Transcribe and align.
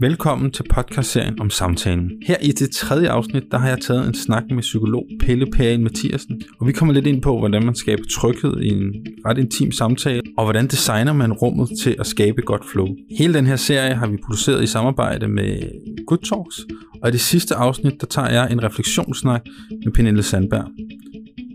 Velkommen 0.00 0.50
til 0.50 0.64
podcastserien 0.70 1.40
om 1.40 1.50
samtalen. 1.50 2.10
Her 2.26 2.36
i 2.42 2.52
det 2.52 2.70
tredje 2.70 3.08
afsnit, 3.08 3.42
der 3.50 3.58
har 3.58 3.68
jeg 3.68 3.78
taget 3.80 4.06
en 4.08 4.14
snak 4.14 4.42
med 4.50 4.60
psykolog 4.60 5.04
Pelle 5.20 5.46
Perrin 5.56 5.82
Mathiasen, 5.82 6.42
og 6.60 6.66
vi 6.66 6.72
kommer 6.72 6.94
lidt 6.94 7.06
ind 7.06 7.22
på, 7.22 7.38
hvordan 7.38 7.64
man 7.64 7.74
skaber 7.74 8.02
tryghed 8.10 8.60
i 8.60 8.68
en 8.68 9.06
ret 9.26 9.38
intim 9.38 9.72
samtale, 9.72 10.22
og 10.38 10.44
hvordan 10.44 10.66
designer 10.66 11.12
man 11.12 11.32
rummet 11.32 11.68
til 11.82 11.96
at 11.98 12.06
skabe 12.06 12.42
godt 12.42 12.62
flow. 12.72 12.86
Hele 13.18 13.34
den 13.34 13.46
her 13.46 13.56
serie 13.56 13.94
har 13.94 14.06
vi 14.06 14.16
produceret 14.24 14.62
i 14.62 14.66
samarbejde 14.66 15.28
med 15.28 15.62
Good 16.06 16.18
Talks, 16.18 16.60
og 17.02 17.08
i 17.08 17.12
det 17.12 17.20
sidste 17.20 17.54
afsnit, 17.54 18.00
der 18.00 18.06
tager 18.06 18.30
jeg 18.30 18.52
en 18.52 18.62
refleksionssnak 18.62 19.42
med 19.84 19.92
Pernille 19.92 20.22
Sandberg. 20.22 20.66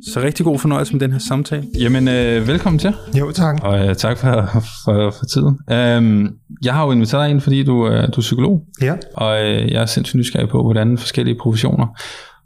Så 0.08 0.22
rigtig 0.22 0.46
god 0.46 0.60
fornøjelse 0.60 0.94
med 0.94 1.00
den 1.00 1.12
her 1.12 1.20
samtale. 1.20 1.64
Jamen, 1.80 2.08
øh, 2.08 2.48
velkommen 2.48 2.80
til. 2.80 2.94
Jo, 3.20 3.32
tak. 3.32 3.60
Og 3.64 3.88
øh, 3.88 3.96
tak 3.96 4.18
for, 4.18 4.50
for, 4.86 5.12
for 5.12 5.26
tiden. 5.26 5.60
Øhm, 5.72 6.30
jeg 6.64 6.74
har 6.74 6.86
jo 6.86 6.92
inviteret 6.92 7.24
dig 7.24 7.32
ind, 7.32 7.42
fordi 7.42 7.64
du, 7.64 7.88
øh, 7.88 8.04
du 8.08 8.18
er 8.18 8.22
psykolog. 8.22 8.62
Ja. 8.82 8.96
Og 9.14 9.46
øh, 9.46 9.72
jeg 9.72 9.82
er 9.82 9.86
sindssygt 9.86 10.18
nysgerrig 10.20 10.50
på, 10.50 10.64
hvordan 10.64 10.98
forskellige 10.98 11.38
professioner 11.42 11.88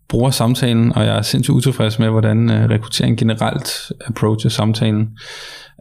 bruger 0.10 0.32
samtalen, 0.32 0.94
og 0.94 1.06
jeg 1.06 1.18
er 1.18 1.22
sindssygt 1.22 1.56
utilfreds 1.56 2.00
med, 2.00 2.10
hvordan 2.10 2.50
øh, 2.50 2.70
rekruttering 2.70 3.18
generelt 3.18 3.70
approacher 4.08 4.50
samtalen. 4.50 5.08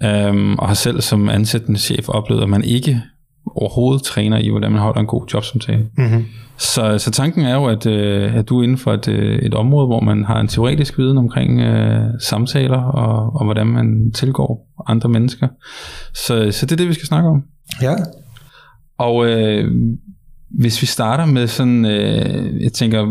Øhm, 0.02 0.54
og 0.54 0.66
har 0.66 0.74
selv 0.74 1.00
som 1.00 1.28
ansættende 1.28 1.80
chef 1.80 2.08
oplevet, 2.08 2.42
at 2.42 2.48
man 2.48 2.64
ikke 2.64 3.02
overhovedet 3.46 4.02
træner 4.02 4.38
i, 4.38 4.48
hvordan 4.48 4.72
man 4.72 4.80
holder 4.80 5.00
en 5.00 5.06
god 5.06 5.26
jobsamtale. 5.34 5.86
Mm-hmm. 5.98 6.24
Så, 6.58 6.98
så 6.98 7.10
tanken 7.10 7.42
er 7.42 7.54
jo, 7.54 7.64
at, 7.64 7.86
øh, 7.86 8.36
at 8.36 8.48
du 8.48 8.58
er 8.58 8.62
inden 8.62 8.78
for 8.78 8.92
et, 8.92 9.08
øh, 9.08 9.38
et 9.38 9.54
område, 9.54 9.86
hvor 9.86 10.00
man 10.00 10.24
har 10.24 10.40
en 10.40 10.48
teoretisk 10.48 10.98
viden 10.98 11.18
omkring 11.18 11.60
øh, 11.60 12.04
samtaler 12.20 12.82
og, 12.82 13.36
og 13.36 13.44
hvordan 13.44 13.66
man 13.66 14.12
tilgår 14.14 14.68
andre 14.86 15.08
mennesker. 15.08 15.48
Så, 16.14 16.50
så 16.50 16.66
det 16.66 16.72
er 16.72 16.76
det, 16.76 16.88
vi 16.88 16.94
skal 16.94 17.06
snakke 17.06 17.28
om. 17.28 17.42
Ja. 17.82 17.94
Og 18.98 19.26
øh, 19.26 19.70
hvis 20.50 20.82
vi 20.82 20.86
starter 20.86 21.26
med 21.26 21.46
sådan, 21.46 21.84
øh, 21.84 22.62
jeg 22.62 22.72
tænker, 22.72 23.06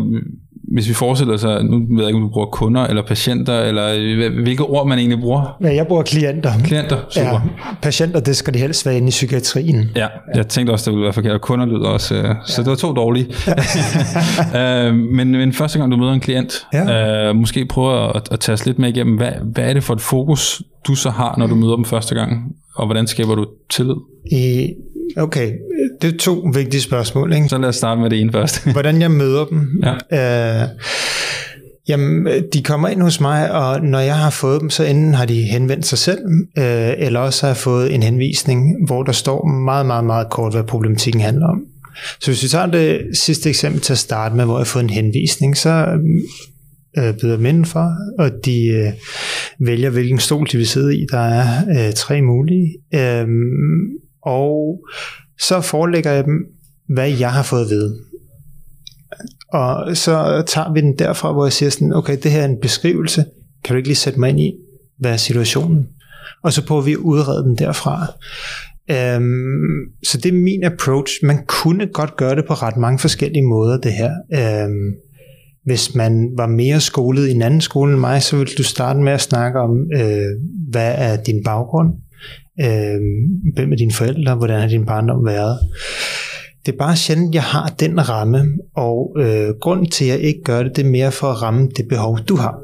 hvis 0.72 0.88
vi 0.88 0.94
forestiller 0.94 1.36
sig, 1.36 1.64
nu 1.64 1.78
ved 1.78 1.98
jeg 1.98 2.06
ikke, 2.06 2.16
om 2.16 2.22
du 2.22 2.28
bruger 2.28 2.46
kunder 2.46 2.86
eller 2.86 3.02
patienter, 3.02 3.60
eller 3.60 4.40
hvilke 4.42 4.62
ord 4.62 4.86
man 4.86 4.98
egentlig 4.98 5.20
bruger. 5.20 5.56
Ja, 5.62 5.74
jeg 5.74 5.86
bruger 5.86 6.02
klienter. 6.02 6.52
Klienter, 6.64 6.98
super. 7.10 7.30
Ja, 7.30 7.40
patienter, 7.82 8.20
det 8.20 8.36
skal 8.36 8.54
de 8.54 8.58
helst 8.58 8.86
være 8.86 8.96
inde 8.96 9.08
i 9.08 9.10
psykiatrien. 9.10 9.90
Ja, 9.96 10.06
jeg 10.34 10.48
tænkte 10.48 10.70
også, 10.70 10.90
det 10.90 10.92
ville 10.92 11.04
være 11.04 11.12
forkert. 11.12 11.40
Kunder 11.40 11.66
lyder 11.66 11.88
også, 11.88 12.14
øh, 12.14 12.34
så 12.46 12.62
det 12.62 12.70
var 12.70 12.76
to 12.76 12.92
dårlige. 12.92 13.26
øh, 14.58 14.94
men, 14.94 15.30
men 15.30 15.52
første 15.52 15.78
gang, 15.78 15.92
du 15.92 15.96
møder 15.96 16.12
en 16.12 16.20
klient, 16.20 16.66
ja. 16.72 17.28
øh, 17.28 17.36
måske 17.36 17.66
prøve 17.66 18.16
at, 18.16 18.28
at 18.30 18.40
tage 18.40 18.54
os 18.54 18.66
lidt 18.66 18.78
med 18.78 18.88
igennem, 18.88 19.16
hvad, 19.16 19.32
hvad 19.42 19.64
er 19.64 19.74
det 19.74 19.84
for 19.84 19.94
et 19.94 20.00
fokus, 20.00 20.62
du 20.86 20.94
så 20.94 21.10
har, 21.10 21.34
når 21.38 21.46
du 21.46 21.54
møder 21.54 21.74
dem 21.76 21.84
første 21.84 22.14
gang, 22.14 22.54
og 22.76 22.86
hvordan 22.86 23.06
skaber 23.06 23.34
du 23.34 23.46
tillid? 23.70 23.94
I 24.32 24.74
Okay, 25.16 25.52
det 26.04 26.14
er 26.14 26.18
to 26.18 26.50
vigtige 26.54 26.80
spørgsmål. 26.80 27.32
Ikke? 27.32 27.48
Så 27.48 27.58
lad 27.58 27.68
os 27.68 27.76
starte 27.76 28.00
med 28.00 28.10
det 28.10 28.20
ene 28.20 28.32
først. 28.32 28.66
Hvordan 28.72 29.00
jeg 29.00 29.10
møder 29.10 29.44
dem. 29.44 29.82
Ja. 29.82 30.62
Øh, 30.62 30.68
jamen, 31.88 32.42
de 32.52 32.62
kommer 32.62 32.88
ind 32.88 33.02
hos 33.02 33.20
mig, 33.20 33.52
og 33.52 33.82
når 33.82 33.98
jeg 33.98 34.16
har 34.16 34.30
fået 34.30 34.60
dem, 34.60 34.70
så 34.70 34.84
enten 34.84 35.14
har 35.14 35.24
de 35.24 35.42
henvendt 35.42 35.86
sig 35.86 35.98
selv, 35.98 36.18
øh, 36.58 36.92
eller 36.98 37.20
også 37.20 37.42
har 37.42 37.48
jeg 37.48 37.56
fået 37.56 37.94
en 37.94 38.02
henvisning, 38.02 38.86
hvor 38.86 39.02
der 39.02 39.12
står 39.12 39.46
meget, 39.64 39.86
meget, 39.86 40.04
meget 40.04 40.30
kort, 40.30 40.52
hvad 40.52 40.64
problematikken 40.64 41.22
handler 41.22 41.46
om. 41.46 41.60
Så 42.20 42.30
hvis 42.30 42.42
vi 42.42 42.48
tager 42.48 42.66
det 42.66 43.00
sidste 43.14 43.48
eksempel 43.48 43.80
til 43.80 43.92
at 43.92 43.98
starte 43.98 44.36
med, 44.36 44.44
hvor 44.44 44.54
jeg 44.54 44.60
har 44.60 44.64
fået 44.64 44.82
en 44.82 44.90
henvisning, 44.90 45.56
så 45.56 45.86
øh, 46.98 47.14
byder 47.20 47.38
mænd 47.38 47.64
for, 47.64 47.90
og 48.18 48.30
de 48.44 48.66
øh, 48.66 48.92
vælger, 49.66 49.90
hvilken 49.90 50.18
stol 50.18 50.46
de 50.52 50.56
vil 50.56 50.66
sidde 50.66 50.96
i. 50.98 51.06
Der 51.10 51.18
er 51.18 51.46
øh, 51.86 51.92
tre 51.92 52.22
mulige. 52.22 52.68
Øh, 52.94 53.26
og 54.22 54.80
så 55.40 55.60
forelægger 55.60 56.12
jeg 56.12 56.24
dem, 56.24 56.46
hvad 56.88 57.10
jeg 57.10 57.32
har 57.32 57.42
fået 57.42 57.64
at 57.64 57.70
vide. 57.70 57.98
Og 59.52 59.96
så 59.96 60.42
tager 60.46 60.72
vi 60.72 60.80
den 60.80 60.98
derfra, 60.98 61.32
hvor 61.32 61.44
jeg 61.44 61.52
siger 61.52 61.70
sådan, 61.70 61.92
okay, 61.92 62.18
det 62.22 62.30
her 62.30 62.40
er 62.40 62.44
en 62.44 62.60
beskrivelse, 62.62 63.24
kan 63.64 63.74
du 63.74 63.76
ikke 63.76 63.88
lige 63.88 63.96
sætte 63.96 64.20
mig 64.20 64.30
ind 64.30 64.40
i, 64.40 64.52
hvad 64.98 65.12
er 65.12 65.16
situationen? 65.16 65.88
Og 66.42 66.52
så 66.52 66.66
prøver 66.66 66.82
vi 66.82 66.92
at 66.92 66.98
udrede 66.98 67.42
den 67.42 67.58
derfra. 67.58 68.06
Øhm, 68.90 69.92
så 70.04 70.18
det 70.18 70.28
er 70.28 70.38
min 70.38 70.64
approach. 70.64 71.12
Man 71.22 71.38
kunne 71.46 71.86
godt 71.86 72.16
gøre 72.16 72.36
det 72.36 72.44
på 72.48 72.54
ret 72.54 72.76
mange 72.76 72.98
forskellige 72.98 73.42
måder, 73.42 73.80
det 73.80 73.92
her. 73.92 74.12
Øhm, 74.34 74.94
hvis 75.64 75.94
man 75.94 76.30
var 76.36 76.46
mere 76.46 76.80
skolet 76.80 77.28
i 77.28 77.30
en 77.30 77.42
anden 77.42 77.60
skole 77.60 77.92
end 77.92 78.00
mig, 78.00 78.22
så 78.22 78.36
ville 78.36 78.54
du 78.58 78.62
starte 78.62 79.00
med 79.00 79.12
at 79.12 79.20
snakke 79.20 79.60
om, 79.60 79.70
øh, 79.96 80.26
hvad 80.70 80.94
er 80.96 81.22
din 81.22 81.42
baggrund? 81.44 81.88
Øh, 82.60 83.00
hvem 83.54 83.72
er 83.72 83.76
dine 83.76 83.92
forældre? 83.92 84.34
Hvordan 84.34 84.60
har 84.60 84.68
din 84.68 84.86
barndom 84.86 85.26
været? 85.26 85.58
Det 86.66 86.72
er 86.72 86.76
bare 86.76 86.96
sjældent, 86.96 87.34
jeg 87.34 87.42
har 87.42 87.74
den 87.80 88.08
ramme, 88.08 88.58
og 88.74 89.16
øh, 89.18 89.48
grunden 89.60 89.90
til, 89.90 90.04
at 90.04 90.10
jeg 90.10 90.20
ikke 90.20 90.42
gør 90.42 90.62
det, 90.62 90.76
det 90.76 90.86
er 90.86 90.90
mere 90.90 91.12
for 91.12 91.26
at 91.26 91.42
ramme 91.42 91.68
det 91.76 91.88
behov, 91.88 92.18
du 92.28 92.36
har. 92.36 92.54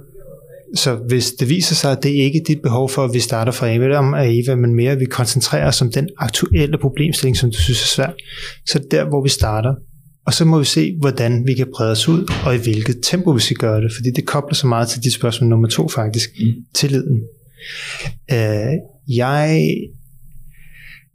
Så 0.74 0.94
hvis 0.94 1.32
det 1.32 1.48
viser 1.48 1.74
sig, 1.74 1.92
at 1.92 2.02
det 2.02 2.08
ikke 2.08 2.38
er 2.38 2.44
dit 2.44 2.62
behov 2.62 2.90
for, 2.90 3.04
at 3.04 3.14
vi 3.14 3.20
starter 3.20 3.52
fra 3.52 3.68
Eva 3.68 3.96
om 3.96 4.14
Eva, 4.14 4.54
men 4.54 4.74
mere 4.74 4.92
at 4.92 5.00
vi 5.00 5.04
koncentrerer 5.04 5.68
os 5.68 5.82
om 5.82 5.92
den 5.92 6.08
aktuelle 6.18 6.78
problemstilling, 6.78 7.36
som 7.36 7.50
du 7.50 7.56
synes 7.56 7.82
er 7.82 7.86
svært, 7.86 8.14
så 8.66 8.78
er 8.78 8.82
det 8.82 8.90
der, 8.90 9.04
hvor 9.04 9.22
vi 9.22 9.28
starter. 9.28 9.74
Og 10.26 10.34
så 10.34 10.44
må 10.44 10.58
vi 10.58 10.64
se, 10.64 10.96
hvordan 11.00 11.46
vi 11.46 11.54
kan 11.54 11.66
brede 11.74 11.90
os 11.90 12.08
ud, 12.08 12.32
og 12.46 12.54
i 12.54 12.58
hvilket 12.58 12.96
tempo 13.02 13.30
vi 13.30 13.40
skal 13.40 13.56
gøre 13.56 13.80
det, 13.80 13.92
fordi 13.96 14.10
det 14.16 14.26
kobler 14.26 14.54
så 14.54 14.66
meget 14.66 14.88
til 14.88 15.02
dit 15.02 15.12
spørgsmål 15.12 15.50
nummer 15.50 15.68
to 15.68 15.88
faktisk, 15.88 16.30
mm. 16.40 16.52
tilliden. 16.74 17.22
Øh, 18.32 18.72
jeg, 19.16 19.66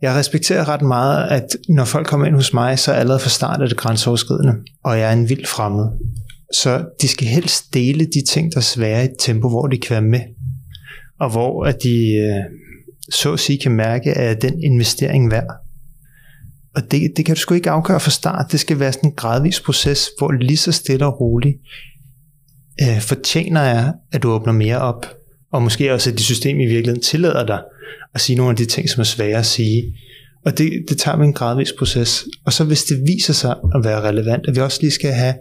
jeg 0.02 0.16
respekterer 0.16 0.70
ret 0.70 0.82
meget, 0.82 1.28
at 1.28 1.48
når 1.70 1.86
folk 1.86 2.08
kommer 2.08 2.28
ind 2.28 2.36
hos 2.36 2.54
mig, 2.54 2.80
så 2.80 2.92
er 2.92 2.96
allerede 2.96 3.20
fra 3.20 3.30
start 3.30 3.62
er 3.62 3.68
det 3.68 3.78
grænseoverskridende, 3.78 4.54
og 4.84 5.00
jeg 5.00 5.10
er 5.10 5.14
en 5.14 5.30
vild 5.30 5.46
fremmed. 5.46 5.86
Så 6.54 6.86
de 7.02 7.08
skal 7.08 7.28
helst 7.28 7.74
dele 7.74 8.06
de 8.06 8.26
ting, 8.30 8.52
der 8.52 8.58
er 8.58 8.62
svære 8.62 9.02
i 9.02 9.06
et 9.06 9.16
tempo, 9.20 9.50
hvor 9.50 9.68
de 9.68 9.78
kan 9.78 9.94
være 9.94 10.02
med, 10.02 10.22
og 11.20 11.30
hvor 11.30 11.66
at 11.66 11.84
de 11.84 12.14
øh, 12.14 12.44
så 13.12 13.34
at 13.34 13.40
sige 13.40 13.60
kan 13.60 13.72
mærke, 13.72 14.14
at 14.14 14.42
den 14.42 14.64
investering 14.64 15.32
værd. 15.32 15.66
Og 16.76 16.92
det, 16.92 17.14
det 17.18 17.26
kan 17.26 17.36
du 17.36 17.42
sgu 17.42 17.54
ikke 17.54 17.70
afgøre 17.70 18.00
fra 18.00 18.12
start. 18.12 18.52
Det 18.52 18.60
skal 18.60 18.80
være 18.80 18.94
sådan 18.94 19.10
en 19.10 19.16
gradvis 19.16 19.60
proces, 19.60 20.10
hvor 20.18 20.32
lige 20.32 20.58
så 20.58 20.72
stille 20.72 21.06
og 21.06 21.22
roligt 21.22 21.58
øh, 22.82 23.02
fortjener 23.02 23.62
jeg, 23.62 23.94
at 24.12 24.24
du 24.24 24.32
åbner 24.32 24.54
mere 24.54 24.80
op. 24.80 25.06
Og 25.56 25.64
måske 25.64 25.94
også, 25.94 26.10
at 26.10 26.18
dit 26.18 26.26
system 26.26 26.60
i 26.60 26.66
virkeligheden 26.66 27.02
tillader 27.02 27.46
dig 27.46 27.60
at 28.14 28.22
sige 28.22 28.36
nogle 28.36 28.50
af 28.52 28.58
de 28.58 28.66
ting, 28.66 28.90
som 28.90 29.02
er 29.02 29.04
svære 29.04 29.38
at 29.38 29.46
sige. 29.46 29.96
Og 30.46 30.58
det, 30.58 30.86
det 30.90 30.98
tager 30.98 31.18
vi 31.18 31.24
en 31.24 31.34
gradvis 31.34 31.74
proces. 31.78 32.26
Og 32.46 32.54
så 32.54 32.64
hvis 32.64 32.84
det 32.84 32.98
viser 33.08 33.34
sig 33.34 33.56
at 33.76 33.84
være 33.84 34.02
relevant, 34.02 34.48
at 34.48 34.56
vi 34.56 34.62
også 34.62 34.80
lige 34.82 34.92
skal 34.92 35.12
have 35.12 35.34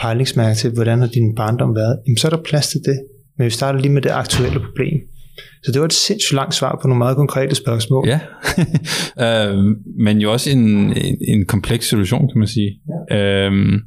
pejlingsmærke 0.00 0.56
til, 0.56 0.70
hvordan 0.70 1.00
har 1.00 1.06
din 1.06 1.34
barndom 1.34 1.74
været, 1.76 1.98
jamen 2.06 2.16
så 2.16 2.28
er 2.28 2.30
der 2.30 2.42
plads 2.42 2.68
til 2.68 2.80
det. 2.84 3.00
Men 3.38 3.44
vi 3.44 3.50
starter 3.50 3.80
lige 3.80 3.92
med 3.92 4.02
det 4.02 4.10
aktuelle 4.10 4.60
problem. 4.60 5.00
Så 5.64 5.72
det 5.72 5.80
var 5.80 5.86
et 5.86 5.92
sindssygt 5.92 6.36
langt 6.36 6.54
svar 6.54 6.78
på 6.82 6.88
nogle 6.88 6.98
meget 6.98 7.16
konkrete 7.16 7.54
spørgsmål. 7.54 8.08
Ja, 8.08 8.20
øh, 9.50 9.64
men 9.98 10.18
jo 10.18 10.32
også 10.32 10.50
en, 10.50 10.96
en, 10.96 11.16
en 11.28 11.46
kompleks 11.46 11.88
situation, 11.88 12.28
kan 12.28 12.38
man 12.38 12.48
sige. 12.48 12.80
Ja. 13.10 13.46
Øhm, 13.46 13.80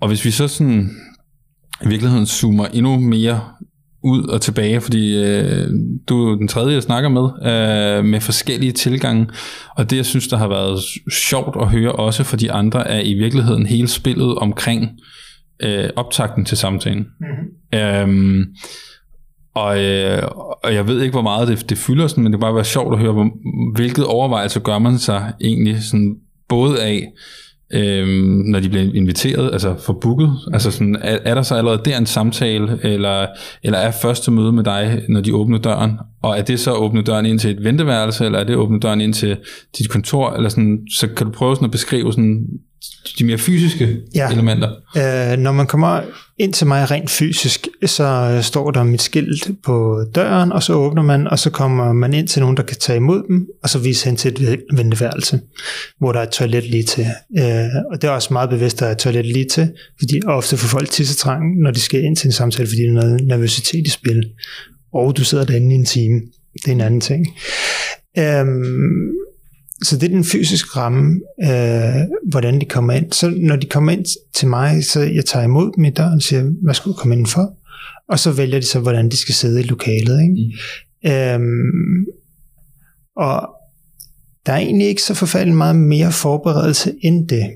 og 0.00 0.08
hvis 0.08 0.24
vi 0.24 0.30
så 0.30 0.48
sådan 0.48 0.90
i 1.84 1.88
virkeligheden 1.88 2.26
zoomer 2.26 2.66
endnu 2.66 2.98
mere 2.98 3.40
ud 4.08 4.24
og 4.28 4.40
tilbage, 4.40 4.80
fordi 4.80 5.16
øh, 5.24 5.68
du 6.08 6.32
er 6.32 6.36
den 6.36 6.48
tredje, 6.48 6.74
jeg 6.74 6.82
snakker 6.82 7.08
med, 7.08 7.22
øh, 7.22 8.04
med 8.04 8.20
forskellige 8.20 8.72
tilgange. 8.72 9.26
Og 9.76 9.90
det, 9.90 9.96
jeg 9.96 10.06
synes, 10.06 10.28
der 10.28 10.36
har 10.36 10.48
været 10.48 10.80
sjovt 11.12 11.56
at 11.60 11.68
høre 11.68 11.92
også 11.92 12.24
for 12.24 12.36
de 12.36 12.52
andre, 12.52 12.88
er 12.88 13.00
i 13.00 13.14
virkeligheden 13.14 13.66
hele 13.66 13.88
spillet 13.88 14.34
omkring 14.34 14.90
øh, 15.62 15.90
optakten 15.96 16.44
til 16.44 16.56
samtalen. 16.56 17.06
Mm-hmm. 17.20 17.78
Øhm, 17.78 18.44
og, 19.54 19.84
øh, 19.84 20.22
og 20.64 20.74
jeg 20.74 20.86
ved 20.86 21.02
ikke, 21.02 21.12
hvor 21.12 21.22
meget 21.22 21.48
det, 21.48 21.70
det 21.70 21.78
fylder, 21.78 22.06
sådan, 22.06 22.24
men 22.24 22.32
det 22.32 22.38
kan 22.38 22.46
bare 22.46 22.54
være 22.54 22.64
sjovt 22.64 22.94
at 22.94 23.00
høre, 23.00 23.12
hvor, 23.12 23.30
hvilket 23.74 24.04
overvejelse 24.04 24.60
gør 24.60 24.78
man 24.78 24.98
sig 24.98 25.32
egentlig 25.40 25.82
sådan, 25.82 26.16
både 26.48 26.82
af, 26.82 27.12
øhm, 27.70 28.42
når 28.46 28.60
de 28.60 28.68
bliver 28.68 28.94
inviteret, 28.94 29.52
altså 29.52 29.74
for 29.78 29.92
booket? 29.92 30.30
Altså 30.52 30.70
sådan, 30.70 30.96
er, 31.02 31.18
er 31.24 31.34
der 31.34 31.42
så 31.42 31.54
allerede 31.54 31.82
der 31.84 31.98
en 31.98 32.06
samtale, 32.06 32.78
eller, 32.82 33.26
eller 33.62 33.78
er 33.78 33.90
første 33.90 34.30
møde 34.30 34.52
med 34.52 34.64
dig, 34.64 35.02
når 35.08 35.20
de 35.20 35.34
åbner 35.34 35.58
døren? 35.58 35.98
Og 36.22 36.38
er 36.38 36.42
det 36.42 36.60
så 36.60 36.72
at 36.72 36.78
åbne 36.78 37.02
døren 37.02 37.26
ind 37.26 37.38
til 37.38 37.50
et 37.50 37.64
venteværelse, 37.64 38.24
eller 38.24 38.38
er 38.38 38.44
det 38.44 38.52
at 38.52 38.58
åbne 38.58 38.80
døren 38.80 39.00
ind 39.00 39.14
til 39.14 39.36
dit 39.78 39.90
kontor? 39.90 40.30
Eller 40.30 40.48
sådan, 40.48 40.78
så 40.90 41.08
kan 41.08 41.26
du 41.26 41.32
prøve 41.32 41.54
sådan 41.54 41.66
at 41.66 41.72
beskrive 41.72 42.12
sådan, 42.12 42.46
de 43.18 43.24
mere 43.24 43.38
fysiske 43.38 43.96
ja. 44.14 44.32
elementer? 44.32 44.68
Øh, 44.96 45.38
når 45.38 45.52
man 45.52 45.66
kommer 45.66 46.00
ind 46.38 46.52
til 46.52 46.66
mig 46.66 46.90
rent 46.90 47.10
fysisk, 47.10 47.68
så 47.86 48.38
står 48.42 48.70
der 48.70 48.82
mit 48.82 49.02
skilt 49.02 49.50
på 49.64 50.04
døren, 50.14 50.52
og 50.52 50.62
så 50.62 50.72
åbner 50.72 51.02
man, 51.02 51.28
og 51.28 51.38
så 51.38 51.50
kommer 51.50 51.92
man 51.92 52.14
ind 52.14 52.28
til 52.28 52.40
nogen, 52.40 52.56
der 52.56 52.62
kan 52.62 52.76
tage 52.76 52.96
imod 52.96 53.22
dem, 53.28 53.46
og 53.62 53.68
så 53.68 53.78
viser 53.78 54.10
hen 54.10 54.16
til 54.16 54.48
et 54.48 54.60
venteværelse, 54.74 55.40
hvor 55.98 56.12
der 56.12 56.20
er 56.20 56.22
et 56.22 56.30
toilet 56.30 56.64
lige 56.70 56.82
til. 56.82 57.06
Øh, 57.38 57.68
og 57.92 58.02
det 58.02 58.08
er 58.08 58.12
også 58.12 58.32
meget 58.32 58.50
bevidst, 58.50 58.76
at 58.76 58.80
der 58.80 58.86
er 58.86 58.92
et 58.92 58.98
toilet 58.98 59.26
lige 59.26 59.48
til, 59.48 59.72
fordi 59.98 60.20
ofte 60.26 60.56
får 60.56 60.68
folk 60.68 60.90
tissetrang, 60.90 61.60
når 61.62 61.70
de 61.70 61.80
skal 61.80 62.04
ind 62.04 62.16
til 62.16 62.26
en 62.26 62.32
samtale, 62.32 62.68
fordi 62.68 62.82
der 62.82 62.88
er 62.88 62.92
noget 62.92 63.20
nervøsitet 63.26 63.86
i 63.86 63.90
spil. 63.90 64.30
Og 64.94 65.16
du 65.16 65.24
sidder 65.24 65.44
derinde 65.44 65.74
i 65.74 65.78
en 65.78 65.86
time. 65.86 66.20
Det 66.54 66.68
er 66.68 66.72
en 66.72 66.80
anden 66.80 67.00
ting. 67.00 67.26
Øhm, 68.18 69.12
så 69.82 69.96
det 69.96 70.02
er 70.02 70.08
den 70.08 70.24
fysiske 70.24 70.70
ramme, 70.76 71.20
øh, 71.42 72.30
hvordan 72.30 72.60
de 72.60 72.66
kommer 72.66 72.92
ind. 72.92 73.12
Så 73.12 73.34
når 73.36 73.56
de 73.56 73.66
kommer 73.66 73.92
ind 73.92 74.04
til 74.34 74.48
mig, 74.48 74.84
så 74.84 75.00
jeg 75.00 75.24
tager 75.24 75.44
imod 75.44 75.72
dem 75.76 75.84
i 75.84 75.90
døren 75.90 76.14
og 76.14 76.22
siger, 76.22 76.52
hvad 76.62 76.74
skal 76.74 76.92
du 76.92 76.96
komme 76.96 77.16
ind 77.16 77.26
for? 77.26 77.56
Og 78.08 78.18
så 78.18 78.32
vælger 78.32 78.60
de 78.60 78.66
så, 78.66 78.80
hvordan 78.80 79.08
de 79.08 79.16
skal 79.16 79.34
sidde 79.34 79.60
i 79.60 79.62
lokalet. 79.62 80.22
Ikke? 80.22 80.34
Mm. 81.04 81.10
Øhm, 81.10 82.06
og 83.16 83.48
der 84.46 84.52
er 84.52 84.58
egentlig 84.58 84.88
ikke 84.88 85.02
så 85.02 85.14
forfærdeligt 85.14 85.56
meget 85.56 85.76
mere 85.76 86.12
forberedelse 86.12 86.94
end 87.02 87.28
det. 87.28 87.50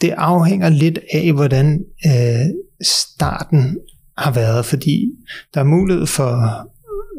Det 0.00 0.10
afhænger 0.10 0.68
lidt 0.68 0.98
af, 1.12 1.32
hvordan 1.32 1.84
øh, 2.06 2.46
starten 2.82 3.78
har 4.18 4.32
været, 4.32 4.64
fordi 4.64 5.10
der 5.54 5.60
er 5.60 5.64
mulighed 5.64 6.06
for 6.06 6.32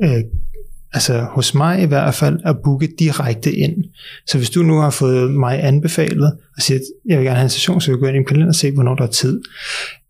øh, 0.04 0.24
altså 0.94 1.26
hos 1.32 1.54
mig 1.54 1.82
i 1.82 1.86
hvert 1.86 2.16
fald, 2.16 2.40
at 2.46 2.56
booke 2.64 2.90
direkte 3.00 3.56
ind. 3.56 3.74
Så 4.28 4.38
hvis 4.38 4.50
du 4.50 4.64
nu 4.64 4.80
har 4.80 4.90
fået 4.90 5.32
mig 5.32 5.64
anbefalet 5.64 6.38
og 6.58 6.62
siger, 6.62 6.78
at 6.78 6.84
jeg 7.06 7.18
vil 7.18 7.26
gerne 7.26 7.38
have 7.38 7.44
en 7.44 7.50
session, 7.50 7.82
så 7.82 7.88
vil 7.88 7.96
jeg 7.96 8.00
gå 8.00 8.06
ind 8.06 8.16
i 8.16 8.20
min 8.20 8.26
kalender 8.26 8.48
og 8.48 8.56
se, 8.56 8.72
hvornår 8.72 8.96
der 8.96 9.04
er 9.04 9.12
tid. 9.12 9.42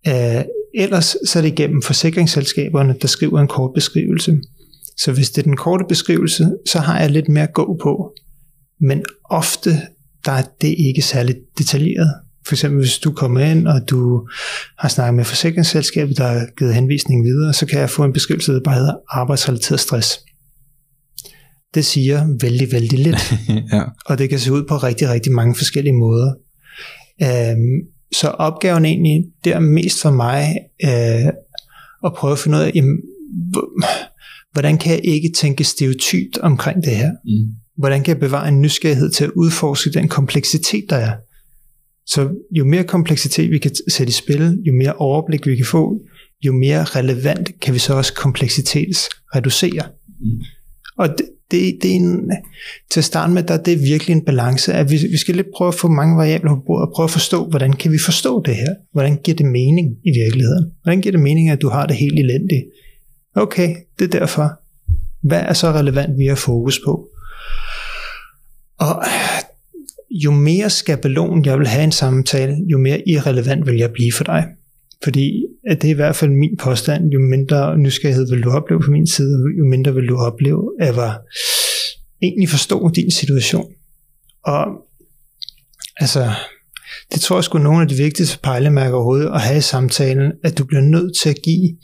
Uh, 0.08 0.42
ellers 0.76 1.18
så 1.26 1.40
er 1.40 1.42
det 1.44 1.52
igennem 1.52 1.81
forsikringsselskaberne, 1.81 2.96
der 3.02 3.08
skriver 3.08 3.40
en 3.40 3.48
kort 3.48 3.72
beskrivelse. 3.76 4.38
Så 4.98 5.12
hvis 5.12 5.30
det 5.30 5.42
er 5.42 5.44
den 5.44 5.58
korte 5.58 5.86
beskrivelse, 5.90 6.52
så 6.68 6.80
har 6.80 7.00
jeg 7.00 7.12
lidt 7.12 7.30
mere 7.30 7.44
at 7.44 7.54
gå 7.54 7.80
på. 7.81 8.14
Men 8.81 9.04
ofte 9.30 9.70
der 10.26 10.31
er 10.31 10.44
det 10.62 10.76
ikke 10.78 11.02
særlig 11.02 11.36
detaljeret. 11.58 12.14
For 12.46 12.56
eksempel 12.56 12.80
hvis 12.80 12.98
du 12.98 13.12
kommer 13.12 13.40
ind, 13.40 13.68
og 13.68 13.81
du 13.90 14.28
har 14.78 14.90
snakket 14.90 15.16
med 15.16 15.26
forsikringsselskabet, 15.26 16.18
der 16.18 16.28
har 16.28 16.48
givet 16.58 16.76
henvisningen 16.76 17.26
videre, 17.26 17.54
så 17.54 17.66
kan 17.66 17.80
jeg 17.80 17.90
få 17.90 18.04
en 18.04 18.14
beskrivelse, 18.14 18.54
der 18.54 18.60
bare 18.64 18.76
hedder 18.76 18.94
arbejdsrelateret 19.10 19.80
stress 19.80 20.20
det 21.74 21.86
siger 21.86 22.38
vældig, 22.42 22.71
vældig 22.71 23.00
lidt. 23.00 23.33
ja. 23.74 23.83
Og 24.06 24.18
det 24.18 24.30
kan 24.30 24.39
se 24.39 24.51
ud 24.54 24.63
på 24.63 24.77
rigtig, 24.77 25.10
rigtig 25.10 25.31
mange 25.31 25.56
forskellige 25.56 25.94
måder. 25.94 26.33
Øhm, 27.24 27.81
så 28.16 28.27
opgaven 28.27 28.86
egentlig, 28.86 29.25
det 29.44 29.54
er 29.54 29.60
mest 29.60 30.01
for 30.01 30.12
mig 30.12 30.56
øh, 30.83 31.25
at 32.06 32.13
prøve 32.16 32.31
at 32.31 32.39
finde 32.39 32.57
ud 32.57 32.63
af, 32.63 32.71
jamen, 32.75 32.98
hvordan 34.51 34.77
kan 34.77 34.92
jeg 34.92 35.01
ikke 35.04 35.31
tænke 35.36 35.63
stereotypt 35.63 36.38
omkring 36.38 36.83
det 36.83 36.95
her? 36.95 37.12
Mm. 37.25 37.54
Hvordan 37.77 38.04
kan 38.04 38.13
jeg 38.13 38.19
bevare 38.19 38.48
en 38.48 38.62
nysgerrighed 38.62 39.10
til 39.12 39.24
at 39.24 39.31
udforske 39.36 39.92
den 39.92 40.07
kompleksitet, 40.07 40.86
der 40.89 40.95
er? 40.95 41.12
Så 42.06 42.30
jo 42.51 42.66
mere 42.66 42.83
kompleksitet 42.83 43.51
vi 43.51 43.57
kan 43.57 43.71
sætte 43.88 44.10
i 44.10 44.13
spil, 44.13 44.62
jo 44.68 44.74
mere 44.74 44.94
overblik 44.94 45.48
vi 45.48 45.56
kan 45.56 45.66
få, 45.66 46.01
jo 46.45 46.54
mere 46.54 46.83
relevant 46.83 47.60
kan 47.60 47.74
vi 47.74 47.80
så 47.80 47.94
også 47.94 48.13
kompleksitets 48.13 49.10
reducere. 49.36 49.83
Mm. 50.19 50.42
Og 50.98 51.10
det, 51.10 51.30
det, 51.51 51.78
det 51.81 51.92
er 51.92 51.96
en, 51.96 52.31
til 52.92 53.00
at 53.00 53.04
starte 53.04 53.34
med, 53.34 53.44
der 53.44 53.57
det 53.57 53.74
er 53.74 53.78
virkelig 53.78 54.13
en 54.13 54.25
balance, 54.25 54.74
at 54.74 54.92
vi, 54.92 54.98
vi 55.12 55.18
skal 55.18 55.36
lidt 55.36 55.48
prøve 55.56 55.68
at 55.68 55.75
få 55.75 55.88
mange 55.88 56.18
variabler 56.18 56.56
på 56.56 56.62
bordet, 56.68 56.88
og 56.88 56.94
prøve 56.96 57.06
at 57.06 57.12
forstå, 57.12 57.46
hvordan 57.46 57.74
kan 57.74 57.92
vi 57.92 57.98
forstå 57.98 58.44
det 58.44 58.56
her? 58.56 58.75
Hvordan 58.92 59.18
giver 59.24 59.36
det 59.36 59.46
mening 59.46 59.98
i 60.04 60.12
virkeligheden? 60.19 60.72
Hvordan 60.84 61.01
giver 61.01 61.12
det 61.12 61.22
mening, 61.22 61.50
at 61.50 61.62
du 61.62 61.69
har 61.69 61.86
det 61.86 61.96
helt 61.96 62.19
elendigt? 62.19 62.63
Okay, 63.36 63.75
det 64.00 64.16
er 64.16 64.19
derfor. 64.19 64.60
Hvad 65.28 65.42
er 65.42 65.54
så 65.54 65.72
relevant, 65.72 66.18
vi 66.18 66.25
har 66.25 66.36
fokus 66.36 66.80
på? 66.86 67.07
Og 68.80 69.04
jo 70.12 70.31
mere 70.31 70.69
skabelon 70.69 71.45
jeg 71.45 71.60
vil 71.60 71.68
have 71.68 71.84
en 71.84 71.92
samtale, 71.92 72.57
jo 72.72 72.78
mere 72.78 73.07
irrelevant 73.07 73.68
vil 73.68 73.78
jeg 73.78 73.92
blive 73.92 74.12
for 74.12 74.24
dig. 74.24 74.45
Fordi 75.04 75.46
at 75.68 75.81
det 75.81 75.88
er 75.88 75.92
i 75.92 75.96
hvert 75.96 76.16
fald 76.16 76.31
min 76.31 76.57
påstand, 76.60 77.10
jo 77.10 77.19
mindre 77.19 77.78
nysgerrighed 77.78 78.30
vil 78.30 78.44
du 78.44 78.50
opleve 78.50 78.81
på 78.81 78.92
min 78.92 79.07
side, 79.07 79.44
jo 79.57 79.66
mindre 79.66 79.94
vil 79.94 80.07
du 80.07 80.18
opleve, 80.18 80.72
at 80.80 80.96
jeg 80.96 81.18
egentlig 82.22 82.50
forstå 82.50 82.92
din 82.96 83.12
situation. 83.12 83.72
Og 84.46 84.66
altså, 85.98 86.31
det 87.13 87.22
tror 87.22 87.38
jeg 87.38 87.44
sgu 87.44 87.57
er 87.57 87.62
nogle 87.63 87.81
af 87.81 87.88
de 87.88 87.96
vigtigste 87.96 88.40
pejlemærker 88.40 88.96
overhovedet 88.96 89.31
at 89.34 89.42
have 89.42 89.57
i 89.57 89.62
samtalen, 89.62 90.31
at 90.44 90.57
du 90.57 90.66
bliver 90.66 90.81
nødt 90.81 91.12
til 91.22 91.30
at 91.30 91.42
give 91.44 91.78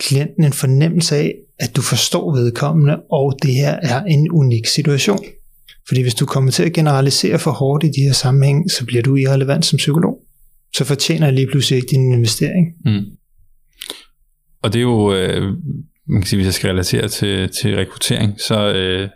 klienten 0.00 0.44
en 0.44 0.52
fornemmelse 0.52 1.16
af, 1.16 1.34
at 1.58 1.76
du 1.76 1.82
forstår 1.82 2.34
vedkommende, 2.34 3.00
og 3.10 3.38
det 3.42 3.54
her 3.54 3.78
er 3.82 4.04
en 4.04 4.30
unik 4.30 4.66
situation. 4.66 5.24
Fordi 5.88 6.02
hvis 6.02 6.14
du 6.14 6.26
kommer 6.26 6.50
til 6.50 6.62
at 6.62 6.72
generalisere 6.72 7.38
for 7.38 7.50
hårdt 7.50 7.84
i 7.84 7.86
de 7.86 8.00
her 8.00 8.12
sammenhæng, 8.12 8.70
så 8.70 8.86
bliver 8.86 9.02
du 9.02 9.16
irrelevant 9.16 9.64
som 9.64 9.76
psykolog 9.76 10.25
så 10.76 10.84
fortjener 10.84 11.26
jeg 11.26 11.34
lige 11.34 11.46
pludselig 11.50 11.76
ikke 11.76 11.90
din 11.90 12.12
investering. 12.12 12.66
Mm. 12.84 13.04
Og 14.62 14.72
det 14.72 14.78
er 14.78 14.82
jo, 14.82 15.14
øh, 15.14 15.42
man 16.08 16.20
kan 16.20 16.26
sige, 16.26 16.36
hvis 16.36 16.46
jeg 16.46 16.54
skal 16.54 16.70
relatere 16.70 17.08
til, 17.08 17.48
til 17.48 17.76
rekruttering, 17.76 18.40
så, 18.40 18.72
øh, 18.72 19.08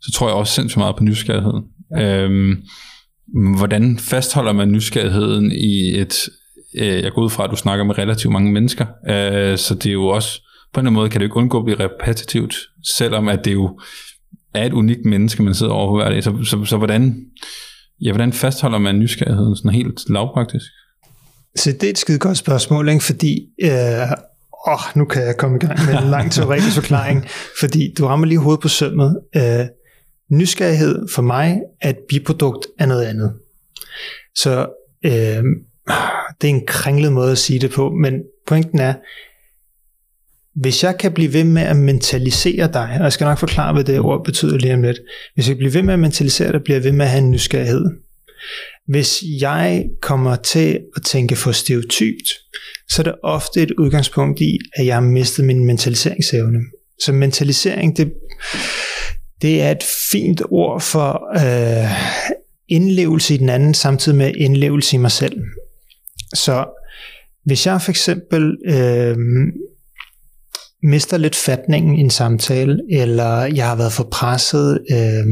så 0.00 0.12
tror 0.12 0.28
jeg 0.28 0.36
også 0.36 0.52
sindssygt 0.52 0.78
meget 0.78 0.96
på 0.96 1.04
nysgerrigheden. 1.04 1.64
Ja. 1.96 2.22
Øhm, 2.22 2.62
hvordan 3.58 3.98
fastholder 3.98 4.52
man 4.52 4.72
nysgerrigheden 4.72 5.52
i 5.52 5.98
et, 5.98 6.28
øh, 6.78 7.02
jeg 7.02 7.12
går 7.12 7.22
ud 7.22 7.30
fra, 7.30 7.44
at 7.44 7.50
du 7.50 7.56
snakker 7.56 7.84
med 7.84 7.98
relativt 7.98 8.32
mange 8.32 8.52
mennesker, 8.52 8.86
øh, 9.08 9.58
så 9.58 9.74
det 9.74 9.86
er 9.86 9.92
jo 9.92 10.06
også, 10.06 10.40
på 10.72 10.80
en 10.80 10.86
eller 10.86 10.90
anden 10.90 11.00
måde 11.00 11.10
kan 11.10 11.20
det 11.20 11.24
jo 11.24 11.28
ikke 11.28 11.36
undgå 11.36 11.58
at 11.58 11.64
blive 11.64 11.80
repetitivt, 11.80 12.56
selvom 12.96 13.28
at 13.28 13.44
det 13.44 13.52
jo 13.52 13.80
er 14.54 14.66
et 14.66 14.72
unikt 14.72 15.04
menneske, 15.04 15.42
man 15.42 15.54
sidder 15.54 15.72
over 15.72 15.96
hver 15.96 16.10
dag. 16.10 16.24
Så, 16.24 16.44
så, 16.44 16.64
så 16.64 16.76
hvordan, 16.76 17.16
ja, 18.02 18.10
hvordan 18.10 18.32
fastholder 18.32 18.78
man 18.78 18.98
nysgerrigheden 18.98 19.56
sådan 19.56 19.70
helt 19.70 20.10
lavpraktisk? 20.10 20.66
Så 21.56 21.72
det 21.72 21.82
er 21.82 21.90
et 21.90 21.98
skide 21.98 22.18
godt 22.18 22.38
spørgsmål, 22.38 22.88
ikke? 22.88 23.04
fordi 23.04 23.48
øh, 23.62 24.10
åh, 24.68 24.80
nu 24.96 25.04
kan 25.04 25.22
jeg 25.22 25.36
komme 25.36 25.56
i 25.56 25.66
gang 25.66 25.78
med 25.86 26.02
en 26.02 26.10
lang 26.10 26.32
teoretisk 26.32 26.74
forklaring, 26.80 27.26
fordi 27.60 27.94
du 27.98 28.06
rammer 28.06 28.26
lige 28.26 28.38
hovedet 28.38 28.60
på 28.60 28.68
sømmet. 28.68 29.20
Øh, 29.36 29.66
nysgerrighed 30.30 31.08
for 31.14 31.22
mig 31.22 31.60
er 31.80 31.90
et 31.90 31.98
biprodukt 32.08 32.66
af 32.78 32.88
noget 32.88 33.04
andet. 33.04 33.34
Så 34.36 34.66
øh, 35.04 35.44
det 36.40 36.50
er 36.50 36.54
en 36.54 36.66
kringlet 36.66 37.12
måde 37.12 37.32
at 37.32 37.38
sige 37.38 37.58
det 37.58 37.70
på, 37.70 37.90
men 37.90 38.14
pointen 38.46 38.78
er, 38.78 38.94
hvis 40.54 40.84
jeg 40.84 40.98
kan 40.98 41.12
blive 41.12 41.32
ved 41.32 41.44
med 41.44 41.62
at 41.62 41.76
mentalisere 41.76 42.72
dig, 42.72 42.96
og 42.98 43.04
jeg 43.04 43.12
skal 43.12 43.24
nok 43.24 43.38
forklare, 43.38 43.72
hvad 43.72 43.84
det 43.84 44.00
ord 44.00 44.24
betyder 44.24 44.58
lige 44.58 44.74
om 44.74 44.82
lidt, 44.82 44.98
hvis 45.34 45.48
jeg 45.48 45.56
bliver 45.56 45.72
ved 45.72 45.82
med 45.82 45.94
at 45.94 46.00
mentalisere 46.00 46.52
dig, 46.52 46.62
bliver 46.62 46.76
jeg 46.76 46.84
ved 46.84 46.92
med 46.92 47.04
at 47.04 47.10
have 47.10 47.22
en 47.22 47.30
nysgerrighed. 47.30 47.84
Hvis 48.88 49.22
jeg 49.40 49.84
kommer 50.02 50.36
til 50.36 50.80
at 50.96 51.02
tænke 51.02 51.36
for 51.36 51.52
stereotypt, 51.52 52.28
så 52.90 53.02
er 53.02 53.04
det 53.04 53.14
ofte 53.22 53.62
et 53.62 53.70
udgangspunkt 53.70 54.40
i, 54.40 54.58
at 54.76 54.86
jeg 54.86 54.94
har 54.94 55.00
mistet 55.00 55.44
min 55.44 55.64
mentaliseringsevne. 55.64 56.58
Så 57.00 57.12
mentalisering, 57.12 57.96
det, 57.96 58.12
det 59.42 59.62
er 59.62 59.70
et 59.70 59.84
fint 60.12 60.42
ord 60.50 60.80
for 60.80 61.34
øh, 61.34 61.90
indlevelse 62.68 63.34
i 63.34 63.36
den 63.36 63.48
anden, 63.48 63.74
samtidig 63.74 64.18
med 64.18 64.32
indlevelse 64.36 64.96
i 64.96 64.98
mig 64.98 65.12
selv. 65.12 65.42
Så 66.34 66.64
hvis 67.44 67.66
jeg 67.66 67.82
for 67.82 67.90
eksempel 67.90 68.56
øh, 68.68 69.16
mister 70.82 71.16
lidt 71.16 71.36
fatningen 71.36 71.96
i 71.96 72.00
en 72.00 72.10
samtale, 72.10 72.80
eller 72.90 73.44
jeg 73.44 73.68
har 73.68 73.76
været 73.76 73.92
for 73.92 74.08
presset, 74.10 74.84
øh, 74.90 75.26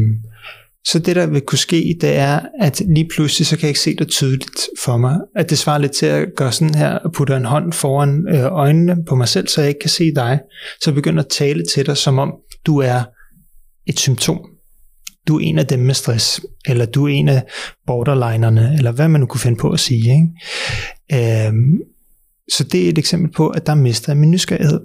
så 0.85 0.99
det, 0.99 1.17
der 1.17 1.27
vil 1.27 1.41
kunne 1.41 1.59
ske, 1.59 1.97
det 2.01 2.17
er, 2.17 2.41
at 2.61 2.83
lige 2.95 3.09
pludselig, 3.15 3.47
så 3.47 3.57
kan 3.57 3.63
jeg 3.63 3.71
ikke 3.71 3.81
se 3.81 3.97
det 3.97 4.09
tydeligt 4.09 4.61
for 4.85 4.97
mig. 4.97 5.17
At 5.37 5.51
det 5.51 5.59
svarer 5.59 5.79
lidt 5.79 5.93
til 5.93 6.07
at 6.07 6.29
gøre 6.37 6.53
sådan 6.53 6.75
her, 6.75 6.91
og 6.91 7.13
putte 7.13 7.37
en 7.37 7.45
hånd 7.45 7.73
foran 7.73 8.27
øh, 8.29 8.45
øjnene 8.45 8.97
på 9.09 9.15
mig 9.15 9.29
selv, 9.29 9.49
så 9.49 9.61
jeg 9.61 9.69
ikke 9.69 9.81
kan 9.81 9.91
se 9.91 10.15
dig. 10.15 10.41
Så 10.81 10.91
jeg 10.91 10.95
begynder 10.95 11.23
at 11.23 11.29
tale 11.29 11.65
til 11.75 11.87
dig, 11.87 11.97
som 11.97 12.19
om 12.19 12.33
du 12.67 12.79
er 12.79 13.03
et 13.87 13.99
symptom. 13.99 14.41
Du 15.29 15.37
er 15.37 15.41
en 15.41 15.59
af 15.59 15.67
dem 15.67 15.81
med 15.81 15.95
stress, 15.95 16.41
eller 16.67 16.87
du 16.87 17.05
er 17.05 17.09
en 17.09 17.29
af 17.29 17.43
borderlinerne, 17.87 18.75
eller 18.77 18.93
hvad 18.93 19.09
man 19.09 19.21
nu 19.21 19.27
kunne 19.27 19.41
finde 19.41 19.59
på 19.59 19.71
at 19.71 19.81
sige. 19.81 20.13
Ikke? 20.15 21.47
Øhm, 21.49 21.79
så 22.53 22.65
det 22.65 22.85
er 22.85 22.89
et 22.89 22.99
eksempel 22.99 23.33
på, 23.33 23.49
at 23.49 23.67
der 23.67 23.75
mister 23.75 24.13
jeg 24.13 24.19
min 24.19 24.31
nysgerrighed. 24.31 24.81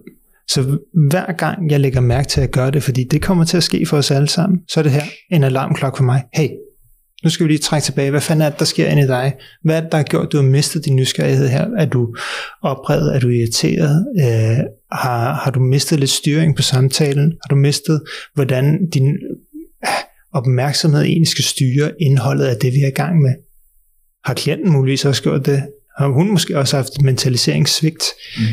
Så 0.49 0.77
hver 1.09 1.33
gang 1.33 1.71
jeg 1.71 1.79
lægger 1.79 2.01
mærke 2.01 2.27
til 2.27 2.41
at 2.41 2.51
gøre 2.51 2.71
det, 2.71 2.83
fordi 2.83 3.03
det 3.03 3.21
kommer 3.21 3.43
til 3.43 3.57
at 3.57 3.63
ske 3.63 3.85
for 3.85 3.97
os 3.97 4.11
alle 4.11 4.29
sammen, 4.29 4.59
så 4.69 4.79
er 4.79 4.83
det 4.83 4.91
her 4.91 5.03
en 5.31 5.43
alarmklokke 5.43 5.97
for 5.97 6.03
mig. 6.03 6.23
Hey, 6.33 6.49
nu 7.23 7.29
skal 7.29 7.43
vi 7.43 7.51
lige 7.51 7.59
trække 7.59 7.85
tilbage. 7.85 8.09
Hvad 8.09 8.21
fanden 8.21 8.41
er 8.41 8.49
det, 8.49 8.59
der 8.59 8.65
sker 8.65 8.87
inde 8.87 9.03
i 9.03 9.07
dig? 9.07 9.33
Hvad 9.63 9.77
er 9.77 9.81
det, 9.81 9.91
der 9.91 9.97
har 9.97 10.03
gjort, 10.03 10.25
at 10.25 10.31
du 10.31 10.37
har 10.37 10.43
mistet 10.43 10.85
din 10.85 10.95
nysgerrighed 10.95 11.47
her? 11.47 11.67
Er 11.77 11.85
du 11.85 12.15
oprevet? 12.63 13.15
Er 13.15 13.19
du 13.19 13.29
irriteret? 13.29 14.05
Øh, 14.19 14.57
har, 14.91 15.33
har 15.33 15.51
du 15.51 15.59
mistet 15.59 15.99
lidt 15.99 16.11
styring 16.11 16.55
på 16.55 16.61
samtalen? 16.61 17.23
Har 17.23 17.47
du 17.49 17.55
mistet, 17.55 18.01
hvordan 18.33 18.89
din 18.89 19.09
øh, 19.09 19.89
opmærksomhed 20.33 21.01
egentlig 21.01 21.27
skal 21.27 21.43
styre 21.43 21.91
indholdet 22.01 22.45
af 22.45 22.55
det, 22.61 22.73
vi 22.73 22.79
er 22.79 22.87
i 22.87 22.91
gang 22.91 23.21
med? 23.21 23.31
Har 24.25 24.33
klienten 24.33 24.71
muligvis 24.71 25.05
også 25.05 25.23
gjort 25.23 25.45
det? 25.45 25.63
Har 25.97 26.07
hun 26.07 26.31
måske 26.31 26.57
også 26.57 26.75
haft 26.75 27.01
mentaliseringssvigt? 27.01 28.03
Mm. 28.37 28.43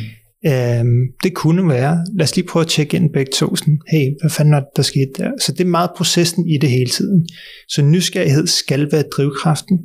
Øhm, 0.47 1.03
det 1.23 1.35
kunne 1.35 1.69
være, 1.69 2.07
lad 2.19 2.25
os 2.25 2.37
lige 2.37 2.47
prøve 2.47 2.61
at 2.61 2.69
tjekke 2.69 2.97
ind 2.97 3.13
begge 3.13 3.33
to, 3.35 3.57
sådan, 3.57 3.79
hey, 3.89 4.11
hvad 4.21 4.31
fanden 4.31 4.55
er 4.55 4.61
der 4.77 4.83
sket 4.83 5.09
der? 5.19 5.31
Så 5.41 5.53
det 5.53 5.61
er 5.61 5.69
meget 5.69 5.91
processen 5.97 6.49
i 6.49 6.59
det 6.59 6.71
hele 6.71 6.91
tiden. 6.91 7.29
Så 7.69 7.83
nysgerrighed 7.83 8.47
skal 8.47 8.93
være 8.93 9.03
drivkraften, 9.03 9.79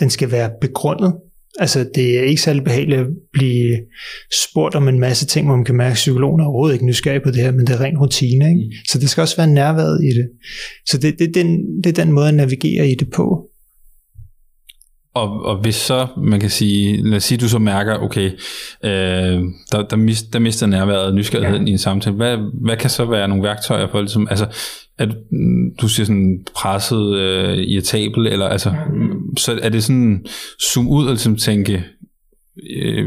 den 0.00 0.10
skal 0.10 0.30
være 0.30 0.50
begrundet, 0.60 1.12
Altså, 1.58 1.86
det 1.94 2.18
er 2.18 2.22
ikke 2.22 2.42
særlig 2.42 2.64
behageligt 2.64 3.00
at 3.00 3.06
blive 3.32 3.78
spurgt 4.32 4.74
om 4.74 4.88
en 4.88 5.00
masse 5.00 5.26
ting, 5.26 5.46
hvor 5.46 5.56
man 5.56 5.64
kan 5.64 5.74
mærke, 5.74 5.90
at 5.90 5.94
psykologen 5.94 6.40
er 6.40 6.44
overhovedet 6.44 6.74
ikke 6.74 6.86
nysgerrig 6.86 7.22
på 7.22 7.30
det 7.30 7.42
her, 7.42 7.52
men 7.52 7.66
det 7.66 7.74
er 7.74 7.80
ren 7.80 7.98
rutine. 7.98 8.48
Ikke? 8.48 8.64
Mm. 8.64 8.72
Så 8.88 8.98
det 8.98 9.10
skal 9.10 9.20
også 9.20 9.36
være 9.36 9.46
nærværet 9.46 10.04
i 10.04 10.08
det. 10.18 10.28
Så 10.86 10.98
det, 10.98 11.18
det, 11.18 11.34
den, 11.34 11.58
det 11.84 11.98
er 11.98 12.04
den 12.04 12.12
måde 12.12 12.28
at 12.28 12.34
navigere 12.34 12.88
i 12.88 12.94
det 12.94 13.10
på. 13.10 13.48
Og, 15.16 15.44
og 15.44 15.56
hvis 15.56 15.74
så, 15.74 16.06
man 16.16 16.40
kan 16.40 16.50
sige, 16.50 17.08
lad 17.08 17.16
os 17.16 17.24
sige, 17.24 17.38
du 17.38 17.48
så 17.48 17.58
mærker, 17.58 17.98
okay, 17.98 18.30
øh, 18.84 19.40
der, 19.72 19.82
der, 19.90 19.96
mist, 19.96 20.32
der 20.32 20.38
mister 20.38 20.66
nærværet 20.66 21.06
og 21.06 21.14
nysgerrigheden 21.14 21.64
ja. 21.64 21.68
i 21.68 21.72
en 21.72 21.78
samtale, 21.78 22.16
hvad, 22.16 22.36
hvad 22.64 22.76
kan 22.76 22.90
så 22.90 23.04
være 23.04 23.28
nogle 23.28 23.44
værktøjer 23.44 23.88
for, 23.90 24.00
ligesom, 24.00 24.28
altså, 24.30 24.46
at 24.98 25.08
du 25.80 25.88
siger 25.88 26.06
sådan 26.06 26.38
presset, 26.54 27.14
øh, 27.14 27.58
irritabel, 27.58 28.26
eller 28.26 28.46
altså, 28.46 28.74
så 29.36 29.58
er 29.62 29.68
det 29.68 29.84
sådan, 29.84 30.26
zoom 30.72 30.88
ud 30.88 31.04
og 31.04 31.12
ligesom 31.12 31.36
tænke, 31.36 31.84
øh, 32.76 33.04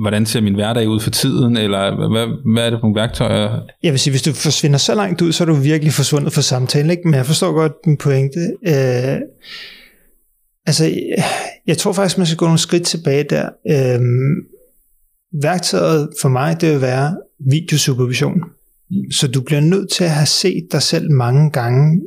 hvordan 0.00 0.26
ser 0.26 0.40
min 0.40 0.54
hverdag 0.54 0.88
ud 0.88 1.00
for 1.00 1.10
tiden, 1.10 1.56
eller 1.56 2.08
hvad, 2.12 2.52
hvad 2.52 2.66
er 2.66 2.70
det 2.70 2.76
for 2.80 2.86
nogle 2.86 3.00
værktøjer? 3.00 3.60
Jeg 3.82 3.92
vil 3.92 4.00
sige, 4.00 4.12
hvis 4.12 4.22
du 4.22 4.32
forsvinder 4.32 4.78
så 4.78 4.94
langt 4.94 5.22
ud, 5.22 5.32
så 5.32 5.44
er 5.44 5.46
du 5.46 5.54
virkelig 5.54 5.92
forsvundet 5.92 6.32
fra 6.32 6.42
samtalen, 6.42 6.90
ikke? 6.90 7.02
men 7.04 7.14
jeg 7.14 7.26
forstår 7.26 7.52
godt 7.52 7.72
din 7.84 7.96
pointe. 7.96 8.40
Øh, 8.68 9.20
Altså, 10.66 11.00
jeg 11.66 11.78
tror 11.78 11.92
faktisk, 11.92 12.18
man 12.18 12.26
skal 12.26 12.36
gå 12.36 12.44
nogle 12.44 12.58
skridt 12.58 12.86
tilbage 12.86 13.24
der. 13.30 13.48
Øhm, 13.70 14.34
værktøjet 15.42 16.08
for 16.20 16.28
mig, 16.28 16.60
det 16.60 16.72
vil 16.72 16.80
være 16.80 17.16
videosupervision. 17.50 18.38
Mm. 18.90 19.10
Så 19.10 19.28
du 19.28 19.40
bliver 19.40 19.60
nødt 19.60 19.90
til 19.90 20.04
at 20.04 20.10
have 20.10 20.26
set 20.26 20.66
dig 20.72 20.82
selv 20.82 21.10
mange 21.10 21.50
gange 21.50 22.00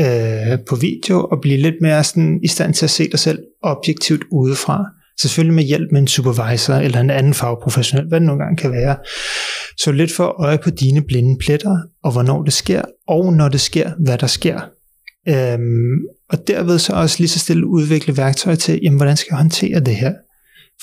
øh, 0.00 0.58
på 0.68 0.76
video, 0.76 1.24
og 1.24 1.40
blive 1.40 1.56
lidt 1.56 1.74
mere 1.80 2.04
sådan, 2.04 2.40
i 2.42 2.48
stand 2.48 2.74
til 2.74 2.86
at 2.86 2.90
se 2.90 3.10
dig 3.10 3.18
selv 3.18 3.38
objektivt 3.62 4.22
udefra. 4.30 4.84
Selvfølgelig 5.20 5.54
med 5.54 5.64
hjælp 5.64 5.92
med 5.92 6.00
en 6.00 6.08
supervisor 6.08 6.74
eller 6.74 7.00
en 7.00 7.10
anden 7.10 7.34
fagprofessionel, 7.34 8.08
hvad 8.08 8.20
det 8.20 8.26
nogle 8.26 8.42
gange 8.42 8.56
kan 8.56 8.72
være. 8.72 8.96
Så 9.78 9.92
lidt 9.92 10.12
for 10.12 10.44
øje 10.44 10.58
på 10.58 10.70
dine 10.70 11.02
blinde 11.02 11.38
pletter, 11.38 11.78
og 12.04 12.12
hvornår 12.12 12.42
det 12.42 12.52
sker, 12.52 12.82
og 13.08 13.32
når 13.32 13.48
det 13.48 13.60
sker, 13.60 13.90
hvad 13.98 14.18
der 14.18 14.26
sker. 14.26 14.60
Øhm, 15.28 15.98
og 16.32 16.46
derved 16.46 16.78
så 16.78 16.92
også 16.92 17.16
lige 17.18 17.28
så 17.28 17.38
stille 17.38 17.66
udvikle 17.66 18.16
værktøjer 18.16 18.56
til, 18.56 18.80
jamen 18.82 18.96
hvordan 18.96 19.16
skal 19.16 19.28
jeg 19.30 19.38
håndtere 19.38 19.80
det 19.80 19.96
her? 19.96 20.12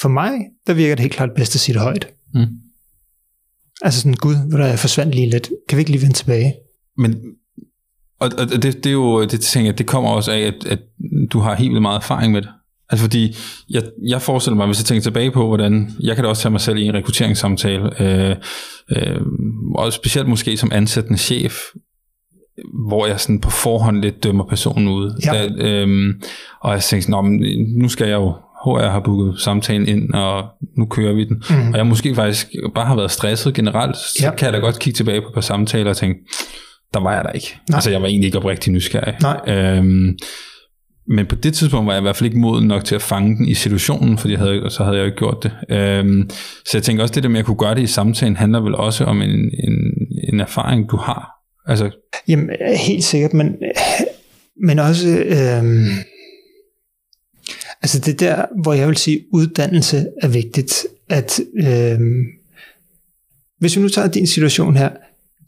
For 0.02 0.10
mig, 0.10 0.40
der 0.68 0.74
virker 0.74 0.96
det 0.96 1.02
helt 1.02 1.14
klart 1.14 1.30
bedst 1.36 1.56
at 1.56 1.62
sige 1.62 1.74
det 1.74 1.82
højt. 1.82 2.08
Mm. 2.34 2.46
Altså 3.82 4.00
sådan, 4.00 4.14
gud, 4.14 4.36
hvor 4.50 4.58
der 4.58 4.76
forsvandt 4.76 5.16
lige 5.16 5.30
lidt. 5.30 5.50
Kan 5.70 5.78
vi 5.78 5.80
ikke 5.80 5.92
lige 5.92 6.02
vende 6.02 6.16
tilbage? 6.16 6.54
Men, 6.98 7.16
og, 8.20 8.30
og 8.38 8.50
det, 8.50 8.64
det 8.64 8.86
er 8.86 8.92
jo, 8.92 9.26
det 9.26 9.42
tænker 9.42 9.72
jeg, 9.72 9.78
det 9.78 9.88
kommer 9.88 10.10
også 10.10 10.32
af, 10.32 10.40
at, 10.40 10.66
at 10.66 10.80
du 11.32 11.40
har 11.40 11.56
helt 11.56 11.70
vildt 11.70 11.82
meget 11.82 11.98
erfaring 11.98 12.32
med 12.32 12.42
det. 12.42 12.50
Altså 12.90 13.04
fordi, 13.04 13.36
jeg, 13.70 13.84
jeg 14.08 14.22
forestiller 14.22 14.58
mig, 14.58 14.66
hvis 14.66 14.80
jeg 14.80 14.86
tænker 14.86 15.02
tilbage 15.02 15.32
på, 15.32 15.48
hvordan, 15.48 15.92
jeg 16.00 16.16
kan 16.16 16.24
da 16.24 16.30
også 16.30 16.42
tage 16.42 16.52
mig 16.52 16.62
selv 16.62 16.78
i 16.78 16.84
en 16.84 16.94
rekrutteringssamtale, 16.94 18.02
øh, 18.02 18.36
øh, 18.92 19.22
og 19.76 19.94
specielt 19.94 20.28
måske 20.28 20.58
som 20.58 20.72
ansættende 20.72 21.18
chef, 21.20 21.54
hvor 22.88 23.08
jeg 23.08 23.20
sådan 23.20 23.42
på 23.42 23.50
forhånd 23.50 24.02
lidt 24.02 24.24
dømmer 24.24 24.46
personen 24.46 24.88
ud. 24.88 25.22
Ja. 25.26 25.34
Da, 25.34 25.50
øhm, 25.58 26.22
og 26.62 26.74
jeg 26.74 26.82
tænkte 26.82 27.12
sådan, 27.12 27.44
nu 27.82 27.90
skal 27.90 28.08
jeg 28.08 28.16
jo 28.16 28.34
HR 28.66 28.90
har 28.90 29.00
booket 29.00 29.40
samtalen 29.40 29.88
ind, 29.88 30.14
og 30.14 30.44
nu 30.78 30.86
kører 30.86 31.14
vi 31.14 31.24
den. 31.24 31.44
Mm. 31.50 31.72
Og 31.72 31.78
jeg 31.78 31.88
måske 31.88 32.16
faktisk 32.16 32.48
bare 32.76 32.86
har 32.86 32.96
været 32.96 33.12
stresset 33.12 33.54
generelt, 33.54 33.98
så 33.98 34.20
ja. 34.22 34.36
kan 34.36 34.46
jeg 34.46 34.54
da 34.54 34.60
godt 34.60 34.80
kigge 34.80 34.98
tilbage 34.98 35.22
på 35.22 35.28
et 35.28 35.34
par 35.34 35.42
samtaler 35.42 35.90
og 35.90 35.98
tænke, 35.98 36.20
der 36.94 37.00
var 37.00 37.14
jeg 37.14 37.24
der 37.24 37.32
ikke. 37.32 37.60
Nej. 37.70 37.78
Altså 37.78 37.92
jeg 37.92 38.02
var 38.02 38.08
egentlig 38.08 38.26
ikke 38.26 38.38
oprigtig 38.38 38.74
nysgerrig. 38.74 39.16
Nej. 39.22 39.40
Øhm, 39.48 40.18
men 41.08 41.26
på 41.26 41.36
det 41.36 41.54
tidspunkt 41.54 41.88
var 41.88 41.94
jeg 41.94 42.02
i 42.02 42.02
hvert 42.02 42.16
fald 42.16 42.30
ikke 42.30 42.40
moden 42.40 42.68
nok 42.68 42.86
til 42.86 42.96
at 42.96 43.02
fange 43.02 43.36
den 43.36 43.48
i 43.48 43.54
situationen, 43.54 44.18
fordi 44.18 44.34
jeg 44.34 44.40
havde, 44.40 44.70
så 44.70 44.84
havde 44.84 44.98
jeg 44.98 45.02
jo 45.02 45.06
ikke 45.06 45.18
gjort 45.18 45.44
det. 45.44 45.52
Øhm, 45.70 46.30
så 46.66 46.78
jeg 46.78 46.84
tænker 46.84 47.04
også, 47.04 47.14
det 47.14 47.24
der 47.24 47.30
med 47.30 47.40
at 47.40 47.46
kunne 47.46 47.58
gøre 47.58 47.76
det 47.76 47.82
i 47.82 47.88
samtalen, 47.88 48.36
handler 48.36 48.62
vel 48.62 48.76
også 48.76 49.06
om 49.06 49.22
en, 49.22 49.30
en, 49.30 49.78
en 50.34 50.40
erfaring, 50.40 50.90
du 50.92 50.98
har 50.98 51.39
Altså... 51.68 51.92
Jamen, 52.28 52.50
øh, 52.50 52.76
helt 52.76 53.04
sikkert, 53.04 53.34
men, 53.34 53.48
øh, 53.48 54.06
men 54.68 54.80
også... 54.80 55.10
Øh, 55.10 55.88
altså 57.82 58.00
det 58.00 58.20
der, 58.20 58.46
hvor 58.62 58.74
jeg 58.74 58.88
vil 58.88 58.98
sige, 58.98 59.26
uddannelse 59.34 60.08
er 60.22 60.28
vigtigt. 60.28 60.88
At, 61.10 61.40
øh, 61.58 62.00
hvis 63.60 63.76
vi 63.76 63.82
nu 63.82 63.90
tager 63.90 64.08
din 64.08 64.28
situation 64.28 64.76
her, 64.76 64.90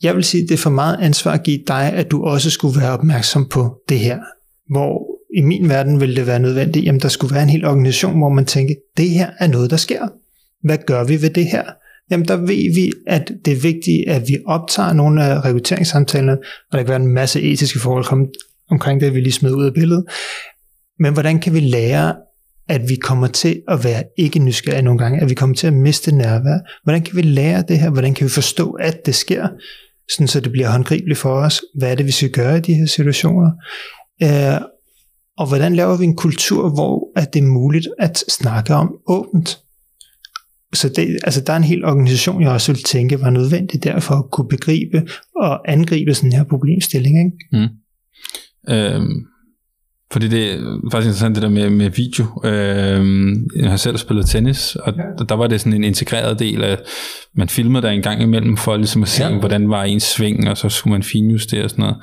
jeg 0.01 0.15
vil 0.15 0.24
sige, 0.24 0.44
det 0.44 0.51
er 0.51 0.58
for 0.58 0.70
meget 0.70 0.98
ansvar 1.01 1.32
at 1.32 1.44
give 1.44 1.63
dig, 1.68 1.94
at 1.94 2.12
du 2.12 2.24
også 2.24 2.50
skulle 2.50 2.82
være 2.82 2.91
opmærksom 2.91 3.50
på 3.50 3.82
det 3.89 4.00
her. 4.00 4.20
Hvor 4.70 5.06
i 5.38 5.41
min 5.41 5.70
verden 5.70 6.00
ville 6.00 6.15
det 6.15 6.27
være 6.27 6.39
nødvendigt, 6.39 6.86
jamen 6.86 7.01
der 7.01 7.08
skulle 7.08 7.34
være 7.34 7.44
en 7.44 7.50
hel 7.50 7.65
organisation, 7.65 8.18
hvor 8.18 8.30
man 8.30 8.46
tænker, 8.46 8.75
det 8.98 9.10
her 9.10 9.30
er 9.39 9.48
noget, 9.48 9.72
der 9.72 9.77
sker. 9.77 10.08
Hvad 10.63 10.77
gør 10.86 11.03
vi 11.03 11.22
ved 11.22 11.30
det 11.30 11.46
her? 11.46 11.63
Jamen 12.12 12.27
der 12.27 12.36
ved 12.36 12.75
vi, 12.75 12.91
at 13.08 13.32
det 13.46 13.53
er 13.53 13.62
vigtigt, 13.62 14.08
at 14.08 14.22
vi 14.27 14.38
optager 14.46 14.94
nogle 14.94 15.24
af 15.24 15.46
rekrutteringssamtalerne, 15.46 16.38
og 16.72 16.72
der 16.72 16.77
kan 16.77 16.88
være 16.88 17.01
en 17.01 17.13
masse 17.13 17.41
etiske 17.41 17.80
forhold 17.80 18.30
omkring 18.72 19.01
det, 19.01 19.15
vi 19.15 19.20
lige 19.20 19.34
smed 19.34 19.51
ud 19.51 19.65
af 19.65 19.74
billedet. 19.74 20.06
Men 21.00 21.13
hvordan 21.13 21.39
kan 21.39 21.53
vi 21.53 21.60
lære, 21.60 22.15
at 22.70 22.89
vi 22.89 22.96
kommer 22.96 23.27
til 23.27 23.62
at 23.68 23.84
være 23.84 24.03
ikke 24.18 24.39
nysgerrige 24.39 24.82
nogle 24.82 25.00
gange, 25.00 25.22
at 25.22 25.30
vi 25.30 25.36
kommer 25.36 25.56
til 25.56 25.68
at 25.68 25.74
miste 25.74 26.15
nærvær? 26.15 26.60
Hvordan 26.84 27.01
kan 27.01 27.15
vi 27.15 27.22
lære 27.22 27.63
det 27.68 27.80
her? 27.80 27.89
Hvordan 27.89 28.13
kan 28.13 28.25
vi 28.25 28.30
forstå, 28.30 28.72
at 28.72 29.06
det 29.06 29.15
sker, 29.15 29.48
sådan 30.10 30.27
så 30.27 30.39
det 30.39 30.51
bliver 30.51 30.70
håndgribeligt 30.70 31.20
for 31.20 31.34
os? 31.34 31.62
Hvad 31.77 31.91
er 31.91 31.96
det, 31.96 32.06
vi 32.06 32.12
skal 32.12 32.32
gøre 32.32 32.58
i 32.58 32.62
de 32.62 32.74
her 32.74 32.86
situationer? 32.86 33.51
Øh, 34.24 34.62
og 35.38 35.48
hvordan 35.48 35.75
laver 35.75 35.98
vi 35.98 36.06
en 36.06 36.15
kultur, 36.15 36.70
hvor 36.70 37.12
at 37.15 37.34
det 37.34 37.39
er 37.39 37.48
muligt 37.48 37.88
at 38.00 38.24
snakke 38.27 38.74
om 38.74 38.96
åbent? 39.08 39.60
Så 40.74 40.90
det, 40.90 41.18
altså 41.24 41.42
der 41.42 41.54
er 41.54 41.58
en 41.58 41.63
hel 41.63 41.86
organisation, 41.86 42.42
jeg 42.42 42.51
også 42.51 42.72
ville 42.72 42.84
tænke 42.84 43.22
var 43.22 43.30
nødvendig 43.30 43.84
derfor 43.84 44.16
at 44.16 44.32
kunne 44.32 44.48
begribe 44.48 45.08
og 45.36 45.72
angribe 45.72 46.13
sådan 46.13 46.32
her 46.32 46.44
problemstilling. 46.44 47.18
Ikke? 47.25 47.38
Mm. 47.51 47.70
Øhm, 48.74 49.25
fordi 50.12 50.27
det 50.27 50.53
er 50.53 50.58
faktisk 50.91 51.08
interessant 51.08 51.36
det 51.36 51.44
der 51.44 51.50
med, 51.50 51.70
med 51.70 51.89
video. 51.89 52.25
Øhm, 52.44 53.48
jeg 53.56 53.70
har 53.70 53.77
selv 53.77 53.98
spillet 53.98 54.25
tennis, 54.25 54.75
og 54.75 54.94
ja. 54.98 55.24
der 55.30 55.36
var 55.36 55.48
det 55.48 55.62
sådan 55.62 55.74
en 55.74 55.84
integreret 55.84 56.39
del 56.39 56.63
af, 56.63 56.77
man 57.36 57.50
filmede 57.50 57.82
der 57.82 57.89
en 57.89 58.01
gang 58.01 58.22
imellem 58.22 58.58
for 58.58 58.77
ligesom 58.77 59.01
at 59.01 59.08
se, 59.08 59.24
ja. 59.24 59.39
hvordan 59.39 59.70
var 59.70 59.84
ens 59.84 60.03
sving, 60.03 60.50
og 60.50 60.58
så 60.58 60.70
skulle 60.70 60.91
man 60.91 61.03
finjustere 61.03 61.63
og 61.63 61.70
sådan 61.70 61.84
noget. 61.84 61.98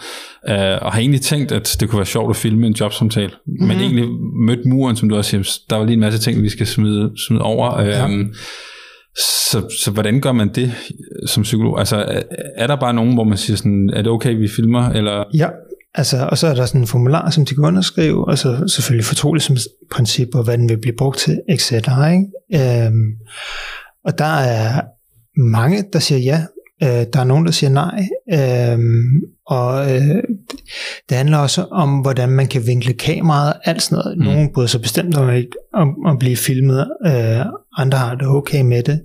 Øh, 0.48 0.78
og 0.82 0.92
har 0.92 1.00
egentlig 1.00 1.20
tænkt, 1.20 1.52
at 1.52 1.76
det 1.80 1.88
kunne 1.88 1.98
være 1.98 2.06
sjovt 2.06 2.30
at 2.30 2.36
filme 2.36 2.66
en 2.66 2.72
jobsamtale, 2.72 3.30
mm-hmm. 3.46 3.68
men 3.68 3.80
egentlig 3.80 4.04
mødt 4.46 4.66
muren, 4.66 4.96
som 4.96 5.08
du 5.08 5.16
også 5.16 5.30
siger, 5.30 5.58
der 5.70 5.76
var 5.76 5.84
lige 5.84 5.94
en 5.94 6.00
masse 6.00 6.18
ting, 6.18 6.42
vi 6.42 6.48
skal 6.48 6.66
smide, 6.66 7.10
smide 7.28 7.42
over. 7.42 7.82
Ja. 7.82 8.04
Øhm, 8.04 8.34
så, 9.50 9.76
så 9.84 9.90
hvordan 9.90 10.20
gør 10.20 10.32
man 10.32 10.48
det 10.48 10.72
som 11.26 11.42
psykolog? 11.42 11.78
Altså, 11.78 11.96
er, 11.96 12.22
er 12.56 12.66
der 12.66 12.76
bare 12.76 12.94
nogen, 12.94 13.14
hvor 13.14 13.24
man 13.24 13.38
siger 13.38 13.56
sådan, 13.56 13.90
er 13.92 14.02
det 14.02 14.12
okay, 14.12 14.34
vi 14.34 14.48
filmer? 14.48 14.90
Eller? 14.90 15.24
Ja, 15.34 15.48
altså, 15.98 16.28
og 16.30 16.38
så 16.38 16.46
er 16.46 16.54
der 16.54 16.66
sådan 16.66 16.80
en 16.80 16.86
formular, 16.86 17.30
som 17.30 17.46
de 17.46 17.54
kan 17.54 17.64
underskrive, 17.64 18.28
og 18.28 18.38
så 18.38 18.64
selvfølgelig 18.68 19.04
fortroligt 19.04 19.44
som 19.44 19.56
princip, 19.90 20.34
og 20.34 20.44
hvad 20.44 20.58
den 20.58 20.68
vil 20.68 20.80
blive 20.80 20.96
brugt 20.98 21.18
til, 21.18 21.40
etc. 21.48 21.72
Ikke? 21.72 22.84
Øhm, 22.86 23.12
og 24.04 24.18
der 24.18 24.24
er 24.24 24.80
mange, 25.40 25.84
der 25.92 25.98
siger 25.98 26.18
ja, 26.18 26.42
øh, 26.82 27.06
der 27.12 27.20
er 27.20 27.24
nogen, 27.24 27.46
der 27.46 27.52
siger 27.52 27.70
nej, 27.70 28.08
øhm, 28.32 29.22
og 29.46 29.94
øh, 29.94 30.22
det 31.08 31.16
handler 31.16 31.38
også 31.38 31.64
om, 31.64 31.98
hvordan 31.98 32.28
man 32.28 32.46
kan 32.46 32.66
vinkle 32.66 32.92
kameraet, 32.92 33.54
alt 33.64 33.82
sådan 33.82 33.98
noget. 34.04 34.18
Mm. 34.18 34.24
Nogle 34.24 34.50
bryder 34.54 34.68
sig 34.68 34.82
bestemt 34.82 35.16
om, 35.16 35.28
om 35.74 36.06
at 36.06 36.18
blive 36.18 36.36
filmet, 36.36 36.88
øh, 37.06 37.46
andre 37.76 37.98
har 37.98 38.14
det 38.14 38.26
okay 38.26 38.62
med 38.62 38.82
det. 38.82 39.00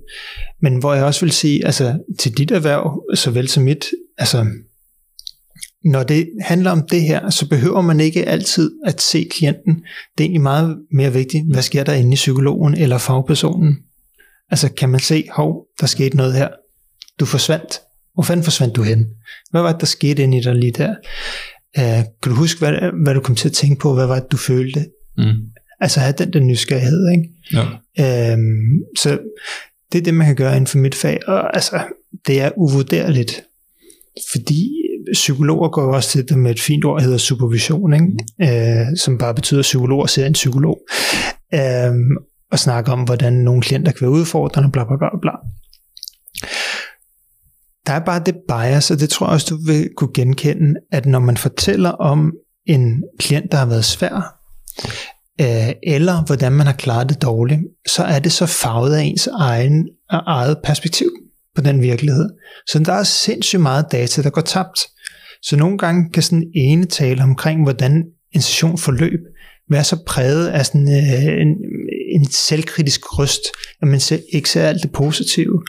Men 0.62 0.76
hvor 0.76 0.94
jeg 0.94 1.04
også 1.04 1.20
vil 1.20 1.32
sige, 1.32 1.66
altså 1.66 1.98
til 2.18 2.38
dit 2.38 2.50
erhverv, 2.50 3.02
såvel 3.14 3.48
som 3.48 3.62
mit, 3.62 3.84
altså 4.18 4.46
når 5.84 6.02
det 6.02 6.30
handler 6.40 6.70
om 6.70 6.82
det 6.90 7.02
her, 7.02 7.30
så 7.30 7.48
behøver 7.48 7.80
man 7.80 8.00
ikke 8.00 8.24
altid 8.24 8.72
at 8.84 9.02
se 9.02 9.28
klienten. 9.30 9.74
Det 9.74 10.24
er 10.24 10.24
egentlig 10.24 10.42
meget 10.42 10.78
mere 10.92 11.12
vigtigt, 11.12 11.44
hvad 11.52 11.62
sker 11.62 11.84
der 11.84 11.92
inde 11.92 12.12
i 12.12 12.14
psykologen 12.14 12.74
eller 12.74 12.98
fagpersonen. 12.98 13.78
Altså 14.50 14.72
kan 14.72 14.88
man 14.88 15.00
se, 15.00 15.24
hov, 15.32 15.66
der 15.80 15.86
skete 15.86 16.16
noget 16.16 16.34
her. 16.34 16.48
Du 17.20 17.24
forsvandt. 17.24 17.80
Hvor 18.14 18.22
fanden 18.22 18.44
forsvandt 18.44 18.76
du 18.76 18.82
hen? 18.82 19.06
Hvad 19.50 19.62
var 19.62 19.72
det, 19.72 19.80
der 19.80 19.86
skete 19.86 20.22
inde 20.22 20.38
i 20.38 20.40
dig 20.40 20.54
lige 20.54 20.72
der? 20.72 20.94
Uh, 21.78 22.04
kan 22.22 22.32
du 22.32 22.34
huske, 22.34 22.58
hvad, 22.58 23.02
hvad 23.04 23.14
du 23.14 23.20
kom 23.20 23.34
til 23.34 23.48
at 23.48 23.52
tænke 23.52 23.80
på? 23.80 23.94
Hvad 23.94 24.06
var 24.06 24.20
det, 24.20 24.32
du 24.32 24.36
følte? 24.36 24.86
Mm. 25.18 25.34
Altså 25.80 26.00
have 26.00 26.14
den 26.18 26.32
der 26.32 26.40
nysgerrighed, 26.40 27.10
ikke? 27.10 27.30
Ja. 27.52 28.34
Uh, 28.34 28.38
så 28.98 29.18
det 29.92 29.98
er 29.98 30.02
det, 30.02 30.14
man 30.14 30.26
kan 30.26 30.36
gøre 30.36 30.52
inden 30.52 30.66
for 30.66 30.78
mit 30.78 30.94
fag. 30.94 31.28
Og 31.28 31.56
altså, 31.56 31.80
det 32.26 32.40
er 32.40 32.50
uvurderligt. 32.56 33.44
Fordi 34.32 34.83
psykologer 35.12 35.68
går 35.68 35.94
også 35.94 36.10
til 36.10 36.28
det 36.28 36.38
med 36.38 36.50
et 36.50 36.60
fint 36.60 36.84
ord, 36.84 36.98
der 36.98 37.04
hedder 37.04 37.18
supervision, 37.18 37.94
ikke? 37.94 38.86
Uh, 38.88 38.96
som 38.96 39.18
bare 39.18 39.34
betyder, 39.34 39.60
at 39.60 39.64
psykologer 39.64 40.06
ser 40.06 40.26
en 40.26 40.32
psykolog. 40.32 40.78
Uh, 41.54 41.94
og 42.52 42.58
snakker 42.58 42.92
om, 42.92 43.02
hvordan 43.02 43.32
nogle 43.32 43.62
klienter 43.62 43.92
kan 43.92 44.00
være 44.00 44.10
udfordrende, 44.10 44.70
bla 44.70 44.84
bla 44.84 44.96
bla 44.96 45.08
bla. 45.22 45.32
Der 47.86 47.92
er 47.92 48.04
bare 48.04 48.22
det 48.26 48.34
bias, 48.48 48.90
og 48.90 49.00
det 49.00 49.10
tror 49.10 49.26
jeg 49.26 49.32
også, 49.32 49.46
du 49.54 49.66
vil 49.66 49.88
kunne 49.96 50.12
genkende, 50.14 50.74
at 50.92 51.06
når 51.06 51.18
man 51.18 51.36
fortæller 51.36 51.90
om 51.90 52.32
en 52.66 53.02
klient, 53.18 53.52
der 53.52 53.58
har 53.58 53.66
været 53.66 53.84
svær, 53.84 54.40
øh, 55.40 55.72
eller 55.82 56.24
hvordan 56.26 56.52
man 56.52 56.66
har 56.66 56.72
klaret 56.72 57.08
det 57.08 57.22
dårligt, 57.22 57.60
så 57.88 58.02
er 58.04 58.18
det 58.18 58.32
så 58.32 58.46
farvet 58.46 58.94
af 58.94 59.02
ens 59.02 59.26
egen, 59.26 59.88
eget 60.10 60.58
perspektiv 60.64 61.10
på 61.54 61.60
den 61.60 61.82
virkelighed. 61.82 62.28
Så 62.68 62.78
der 62.78 62.92
er 62.92 63.02
sindssygt 63.02 63.62
meget 63.62 63.86
data, 63.92 64.22
der 64.22 64.30
går 64.30 64.40
tabt. 64.40 64.78
Så 65.42 65.56
nogle 65.56 65.78
gange 65.78 66.10
kan 66.12 66.22
sådan 66.22 66.44
ene 66.54 66.86
tale 66.86 67.22
omkring, 67.22 67.62
hvordan 67.62 68.04
en 68.32 68.42
session 68.42 68.78
forløb, 68.78 69.20
være 69.70 69.84
så 69.84 69.98
præget 70.06 70.48
af 70.48 70.66
sådan 70.66 70.88
øh, 70.88 71.40
en, 71.42 71.48
en 72.14 72.30
selvkritisk 72.30 73.18
røst, 73.18 73.42
at 73.82 73.88
man 73.88 74.00
ikke 74.32 74.50
ser 74.50 74.68
alt 74.68 74.82
det 74.82 74.92
positive. 74.92 75.62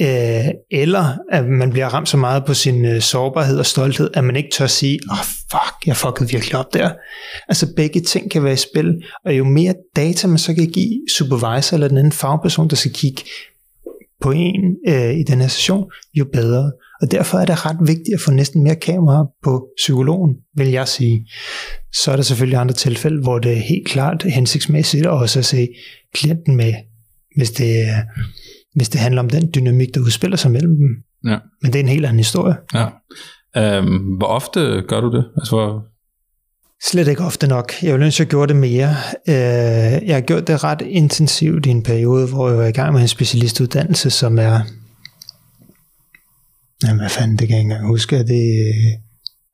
Øh, 0.00 0.48
eller 0.70 1.16
at 1.32 1.44
man 1.46 1.70
bliver 1.70 1.86
ramt 1.86 2.08
så 2.08 2.16
meget 2.16 2.44
på 2.44 2.54
sin 2.54 2.84
øh, 2.84 3.00
sårbarhed 3.00 3.58
og 3.58 3.66
stolthed, 3.66 4.10
at 4.14 4.24
man 4.24 4.36
ikke 4.36 4.48
tør 4.52 4.66
sige, 4.66 4.98
åh 5.10 5.18
oh, 5.18 5.24
fuck, 5.24 5.86
jeg 5.86 5.96
fuckede 5.96 6.30
virkelig 6.30 6.56
op 6.56 6.74
der. 6.74 6.90
Altså 7.48 7.74
begge 7.76 8.00
ting 8.00 8.30
kan 8.30 8.44
være 8.44 8.52
i 8.52 8.56
spil, 8.56 8.94
og 9.24 9.38
jo 9.38 9.44
mere 9.44 9.74
data 9.96 10.26
man 10.26 10.38
så 10.38 10.54
kan 10.54 10.70
give 10.70 11.00
supervisor 11.16 11.74
eller 11.74 11.88
den 11.88 11.98
anden 11.98 12.12
fagperson, 12.12 12.70
der 12.70 12.76
skal 12.76 12.92
kigge 12.92 13.22
på 14.20 14.30
en 14.30 14.76
øh, 14.88 15.14
i 15.14 15.22
den 15.22 15.40
her 15.40 15.48
session, 15.48 15.90
jo 16.14 16.26
bedre. 16.32 16.72
Og 17.02 17.10
derfor 17.10 17.38
er 17.38 17.44
det 17.44 17.66
ret 17.66 17.76
vigtigt 17.80 18.14
at 18.14 18.20
få 18.20 18.30
næsten 18.30 18.62
mere 18.62 18.74
kamera 18.74 19.26
på 19.42 19.68
psykologen, 19.76 20.36
vil 20.56 20.68
jeg 20.68 20.88
sige. 20.88 21.26
Så 21.92 22.12
er 22.12 22.16
der 22.16 22.22
selvfølgelig 22.22 22.58
andre 22.58 22.74
tilfælde, 22.74 23.22
hvor 23.22 23.38
det 23.38 23.52
er 23.52 23.56
helt 23.56 23.86
klart 23.86 24.22
hensigtsmæssigt 24.22 25.06
også 25.06 25.38
at 25.38 25.44
se 25.44 25.68
klienten 26.14 26.56
med, 26.56 26.74
hvis 27.36 27.50
det, 27.50 27.86
hvis 28.74 28.88
det 28.88 29.00
handler 29.00 29.22
om 29.22 29.30
den 29.30 29.50
dynamik, 29.54 29.88
der 29.94 30.00
udspiller 30.00 30.36
sig 30.36 30.50
mellem 30.50 30.76
dem. 30.76 30.88
Ja. 31.32 31.38
Men 31.62 31.72
det 31.72 31.78
er 31.78 31.82
en 31.82 31.88
helt 31.88 32.06
anden 32.06 32.18
historie. 32.18 32.54
Ja. 32.74 32.86
Øhm, 33.56 34.16
hvor 34.16 34.26
ofte 34.26 34.60
gør 34.88 35.00
du 35.00 35.16
det? 35.16 35.24
Altså, 35.36 35.56
hvor... 35.56 35.89
Slet 36.84 37.08
ikke 37.08 37.24
ofte 37.24 37.46
nok. 37.46 37.72
Jeg 37.82 37.92
ville 37.92 38.04
ønske, 38.04 38.20
at 38.20 38.24
jeg 38.24 38.30
gjorde 38.30 38.52
det 38.52 38.60
mere. 38.60 38.96
Øh, 39.28 40.08
jeg 40.08 40.14
har 40.14 40.20
gjort 40.20 40.46
det 40.46 40.64
ret 40.64 40.82
intensivt 40.82 41.66
i 41.66 41.70
en 41.70 41.82
periode, 41.82 42.26
hvor 42.26 42.48
jeg 42.48 42.58
var 42.58 42.66
i 42.66 42.72
gang 42.72 42.92
med 42.92 43.00
en 43.00 43.08
specialistuddannelse, 43.08 44.10
som 44.10 44.38
er 44.38 44.60
Jamen, 46.82 46.98
hvad 46.98 47.08
fanden, 47.08 47.36
det 47.36 47.48
kan 47.48 47.56
jeg 47.56 47.62
ikke 47.62 47.72
engang 47.72 47.88
huske. 47.88 48.16
Er 48.16 48.22
det 48.22 48.66
øh, 48.66 49.00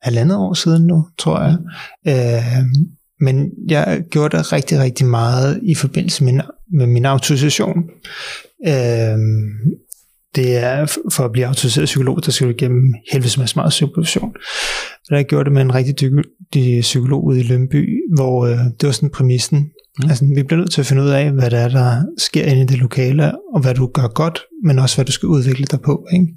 halvandet 0.01 0.37
år 0.37 0.53
siden 0.53 0.87
nu, 0.87 1.07
tror 1.17 1.41
jeg. 1.41 1.57
Øh, 2.07 2.65
men 3.19 3.49
jeg 3.67 4.03
gjorde 4.11 4.37
det 4.37 4.53
rigtig, 4.53 4.79
rigtig 4.79 5.05
meget 5.05 5.59
i 5.63 5.75
forbindelse 5.75 6.23
med 6.23 6.33
min, 6.33 6.41
med 6.73 6.87
min 6.87 7.05
autorisation. 7.05 7.83
Det 10.35 10.57
er 10.57 10.85
for 11.11 11.25
at 11.25 11.31
blive 11.31 11.47
autoriseret 11.47 11.85
psykolog, 11.85 12.25
der 12.25 12.31
skal 12.31 12.47
du 12.47 12.51
igennem 12.51 12.93
helvedes 13.11 13.37
masse 13.37 13.55
meget 13.55 13.73
supervision. 13.73 14.33
Der 15.09 15.23
gjorde 15.23 15.45
det 15.45 15.53
med 15.53 15.61
en 15.61 15.75
rigtig 15.75 16.01
dygtig 16.01 16.81
psykolog 16.81 17.25
ude 17.25 17.39
i 17.39 17.43
Lønby, 17.43 18.01
hvor 18.15 18.45
øh, 18.45 18.57
det 18.57 18.83
var 18.83 18.91
sådan 18.91 19.09
præmissen. 19.09 19.59
Mm. 19.59 20.09
Altså, 20.09 20.25
vi 20.35 20.43
bliver 20.43 20.59
nødt 20.59 20.71
til 20.71 20.81
at 20.81 20.87
finde 20.87 21.03
ud 21.03 21.09
af, 21.09 21.31
hvad 21.31 21.51
der 21.51 21.57
er, 21.57 21.69
der 21.69 22.03
sker 22.17 22.45
inde 22.45 22.61
i 22.61 22.65
det 22.65 22.77
lokale, 22.77 23.31
og 23.53 23.61
hvad 23.61 23.75
du 23.75 23.87
gør 23.87 24.07
godt, 24.07 24.41
men 24.63 24.79
også 24.79 24.97
hvad 24.97 25.05
du 25.05 25.11
skal 25.11 25.27
udvikle 25.27 25.65
dig 25.65 25.81
på. 25.81 26.07
Ikke? 26.13 26.27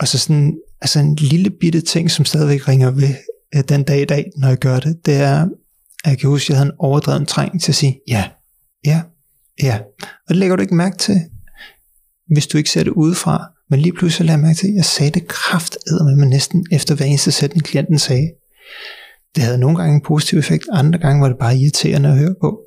Og 0.00 0.08
så 0.08 0.18
sådan, 0.18 0.58
altså 0.80 1.00
en 1.00 1.14
lille 1.14 1.50
bitte 1.50 1.80
ting, 1.80 2.10
som 2.10 2.24
stadigvæk 2.24 2.68
ringer 2.68 2.90
ved 2.90 3.14
øh, 3.56 3.62
den 3.68 3.82
dag 3.82 4.00
i 4.00 4.04
dag, 4.04 4.30
når 4.36 4.48
jeg 4.48 4.58
gør 4.58 4.80
det, 4.80 5.06
det 5.06 5.14
er, 5.14 5.48
at 6.04 6.10
jeg 6.10 6.18
kan 6.18 6.30
huske, 6.30 6.46
at 6.46 6.48
jeg 6.50 6.56
havde 6.56 6.68
en 6.68 6.76
overdreven 6.78 7.26
træng 7.26 7.62
til 7.62 7.72
at 7.72 7.76
sige, 7.76 8.00
ja, 8.08 8.24
ja, 8.86 9.02
ja. 9.62 9.78
Og 10.02 10.28
det 10.28 10.36
lægger 10.36 10.56
du 10.56 10.62
ikke 10.62 10.74
mærke 10.74 10.96
til, 10.96 11.20
hvis 12.32 12.46
du 12.46 12.58
ikke 12.58 12.70
ser 12.70 12.84
det 12.84 12.90
udefra. 12.90 13.53
Men 13.70 13.80
lige 13.80 13.92
pludselig 13.92 14.26
lader 14.26 14.38
jeg 14.38 14.46
mærke 14.46 14.56
til, 14.58 14.66
at 14.66 14.74
jeg 14.74 14.84
sagde 14.84 15.10
det 15.10 15.24
med 16.04 16.16
mig 16.16 16.28
næsten 16.28 16.66
efter 16.72 16.94
hver 16.94 17.06
eneste 17.06 17.32
sætning, 17.32 17.64
klienten 17.64 17.98
sagde. 17.98 18.28
Det 19.34 19.42
havde 19.42 19.58
nogle 19.58 19.76
gange 19.76 19.94
en 19.94 20.02
positiv 20.06 20.38
effekt, 20.38 20.64
andre 20.72 20.98
gange 20.98 21.22
var 21.22 21.28
det 21.28 21.38
bare 21.38 21.56
irriterende 21.56 22.08
at 22.08 22.18
høre 22.18 22.34
på. 22.40 22.60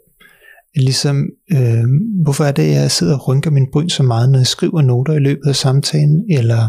Ligesom, 0.75 1.25
øh, 1.51 1.83
hvorfor 2.23 2.43
er 2.43 2.51
det, 2.51 2.63
at 2.63 2.81
jeg 2.81 2.91
sidder 2.91 3.17
og 3.17 3.27
rynker 3.27 3.51
min 3.51 3.67
bryn 3.71 3.89
så 3.89 4.03
meget, 4.03 4.29
når 4.29 4.39
jeg 4.39 4.47
skriver 4.47 4.81
noter 4.81 5.13
i 5.13 5.19
løbet 5.19 5.47
af 5.47 5.55
samtalen, 5.55 6.25
eller 6.29 6.67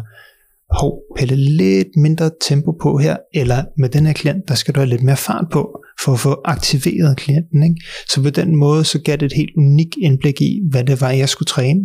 hov, 0.71 1.03
pille 1.19 1.37
lidt 1.37 1.89
mindre 1.97 2.31
tempo 2.41 2.73
på 2.83 2.99
her, 2.99 3.17
eller 3.35 3.65
med 3.79 3.89
den 3.89 4.07
her 4.07 4.13
klient, 4.13 4.49
der 4.49 4.55
skal 4.55 4.75
du 4.75 4.81
have 4.81 4.89
lidt 4.89 5.03
mere 5.03 5.17
fart 5.17 5.47
på, 5.53 5.81
for 6.05 6.13
at 6.13 6.21
få 6.21 6.41
aktiveret 6.45 7.17
klienten. 7.17 7.63
Ikke? 7.63 7.77
Så 8.11 8.23
på 8.23 8.31
den 8.31 8.57
måde, 8.57 8.85
så 8.85 8.99
gav 8.99 9.17
det 9.17 9.27
et 9.27 9.37
helt 9.37 9.57
unikt 9.57 9.95
indblik 10.03 10.41
i, 10.41 10.61
hvad 10.71 10.85
det 10.85 11.01
var, 11.01 11.11
jeg 11.11 11.29
skulle 11.29 11.47
træne. 11.47 11.81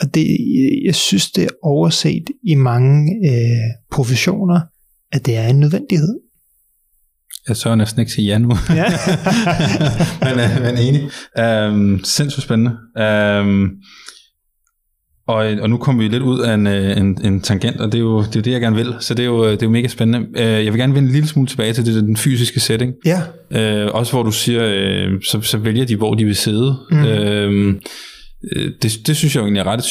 Og 0.00 0.14
det, 0.14 0.26
jeg 0.84 0.94
synes, 0.94 1.30
det 1.30 1.44
er 1.44 1.48
overset 1.62 2.24
i 2.42 2.54
mange 2.54 3.12
øh, 3.30 3.74
professioner, 3.90 4.60
at 5.12 5.26
det 5.26 5.36
er 5.36 5.46
en 5.46 5.60
nødvendighed. 5.60 6.18
Jeg 7.48 7.56
så 7.56 7.74
næsten 7.74 8.00
ikke 8.00 8.12
sige 8.12 8.26
ja 8.26 8.38
nu. 8.38 8.50
Ja. 8.70 8.84
men, 10.24 10.40
øh, 10.40 10.62
men 10.62 10.78
enig. 10.78 11.10
Um, 11.72 12.04
sindssygt 12.04 12.44
spændende. 12.44 12.76
Um, 13.40 13.70
og, 15.26 15.36
og 15.60 15.70
nu 15.70 15.76
kommer 15.76 16.02
vi 16.02 16.08
lidt 16.08 16.22
ud 16.22 16.40
af 16.40 16.54
en, 16.54 16.66
øh, 16.66 16.96
en, 16.96 17.18
en 17.24 17.40
tangent, 17.40 17.80
og 17.80 17.92
det 17.92 17.98
er, 17.98 18.02
jo, 18.02 18.22
det 18.22 18.36
er 18.36 18.42
det, 18.42 18.52
jeg 18.52 18.60
gerne 18.60 18.76
vil. 18.76 18.94
Så 19.00 19.14
det 19.14 19.22
er 19.22 19.26
jo, 19.26 19.50
det 19.50 19.62
er 19.62 19.66
jo 19.66 19.70
mega 19.70 19.88
spændende. 19.88 20.28
Øh, 20.36 20.64
jeg 20.64 20.72
vil 20.72 20.80
gerne 20.80 20.94
vende 20.94 21.06
en 21.06 21.12
lille 21.12 21.28
smule 21.28 21.48
tilbage 21.48 21.72
til 21.72 21.86
det, 21.86 22.02
den 22.02 22.16
fysiske 22.16 22.60
setting. 22.60 22.94
Ja. 23.04 23.20
Øh, 23.50 23.94
også 23.94 24.12
hvor 24.12 24.22
du 24.22 24.32
siger, 24.32 24.62
øh, 24.64 25.22
så, 25.22 25.40
så 25.42 25.58
vælger 25.58 25.84
de, 25.84 25.96
hvor 25.96 26.14
de 26.14 26.24
vil 26.24 26.36
sidde. 26.36 26.76
Mm. 26.90 27.04
Øh, 27.04 27.74
det, 28.82 29.06
det 29.06 29.16
synes 29.16 29.34
jeg 29.34 29.42
egentlig 29.42 29.60
er 29.60 29.66
ret 29.66 29.84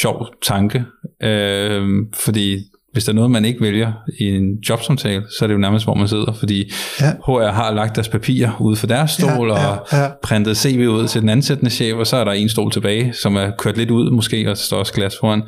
sjov 0.00 0.26
tanke. 0.42 0.84
Øh, 1.22 1.88
fordi 2.14 2.58
hvis 2.92 3.04
der 3.04 3.12
er 3.12 3.14
noget, 3.14 3.30
man 3.30 3.44
ikke 3.44 3.60
vælger 3.60 3.92
i 4.18 4.24
en 4.24 4.54
jobsamtale, 4.68 5.22
så 5.38 5.44
er 5.44 5.46
det 5.46 5.54
jo 5.54 5.58
nærmest, 5.58 5.86
hvor 5.86 5.94
man 5.94 6.08
sidder, 6.08 6.32
fordi 6.32 6.72
ja. 7.00 7.10
HR 7.10 7.50
har 7.50 7.74
lagt 7.74 7.94
deres 7.94 8.08
papirer 8.08 8.60
ud 8.60 8.76
for 8.76 8.86
deres 8.86 9.10
stol, 9.10 9.48
ja, 9.48 9.60
ja, 9.60 9.66
og 9.66 9.86
ja. 9.92 10.08
printet 10.22 10.56
CV 10.56 10.86
ud 10.90 11.08
til 11.08 11.20
den 11.20 11.28
ansættende 11.28 11.70
chef, 11.70 11.94
og 11.94 12.06
så 12.06 12.16
er 12.16 12.24
der 12.24 12.32
en 12.32 12.48
stol 12.48 12.70
tilbage, 12.70 13.12
som 13.12 13.36
er 13.36 13.50
kørt 13.58 13.76
lidt 13.76 13.90
ud 13.90 14.10
måske, 14.10 14.50
og 14.50 14.56
så 14.56 14.64
står 14.64 14.78
også 14.78 14.92
glas 14.92 15.16
foran. 15.20 15.42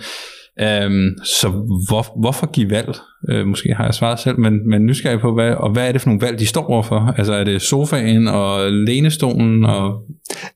Um, 0.63 1.17
så 1.25 1.49
hvor, 1.89 2.21
hvorfor 2.21 2.51
give 2.51 2.71
valg? 2.71 2.89
Uh, 3.33 3.47
måske 3.47 3.75
har 3.75 3.85
jeg 3.85 3.95
svaret 3.95 4.21
selv, 4.21 4.39
men, 4.39 4.69
men 4.69 4.87
nysgerrig 4.87 5.21
på, 5.21 5.35
hvad, 5.35 5.51
og 5.51 5.73
hvad 5.73 5.89
er 5.89 5.93
det 5.93 6.01
for 6.01 6.09
nogle 6.09 6.27
valg, 6.27 6.39
de 6.39 6.47
står 6.47 6.67
overfor? 6.67 7.15
Altså 7.19 7.33
er 7.33 7.45
det 7.45 7.63
sofaen 7.63 8.29
og 8.29 8.73
lænestolen? 8.73 9.65
Og... 9.65 10.03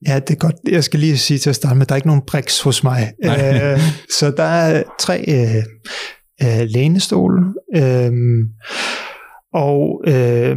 Ja, 0.09 0.19
det 0.19 0.31
er 0.31 0.39
godt. 0.39 0.57
Jeg 0.69 0.85
skal 0.85 1.01
lige 1.01 1.19
sige 1.19 1.39
til 1.39 1.51
at 1.51 1.57
starte 1.57 1.79
med, 1.79 1.87
der 1.87 1.93
er 1.93 1.97
ikke 1.97 2.09
nogen 2.09 2.23
briks 2.27 2.61
hos 2.61 2.85
mig. 2.85 3.13
Uh, 3.25 3.81
så 4.19 4.33
der 4.37 4.43
er 4.43 4.83
tre... 5.01 5.25
Uh, 5.29 5.63
øh, 6.43 6.69
lænestol. 6.69 7.33
Øh, 7.77 8.13
og 9.55 10.03
øh, 10.07 10.57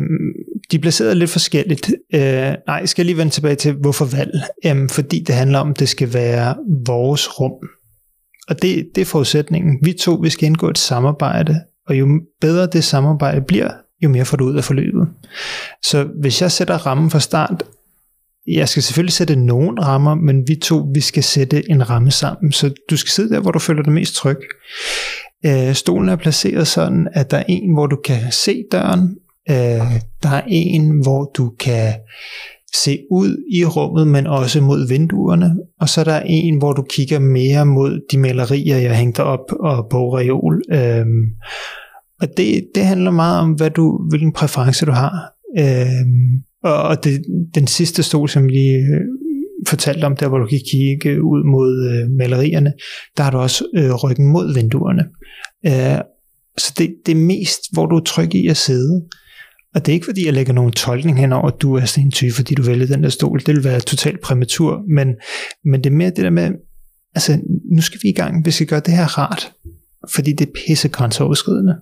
de 0.72 0.78
er 0.78 0.82
placeret 0.82 1.18
lidt 1.18 1.30
forskelligt. 1.30 1.94
Øh, 2.14 2.22
nej, 2.68 2.76
jeg 2.80 2.90
skal 2.90 3.06
lige 3.06 3.18
vende 3.18 3.32
tilbage 3.32 3.56
til, 3.56 3.74
hvorfor 3.74 4.06
valg? 4.06 4.34
Øh, 4.66 4.90
fordi 4.90 5.24
det 5.28 5.36
handler 5.36 5.60
om, 5.60 5.70
at 5.70 5.80
det 5.80 5.90
skal 5.90 6.14
være 6.14 6.56
vores 6.88 7.40
rum. 7.40 7.70
Og 8.50 8.62
det, 8.62 8.90
det 8.96 9.02
er 9.02 9.06
forudsætningen. 9.06 9.80
Vi 9.82 9.94
to, 9.94 10.14
vi 10.14 10.30
skal 10.30 10.46
indgå 10.46 10.70
et 10.70 10.78
samarbejde, 10.78 11.62
og 11.88 12.00
jo 12.00 12.08
bedre 12.42 12.68
det 12.68 12.84
samarbejde 12.84 13.42
bliver, 13.42 13.72
jo 14.04 14.10
mere 14.10 14.26
får 14.26 14.38
du 14.38 14.46
ud 14.46 14.56
af 14.56 14.64
forløbet. 14.64 15.08
Så 15.84 16.08
hvis 16.22 16.42
jeg 16.42 16.52
sætter 16.52 16.78
rammen 16.78 17.10
fra 17.10 17.20
start, 17.20 17.64
jeg 18.48 18.70
skal 18.70 18.84
selvfølgelig 18.84 19.14
sætte 19.14 19.36
nogle 19.36 19.82
rammer, 19.82 20.16
men 20.16 20.48
vi 20.48 20.56
to, 20.56 20.88
vi 20.94 21.02
skal 21.02 21.24
sætte 21.24 21.70
en 21.70 21.90
ramme 21.90 22.12
sammen, 22.12 22.52
så 22.52 22.74
du 22.90 22.98
skal 22.98 23.10
sidde 23.10 23.30
der, 23.30 23.40
hvor 23.40 23.52
du 23.52 23.60
føler 23.60 23.84
dig 23.84 23.94
mest 23.94 24.16
tryg. 24.16 24.38
Øh, 25.46 25.74
stolen 25.74 26.10
er 26.10 26.16
placeret 26.16 26.68
sådan, 26.68 27.08
at 27.14 27.32
der 27.32 27.38
er 27.38 27.44
en, 27.48 27.74
hvor 27.74 27.88
du 27.88 27.96
kan 27.96 28.32
se 28.32 28.64
døren. 28.72 29.18
Øh, 29.50 29.56
der 30.24 30.30
er 30.30 30.42
en, 30.48 31.02
hvor 31.04 31.32
du 31.38 31.54
kan 31.60 31.94
se 32.84 33.00
ud 33.12 33.38
i 33.54 33.66
rummet, 33.66 34.08
men 34.08 34.28
også 34.28 34.62
mod 34.62 34.88
vinduerne. 34.88 35.56
Og 35.80 35.90
så 35.90 36.02
er 36.02 36.04
der 36.04 36.20
en, 36.20 36.58
hvor 36.58 36.74
du 36.74 36.86
kigger 36.90 37.20
mere 37.20 37.66
mod 37.66 38.00
de 38.12 38.18
malerier, 38.18 38.78
jeg 38.78 38.98
hængte 38.98 39.24
op 39.24 39.52
og 39.60 39.88
på 39.92 40.18
reol. 40.18 40.62
Øhm, 40.72 41.26
og 42.22 42.28
det, 42.38 42.68
det 42.76 42.86
handler 42.86 43.12
meget 43.12 43.40
om, 43.40 43.52
hvad 43.52 43.70
du, 43.70 44.08
hvilken 44.10 44.34
præference 44.34 44.86
du 44.86 44.92
har. 44.92 45.32
Øhm, 45.60 46.44
og 46.64 47.04
det, 47.04 47.24
den 47.56 47.68
sidste 47.68 48.04
stol, 48.04 48.30
som 48.30 48.48
vi 48.48 48.68
øh, 48.68 49.02
fortalte 49.68 50.06
om, 50.06 50.16
der 50.16 50.28
hvor 50.28 50.38
du 50.38 50.46
kan 50.46 50.60
kigge 50.72 51.24
ud 51.24 51.44
mod 51.52 51.90
øh, 51.92 52.12
malerierne, 52.18 52.74
der 53.18 53.24
har 53.24 53.32
du 53.32 53.38
også 53.38 53.66
øh, 53.76 53.94
ryggen 53.94 54.28
mod 54.32 54.54
vinduerne. 54.54 55.04
Øh, 55.66 56.00
så 56.58 56.74
det, 56.78 56.96
det 57.06 57.12
er 57.12 57.26
mest, 57.26 57.62
hvor 57.74 57.86
du 57.86 57.96
er 57.96 58.04
tryg 58.04 58.36
i 58.36 58.48
at 58.48 58.58
sidde. 58.58 59.06
Og 59.76 59.86
det 59.86 59.92
er 59.92 59.94
ikke 59.94 60.06
fordi, 60.06 60.26
jeg 60.26 60.34
lægger 60.34 60.54
nogen 60.54 60.72
tolkning 60.72 61.20
hen 61.20 61.34
over, 61.34 61.48
at 61.48 61.62
du 61.62 61.74
er 61.76 61.86
sådan 61.86 62.06
en 62.06 62.12
type, 62.12 62.34
fordi 62.34 62.56
du 62.56 62.62
vælger 62.62 62.88
den 62.88 63.04
der 63.04 63.10
stol. 63.10 63.40
Det 63.40 63.56
vil 63.56 63.64
være 63.64 63.80
totalt 63.80 64.22
præmatur. 64.22 64.82
Men, 64.96 65.16
men 65.66 65.84
det 65.84 65.90
er 65.90 65.96
mere 65.96 66.10
det 66.10 66.24
der 66.24 66.30
med, 66.30 66.52
altså 67.16 67.40
nu 67.76 67.82
skal 67.82 68.00
vi 68.04 68.10
i 68.10 68.14
gang, 68.14 68.46
vi 68.46 68.52
skal 68.52 68.68
gøre 68.68 68.80
det 68.80 68.94
her 68.94 69.18
rart. 69.18 69.52
Fordi 70.16 70.34
det 70.34 70.48
er 70.48 70.52
pisse 70.68 70.90
grænseoverskridende. 70.90 71.76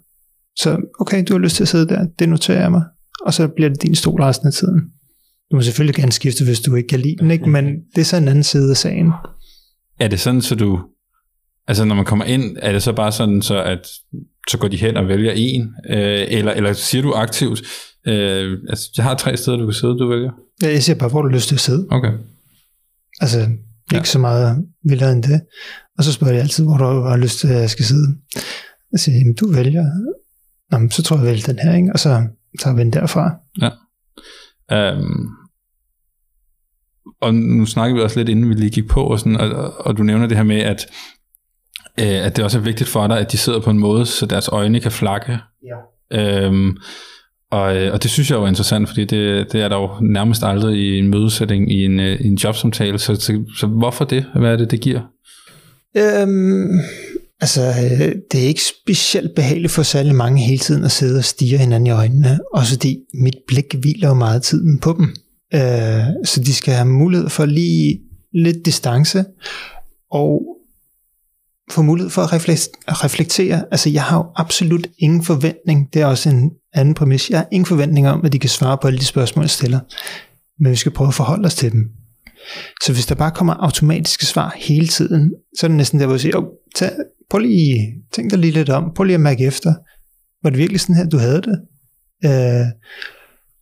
Så 0.55 0.77
okay, 0.99 1.23
du 1.27 1.33
har 1.33 1.39
lyst 1.39 1.55
til 1.55 1.63
at 1.63 1.67
sidde 1.67 1.87
der, 1.87 2.05
det 2.19 2.29
noterer 2.29 2.61
jeg 2.61 2.71
mig. 2.71 2.83
Og 3.25 3.33
så 3.33 3.47
bliver 3.47 3.69
det 3.69 3.81
din 3.81 3.95
stol 3.95 4.21
resten 4.21 4.47
af 4.47 4.53
tiden. 4.53 4.81
Du 5.51 5.55
må 5.55 5.61
selvfølgelig 5.61 5.95
gerne 5.95 6.11
skifte, 6.11 6.43
hvis 6.43 6.59
du 6.59 6.75
ikke 6.75 6.87
kan 6.87 6.99
lide 6.99 7.15
den, 7.19 7.31
ikke? 7.31 7.49
men 7.49 7.65
det 7.95 8.01
er 8.01 8.05
så 8.05 8.17
en 8.17 8.27
anden 8.27 8.43
side 8.43 8.69
af 8.69 8.77
sagen. 8.77 9.11
Er 9.99 10.07
det 10.07 10.19
sådan, 10.19 10.41
så 10.41 10.55
du 10.55 10.79
Altså 11.67 11.85
når 11.85 11.95
man 11.95 12.05
kommer 12.05 12.25
ind, 12.25 12.57
er 12.61 12.71
det 12.71 12.83
så 12.83 12.93
bare 12.93 13.11
sådan, 13.11 13.41
så 13.41 13.63
at 13.63 13.87
så 14.49 14.57
går 14.57 14.67
de 14.67 14.77
hen 14.77 14.97
og 14.97 15.07
vælger 15.07 15.31
en, 15.35 15.75
øh, 15.89 16.25
eller, 16.27 16.51
eller 16.51 16.73
siger 16.73 17.01
du 17.01 17.13
aktivt, 17.13 17.61
øh, 18.07 18.57
altså 18.69 18.89
jeg 18.97 19.05
har 19.05 19.15
tre 19.15 19.37
steder, 19.37 19.57
du 19.57 19.65
kan 19.65 19.73
sidde, 19.73 19.99
du 19.99 20.09
vælger? 20.09 20.31
Ja, 20.61 20.67
jeg 20.67 20.83
siger 20.83 20.95
bare, 20.95 21.09
hvor 21.09 21.21
du 21.21 21.27
lyst 21.27 21.47
til 21.47 21.55
at 21.55 21.61
sidde. 21.61 21.87
Okay. 21.91 22.11
Altså, 23.21 23.39
ikke 23.39 23.57
ja. 23.93 24.03
så 24.03 24.19
meget 24.19 24.65
vildere 24.83 25.11
end 25.11 25.23
det. 25.23 25.41
Og 25.97 26.03
så 26.03 26.13
spørger 26.13 26.33
jeg 26.33 26.41
altid, 26.41 26.63
hvor 26.63 26.77
du 26.77 26.83
har 26.83 27.17
lyst 27.17 27.39
til, 27.39 27.47
at 27.47 27.61
jeg 27.61 27.69
skal 27.69 27.85
sidde. 27.85 28.17
Jeg 28.91 28.99
siger, 28.99 29.17
jamen 29.17 29.35
du 29.35 29.51
vælger. 29.51 29.83
Nå, 30.71 30.77
men 30.77 30.91
så 30.91 31.03
tror 31.03 31.15
jeg, 31.15 31.25
jeg 31.25 31.31
vælger 31.31 31.45
den 31.45 31.59
her, 31.59 31.75
ikke? 31.75 31.89
Og 31.93 31.99
så 31.99 32.27
tager 32.59 32.75
vi 32.75 32.81
den 32.81 32.93
derfra. 32.93 33.31
Ja. 33.61 33.69
Um, 34.97 35.29
og 37.21 37.33
nu 37.33 37.65
snakker 37.65 37.95
vi 37.95 38.01
også 38.01 38.19
lidt, 38.19 38.29
inden 38.29 38.49
vi 38.49 38.53
lige 38.53 38.69
gik 38.69 38.87
på, 38.87 39.03
og, 39.03 39.19
sådan, 39.19 39.35
og, 39.35 39.73
og 39.85 39.97
du 39.97 40.03
nævner 40.03 40.27
det 40.27 40.37
her 40.37 40.43
med, 40.43 40.59
at, 40.59 40.85
øh, 41.99 42.25
at 42.25 42.35
det 42.35 42.43
også 42.43 42.57
er 42.57 42.61
vigtigt 42.61 42.89
for 42.89 43.07
dig, 43.07 43.19
at 43.19 43.31
de 43.31 43.37
sidder 43.37 43.59
på 43.59 43.69
en 43.69 43.79
måde, 43.79 44.05
så 44.05 44.25
deres 44.25 44.47
øjne 44.47 44.79
kan 44.79 44.91
flakke. 44.91 45.37
Ja. 46.11 46.47
Um, 46.47 46.77
og, 47.51 47.77
øh, 47.77 47.93
og 47.93 48.03
det 48.03 48.11
synes 48.11 48.29
jeg 48.29 48.37
jo 48.37 48.43
er 48.43 48.47
interessant, 48.47 48.87
fordi 48.87 49.05
det, 49.05 49.51
det 49.51 49.61
er 49.61 49.67
der 49.67 49.75
jo 49.75 49.89
nærmest 50.01 50.43
aldrig 50.43 50.77
i 50.77 50.99
en 50.99 51.09
mødesætning 51.09 51.71
i 51.71 51.85
en, 51.85 51.99
øh, 51.99 52.21
i 52.21 52.27
en 52.27 52.35
jobsamtale. 52.35 52.99
Så, 52.99 53.15
så, 53.15 53.43
så 53.57 53.67
hvorfor 53.67 54.05
det? 54.05 54.25
Hvad 54.35 54.51
er 54.51 54.55
det, 54.55 54.71
det 54.71 54.81
giver? 54.81 55.01
Øhm, 55.97 56.79
altså, 57.41 57.61
øh, 57.61 58.15
det 58.31 58.43
er 58.43 58.47
ikke 58.47 58.61
specielt 58.83 59.35
behageligt 59.35 59.73
for 59.73 59.83
særlig 59.83 60.15
mange 60.15 60.41
hele 60.41 60.59
tiden 60.59 60.83
at 60.83 60.91
sidde 60.91 61.17
og 61.17 61.23
stige 61.23 61.57
hinanden 61.57 61.87
i 61.87 61.91
øjnene, 61.91 62.39
også 62.53 62.73
fordi 62.73 62.97
mit 63.13 63.37
blik 63.47 63.75
hviler 63.81 64.07
jo 64.07 64.13
meget 64.13 64.43
tiden 64.43 64.79
på 64.79 64.95
dem. 64.97 65.15
Øh, 65.53 66.05
så 66.25 66.41
de 66.45 66.53
skal 66.53 66.73
have 66.73 66.87
mulighed 66.87 67.29
for 67.29 67.45
lige 67.45 67.99
lidt 68.33 68.65
distance, 68.65 69.25
og 70.11 70.41
få 71.71 71.81
mulighed 71.81 72.09
for 72.09 72.21
at 72.21 73.03
reflektere. 73.03 73.65
Altså, 73.71 73.89
jeg 73.89 74.03
har 74.03 74.17
jo 74.17 74.25
absolut 74.35 74.87
ingen 74.97 75.23
forventning, 75.23 75.93
det 75.93 76.01
er 76.01 76.05
også 76.05 76.29
en 76.29 76.51
anden 76.73 76.93
præmis, 76.93 77.29
jeg 77.29 77.39
har 77.39 77.47
ingen 77.51 77.65
forventning 77.65 78.07
om, 78.07 78.25
at 78.25 78.33
de 78.33 78.39
kan 78.39 78.49
svare 78.49 78.77
på 78.81 78.87
alle 78.87 78.99
de 78.99 79.05
spørgsmål, 79.05 79.43
jeg 79.43 79.49
stiller, 79.49 79.79
men 80.59 80.71
vi 80.71 80.75
skal 80.75 80.91
prøve 80.91 81.07
at 81.07 81.13
forholde 81.13 81.45
os 81.45 81.55
til 81.55 81.71
dem. 81.71 81.89
Så 82.83 82.93
hvis 82.93 83.05
der 83.05 83.15
bare 83.15 83.31
kommer 83.31 83.53
automatiske 83.53 84.25
svar 84.25 84.55
hele 84.57 84.87
tiden, 84.87 85.33
så 85.59 85.65
er 85.65 85.67
det 85.67 85.77
næsten 85.77 85.99
der, 85.99 86.05
hvor 86.05 86.15
jeg 86.15 86.21
siger, 86.21 86.37
oh, 86.37 86.45
tag, 86.75 86.91
prøv 87.29 87.39
lige, 87.39 87.93
tænk 88.13 88.31
dig 88.31 88.39
lige 88.39 88.53
lidt 88.53 88.69
om, 88.69 88.91
prøv 88.95 89.03
lige 89.03 89.13
at 89.13 89.21
mærke 89.21 89.45
efter, 89.45 89.73
var 90.43 90.49
det 90.49 90.59
virkelig 90.59 90.79
sådan 90.79 90.95
her, 90.95 91.05
du 91.05 91.17
havde 91.17 91.41
det? 91.41 91.59
Øh, 92.25 92.65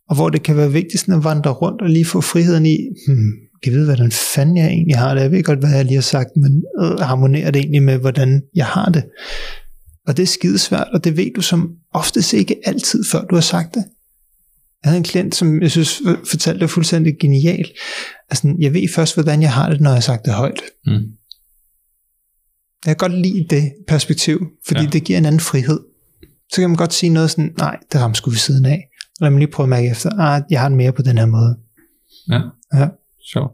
og 0.08 0.16
hvor 0.16 0.28
det 0.30 0.42
kan 0.42 0.56
være 0.56 0.72
vigtigt 0.72 1.00
sådan 1.00 1.14
at 1.14 1.24
vandre 1.24 1.50
rundt 1.50 1.82
og 1.82 1.88
lige 1.88 2.04
få 2.04 2.20
friheden 2.20 2.66
i, 2.66 2.76
hmm, 3.06 3.32
kan 3.62 3.72
vide, 3.72 3.84
hvordan 3.84 4.12
fanden 4.12 4.56
jeg 4.56 4.66
egentlig 4.66 4.98
har 4.98 5.14
det. 5.14 5.20
Jeg 5.20 5.30
ved 5.30 5.42
godt, 5.42 5.58
hvad 5.58 5.70
jeg 5.70 5.84
lige 5.84 5.94
har 5.94 6.02
sagt, 6.02 6.28
men 6.36 6.62
øh, 6.80 6.98
harmonerer 6.98 7.50
det 7.50 7.60
egentlig 7.60 7.82
med, 7.82 7.98
hvordan 7.98 8.42
jeg 8.54 8.66
har 8.66 8.88
det. 8.88 9.04
Og 10.06 10.16
det 10.16 10.22
er 10.22 10.26
skidesvært, 10.26 10.88
og 10.92 11.04
det 11.04 11.16
ved 11.16 11.30
du 11.36 11.40
som 11.40 11.70
oftest 11.94 12.32
ikke 12.32 12.56
altid, 12.64 13.04
før 13.04 13.24
du 13.24 13.34
har 13.34 13.42
sagt 13.42 13.74
det. 13.74 13.84
Jeg 14.82 14.90
havde 14.90 14.98
en 14.98 15.04
klient, 15.04 15.34
som 15.34 15.62
jeg 15.62 15.70
synes 15.70 16.02
fortalte 16.30 16.60
det 16.60 16.70
fuldstændig 16.70 17.14
genialt. 17.20 17.70
Altså, 18.30 18.54
jeg 18.58 18.74
ved 18.74 18.88
først, 18.94 19.14
hvordan 19.14 19.42
jeg 19.42 19.52
har 19.52 19.70
det, 19.70 19.80
når 19.80 19.90
jeg 19.90 19.96
har 19.96 20.00
sagt 20.00 20.24
det 20.24 20.34
højt. 20.34 20.60
Mm. 20.86 20.92
Jeg 22.86 22.96
kan 22.98 23.08
godt 23.08 23.20
lide 23.20 23.46
det 23.50 23.72
perspektiv, 23.88 24.46
fordi 24.66 24.80
ja. 24.80 24.86
det 24.86 25.04
giver 25.04 25.18
en 25.18 25.26
anden 25.26 25.40
frihed. 25.40 25.80
Så 26.52 26.60
kan 26.60 26.70
man 26.70 26.76
godt 26.76 26.92
sige 26.92 27.10
noget 27.10 27.30
sådan, 27.30 27.54
nej, 27.58 27.78
det 27.92 28.00
rammer 28.00 28.14
sgu 28.14 28.30
ved 28.30 28.38
siden 28.38 28.64
af. 28.64 28.88
Lad 29.20 29.30
mig 29.30 29.38
lige 29.38 29.50
prøve 29.50 29.64
at 29.64 29.68
mærke 29.68 29.90
efter, 29.90 30.10
ah, 30.20 30.42
jeg 30.50 30.60
har 30.60 30.68
det 30.68 30.76
mere 30.76 30.92
på 30.92 31.02
den 31.02 31.18
her 31.18 31.26
måde. 31.26 31.56
Ja, 32.28 32.40
ja. 32.74 32.88
Sjovt. 33.32 33.52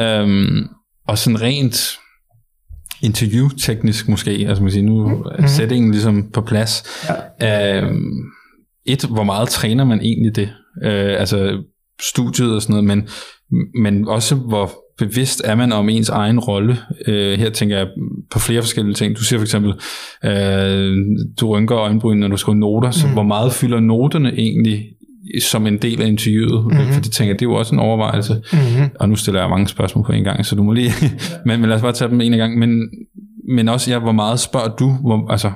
Um, 0.00 0.68
og 1.08 1.18
sådan 1.18 1.42
rent 1.42 1.98
interview-teknisk 3.02 4.08
måske, 4.08 4.30
altså 4.30 4.62
man 4.62 4.72
siger, 4.72 4.84
nu 4.84 5.00
er 5.00 5.14
mm-hmm. 5.14 5.48
settingen 5.48 5.90
ligesom 5.90 6.30
på 6.32 6.40
plads. 6.40 6.84
Ja. 7.40 7.88
Um, 7.88 8.12
et, 8.86 9.04
hvor 9.04 9.24
meget 9.24 9.48
træner 9.48 9.84
man 9.84 10.00
egentlig 10.00 10.36
det? 10.36 10.48
Uh, 10.84 11.20
altså 11.20 11.62
studiet 12.02 12.54
og 12.54 12.62
sådan 12.62 12.72
noget, 12.72 12.84
men, 12.84 13.08
men 13.82 14.08
også 14.08 14.34
hvor 14.34 14.70
bevidst 14.98 15.42
er 15.44 15.54
man 15.54 15.72
om 15.72 15.88
ens 15.88 16.08
egen 16.08 16.38
rolle. 16.38 16.72
Uh, 17.08 17.14
her 17.14 17.50
tænker 17.50 17.76
jeg 17.76 17.88
på 18.30 18.38
flere 18.38 18.62
forskellige 18.62 18.94
ting. 18.94 19.16
Du 19.16 19.24
siger 19.24 19.38
for 19.38 19.44
eksempel, 19.44 19.70
uh, 20.24 20.96
du 21.40 21.48
rynker 21.48 21.76
øjenbryn, 21.76 22.18
når 22.18 22.28
du 22.28 22.36
skriver 22.36 22.56
noter, 22.58 22.90
så 22.90 23.06
mm. 23.06 23.12
hvor 23.12 23.22
meget 23.22 23.52
fylder 23.52 23.80
noterne 23.80 24.32
egentlig 24.32 24.84
som 25.40 25.66
en 25.66 25.76
del 25.76 26.02
af 26.02 26.06
interviewet, 26.06 26.64
mm-hmm. 26.64 26.92
for 26.92 27.00
det 27.00 27.12
tænker 27.12 27.32
jeg, 27.32 27.40
det 27.40 27.46
er 27.46 27.50
jo 27.50 27.54
også 27.54 27.74
en 27.74 27.78
overvejelse. 27.78 28.42
Mm-hmm. 28.52 28.90
Og 29.00 29.08
nu 29.08 29.16
stiller 29.16 29.40
jeg 29.40 29.50
mange 29.50 29.68
spørgsmål 29.68 30.04
på 30.04 30.12
en 30.12 30.24
gang, 30.24 30.46
så 30.46 30.54
du 30.54 30.62
må 30.62 30.72
lige, 30.72 30.92
men, 31.46 31.60
men 31.60 31.68
lad 31.68 31.76
os 31.76 31.82
bare 31.82 31.92
tage 31.92 32.10
dem 32.10 32.20
en 32.20 32.32
gang. 32.32 32.58
Men, 32.58 32.90
men 33.54 33.68
også, 33.68 33.90
ja, 33.90 33.98
hvor 33.98 34.12
meget 34.12 34.40
spørger 34.40 34.68
du, 34.68 34.90
hvor, 34.90 35.30
altså, 35.30 35.52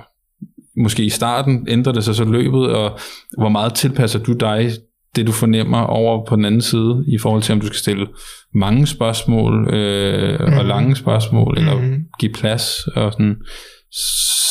måske 0.77 1.05
i 1.05 1.09
starten 1.09 1.67
ændrer 1.69 1.93
det 1.93 2.05
sig 2.05 2.15
så 2.15 2.25
løbet, 2.25 2.73
og 2.73 2.99
hvor 3.39 3.49
meget 3.49 3.75
tilpasser 3.75 4.19
du 4.19 4.33
dig 4.33 4.71
det, 5.17 5.27
du 5.27 5.33
fornemmer 5.33 5.79
over 5.79 6.27
på 6.27 6.37
den 6.37 6.45
anden 6.45 6.61
side, 6.61 7.05
i 7.09 7.19
forhold 7.19 7.43
til, 7.43 7.53
om 7.53 7.61
du 7.61 7.67
skal 7.67 7.79
stille 7.79 8.07
mange 8.55 8.87
spørgsmål, 8.87 9.75
øh, 9.75 10.41
mm-hmm. 10.41 10.59
og 10.59 10.65
lange 10.65 10.97
spørgsmål, 10.97 11.59
eller 11.59 11.75
mm-hmm. 11.75 12.05
give 12.19 12.33
plads, 12.33 12.87
og 12.97 13.13
sådan. 13.13 13.37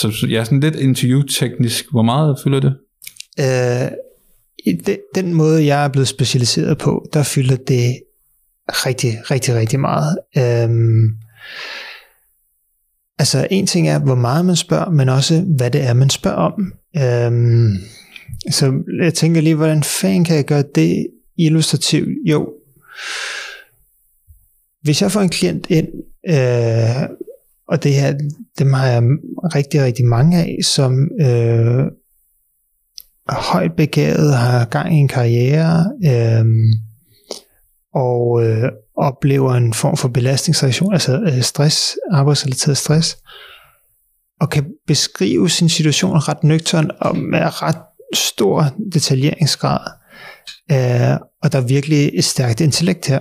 Så 0.02 0.28
ja, 0.30 0.44
sådan 0.44 0.60
lidt 0.60 0.76
interview-teknisk, 0.76 1.86
hvor 1.92 2.02
meget 2.02 2.38
fylder 2.44 2.60
det? 2.60 2.74
Øh, 3.40 3.92
i 4.66 4.82
den 5.16 5.34
måde, 5.34 5.66
jeg 5.66 5.84
er 5.84 5.88
blevet 5.88 6.08
specialiseret 6.08 6.78
på, 6.78 7.08
der 7.14 7.24
fylder 7.24 7.56
det 7.56 8.00
rigtig, 8.70 9.32
rigtig, 9.32 9.56
rigtig 9.56 9.80
meget. 9.80 10.18
Øhm, 10.38 11.10
altså 13.20 13.48
en 13.52 13.68
ting 13.68 13.90
er, 13.90 14.00
hvor 14.00 14.16
meget 14.16 14.46
man 14.46 14.56
spørger, 14.56 14.90
men 14.90 15.10
også, 15.10 15.46
hvad 15.58 15.72
det 15.72 15.82
er, 15.82 15.94
man 15.94 16.10
spørger 16.10 16.38
om. 16.38 16.74
Øhm, 16.98 17.72
så 18.52 18.74
jeg 19.02 19.14
tænker 19.14 19.42
lige, 19.42 19.56
hvordan 19.56 19.84
fanden 19.84 20.24
kan 20.24 20.36
jeg 20.36 20.46
gøre 20.46 20.64
det 20.76 21.08
illustrativt? 21.38 22.10
Jo, 22.26 22.50
hvis 24.82 25.02
jeg 25.02 25.12
får 25.12 25.22
en 25.22 25.30
klient 25.30 25.68
ind, 25.70 25.88
øh, 26.30 27.10
og 27.68 27.84
det 27.84 27.94
her, 27.94 28.14
dem 28.60 28.74
har 28.74 28.88
jeg 28.88 29.04
rigtig, 29.56 29.84
rigtig 29.84 30.06
mange 30.06 30.38
af, 30.38 30.58
som 30.64 31.10
øh, 31.22 31.86
højt 33.30 33.76
begavet, 33.78 34.38
har 34.38 34.66
gang 34.66 34.96
i 34.96 34.98
en 34.98 35.08
karriere, 35.08 35.92
øh, 36.06 36.46
og 37.94 38.44
øh, 38.44 38.70
oplever 38.98 39.54
en 39.54 39.74
form 39.74 39.98
for 39.98 40.08
belastningsreaktion, 40.08 40.94
altså 40.94 41.20
øh, 41.20 41.42
stress, 41.42 41.98
arbejdsrelateret 42.12 42.78
stress, 42.78 43.18
og 44.42 44.50
kan 44.50 44.66
beskrive 44.88 45.50
sin 45.50 45.70
situation 45.70 46.18
ret 46.18 46.44
nøgtern 46.44 46.92
og 47.00 47.18
med 47.18 47.62
ret 47.62 47.78
stor 48.14 48.66
detaljeringsgrad, 48.94 49.92
øh, 50.72 51.20
og 51.44 51.52
der 51.52 51.58
er 51.58 51.68
virkelig 51.68 52.12
et 52.14 52.26
stærkt 52.26 52.62
intellekt 52.62 53.08
her. 53.08 53.20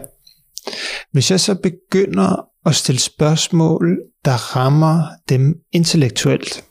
Hvis 1.12 1.30
jeg 1.30 1.40
så 1.40 1.54
begynder 1.54 2.46
at 2.66 2.74
stille 2.74 3.00
spørgsmål, 3.00 3.98
der 4.24 4.56
rammer 4.56 5.02
dem 5.28 5.54
intellektuelt, 5.72 6.64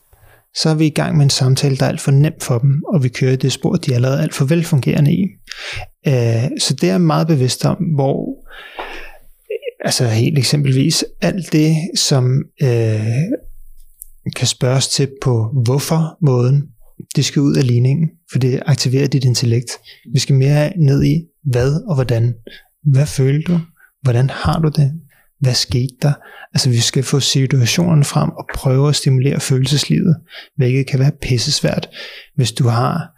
så 0.56 0.68
er 0.68 0.74
vi 0.74 0.86
i 0.86 0.90
gang 0.90 1.16
med 1.16 1.24
en 1.24 1.30
samtale, 1.30 1.76
der 1.76 1.84
er 1.84 1.88
alt 1.88 2.00
for 2.00 2.10
nemt 2.10 2.42
for 2.42 2.58
dem, 2.58 2.82
og 2.88 3.02
vi 3.02 3.08
kører 3.08 3.36
det 3.36 3.52
spor, 3.52 3.76
de 3.76 3.90
er 3.90 3.94
allerede 3.94 4.22
alt 4.22 4.34
for 4.34 4.44
velfungerende 4.44 5.12
i. 5.12 5.22
Øh, 6.06 6.50
så 6.58 6.74
det 6.74 6.84
er 6.84 6.92
jeg 6.92 7.00
meget 7.00 7.26
bevidst 7.26 7.64
om, 7.64 7.76
hvor 7.76 8.46
altså 9.84 10.06
helt 10.06 10.38
eksempelvis 10.38 11.04
alt 11.20 11.52
det, 11.52 11.76
som 11.96 12.44
øh, 12.62 13.00
kan 14.36 14.46
spørges 14.46 14.88
til 14.88 15.08
på 15.22 15.62
hvorfor-måden, 15.64 16.62
det 17.16 17.24
skal 17.24 17.42
ud 17.42 17.56
af 17.56 17.66
ligningen, 17.66 18.10
for 18.32 18.38
det 18.38 18.62
aktiverer 18.66 19.06
dit 19.06 19.24
intellekt. 19.24 19.70
Vi 20.12 20.18
skal 20.18 20.34
mere 20.34 20.72
ned 20.76 21.04
i 21.04 21.22
hvad 21.44 21.88
og 21.88 21.94
hvordan. 21.94 22.34
Hvad 22.84 23.06
føler 23.06 23.42
du? 23.46 23.60
Hvordan 24.02 24.30
har 24.30 24.58
du 24.58 24.68
det? 24.68 24.92
Hvad 25.40 25.54
skete 25.54 25.94
der? 26.02 26.12
Altså 26.54 26.70
vi 26.70 26.80
skal 26.80 27.02
få 27.02 27.20
situationen 27.20 28.04
frem 28.04 28.30
og 28.30 28.44
prøve 28.54 28.88
at 28.88 28.96
stimulere 28.96 29.40
følelseslivet, 29.40 30.16
hvilket 30.56 30.86
kan 30.86 31.00
være 31.00 31.12
pissesvært, 31.22 31.88
hvis 32.36 32.52
du 32.52 32.68
har 32.68 33.08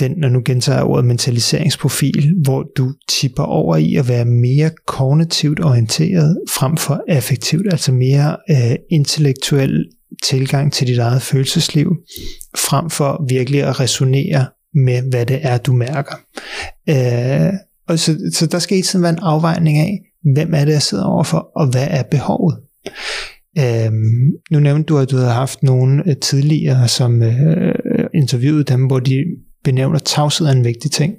den, 0.00 0.14
når 0.16 0.28
nu 0.28 0.42
gentager 0.44 0.82
ordet 0.82 1.04
mentaliseringsprofil, 1.04 2.34
hvor 2.42 2.62
du 2.76 2.92
tipper 3.08 3.42
over 3.42 3.76
i 3.76 3.94
at 3.94 4.08
være 4.08 4.24
mere 4.24 4.70
kognitivt 4.86 5.64
orienteret 5.64 6.38
frem 6.50 6.76
for 6.76 7.04
affektivt, 7.08 7.66
altså 7.72 7.92
mere 7.92 8.36
øh, 8.50 8.76
intellektuel 8.90 9.84
tilgang 10.22 10.72
til 10.72 10.86
dit 10.86 10.98
eget 10.98 11.22
følelsesliv, 11.22 11.96
frem 12.56 12.90
for 12.90 13.24
virkelig 13.28 13.62
at 13.62 13.80
resonere 13.80 14.46
med, 14.74 15.02
hvad 15.10 15.26
det 15.26 15.38
er, 15.42 15.58
du 15.58 15.72
mærker. 15.72 16.14
Øh, 16.88 17.52
og 17.88 17.98
så, 17.98 18.30
så 18.34 18.46
der 18.46 18.58
skal 18.58 18.74
hele 18.74 18.86
tiden 18.86 19.02
være 19.02 19.12
en 19.12 19.18
afvejning 19.22 19.78
af, 19.78 19.98
hvem 20.34 20.54
er 20.54 20.64
det, 20.64 20.72
jeg 20.72 20.82
sidder 20.82 21.04
overfor, 21.04 21.50
og 21.56 21.70
hvad 21.70 21.86
er 21.90 22.02
behovet? 22.02 22.56
Øhm, 23.58 24.32
nu 24.50 24.60
nævnte 24.60 24.84
du, 24.84 24.98
at 24.98 25.10
du 25.10 25.16
havde 25.16 25.30
haft 25.30 25.62
nogen 25.62 26.02
øh, 26.06 26.16
tidligere, 26.16 26.88
som 26.88 27.22
øh, 27.22 27.42
øh, 27.68 28.04
interviewede 28.14 28.64
dem, 28.64 28.86
hvor 28.86 28.98
de 28.98 29.24
benævner 29.64 29.98
tavshed 29.98 30.46
er 30.46 30.52
en 30.52 30.64
vigtig 30.64 30.90
ting. 30.90 31.14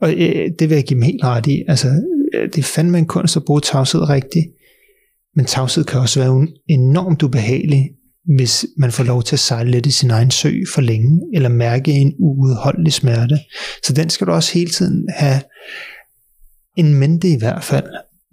Og 0.00 0.12
øh, 0.12 0.50
det 0.58 0.68
vil 0.68 0.74
jeg 0.74 0.84
give 0.84 0.96
dem 0.96 1.02
helt 1.02 1.24
ret 1.24 1.46
i. 1.46 1.62
Altså, 1.68 1.88
øh, 2.34 2.48
det 2.48 2.58
er 2.58 2.62
fandme 2.62 2.98
en 2.98 3.06
kunst 3.06 3.36
at 3.36 3.44
bruge 3.44 3.60
tavshed 3.60 4.08
rigtigt. 4.08 4.46
Men 5.36 5.44
tavshed 5.44 5.84
kan 5.84 6.00
også 6.00 6.20
være 6.20 6.46
enormt 6.68 7.22
ubehagelig, 7.22 7.90
hvis 8.36 8.66
man 8.78 8.92
får 8.92 9.04
lov 9.04 9.22
til 9.22 9.36
at 9.36 9.40
sejle 9.40 9.70
lidt 9.70 9.86
i 9.86 9.90
sin 9.90 10.10
egen 10.10 10.30
sø 10.30 10.52
for 10.74 10.80
længe, 10.80 11.20
eller 11.34 11.48
mærke 11.48 11.92
en 11.92 12.14
uudholdelig 12.18 12.92
smerte. 12.92 13.38
Så 13.84 13.92
den 13.92 14.10
skal 14.10 14.26
du 14.26 14.32
også 14.32 14.54
hele 14.54 14.70
tiden 14.70 15.08
have 15.16 15.40
en 16.76 16.94
mente 16.94 17.28
i 17.28 17.38
hvert 17.38 17.64
fald. 17.64 17.86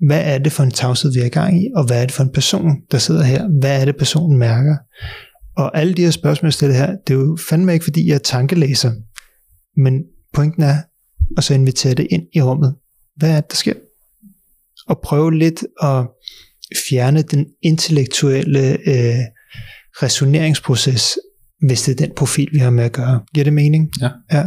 Hvad 0.08 0.22
er 0.34 0.38
det 0.38 0.52
for 0.52 0.64
en 0.64 0.72
tavshed, 0.72 1.14
vi 1.14 1.20
er 1.20 1.26
i 1.26 1.30
gang 1.30 1.64
i, 1.64 1.68
og 1.76 1.86
hvad 1.86 2.02
er 2.02 2.06
det 2.06 2.16
for 2.16 2.24
en 2.24 2.32
person, 2.32 2.72
der 2.92 2.98
sidder 2.98 3.24
her? 3.24 3.48
Hvad 3.60 3.82
er 3.82 3.86
det, 3.86 3.96
personen 3.96 4.38
mærker? 4.38 4.76
Og 5.58 5.78
alle 5.78 5.94
de 5.94 6.04
her 6.04 6.12
spørgsmål, 6.12 6.48
jeg 6.48 6.54
stiller 6.54 6.76
her, 6.76 6.96
det 7.08 7.14
er 7.14 7.18
jo 7.18 7.38
fandme 7.50 7.74
ikke, 7.74 7.84
fordi 7.84 8.08
jeg 8.08 8.16
er 8.16 8.20
tankelæser. 8.20 8.92
Men 9.78 10.04
pointen 10.34 10.64
er 10.64 10.76
at 11.38 11.44
så 11.44 11.54
invitere 11.54 11.94
det 11.94 12.08
ind 12.10 12.24
i 12.34 12.42
rummet. 12.42 12.76
Hvad 13.16 13.30
er 13.30 13.42
det, 13.42 13.52
der 13.52 13.56
sker? 13.56 13.74
Og 14.88 15.00
prøve 15.04 15.38
lidt 15.38 15.64
at 15.84 16.08
fjerne 16.90 17.22
den 17.22 17.46
intellektuelle 17.62 18.72
øh, 18.72 19.20
resoneringsproces, 20.04 21.18
hvis 21.62 21.82
det 21.82 21.92
er 22.02 22.06
den 22.06 22.14
profil, 22.16 22.48
vi 22.52 22.58
har 22.58 22.70
med 22.70 22.84
at 22.84 22.92
gøre. 22.92 23.20
Giver 23.34 23.44
det 23.44 23.54
mening? 23.54 23.90
Ja. 24.02 24.10
ja. 24.32 24.44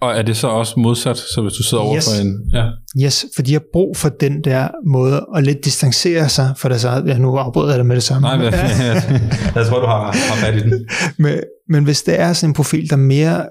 Og 0.00 0.12
er 0.16 0.22
det 0.22 0.36
så 0.36 0.48
også 0.48 0.74
modsat, 0.80 1.16
så 1.16 1.42
hvis 1.42 1.52
du 1.52 1.62
sidder 1.62 1.82
over 1.84 1.96
Yes. 1.96 2.04
for 2.04 2.22
en... 2.22 2.40
Ja. 2.52 2.64
Yes, 3.06 3.26
for 3.36 3.42
de 3.42 3.52
har 3.52 3.62
brug 3.72 3.96
for 3.96 4.08
den 4.08 4.44
der 4.44 4.68
måde 4.86 5.26
at 5.36 5.44
lidt 5.44 5.64
distancere 5.64 6.28
sig 6.28 6.54
fra 6.56 6.68
deres 6.68 6.84
eget... 6.84 7.06
Ja, 7.06 7.18
nu 7.18 7.36
afbryder 7.36 7.68
jeg 7.68 7.78
dig 7.78 7.86
med 7.86 7.96
det 7.96 8.02
samme. 8.02 8.28
Nej, 8.28 8.36
men, 8.36 8.44
jeg 9.54 9.66
tror, 9.66 9.80
du 9.80 9.86
har, 9.86 10.04
har 10.04 10.36
fat 10.36 10.54
i 10.54 10.60
den. 10.60 10.88
men, 11.24 11.34
men 11.68 11.84
hvis 11.84 12.02
det 12.02 12.20
er 12.20 12.32
sådan 12.32 12.50
en 12.50 12.54
profil, 12.54 12.90
der 12.90 12.96
mere 12.96 13.46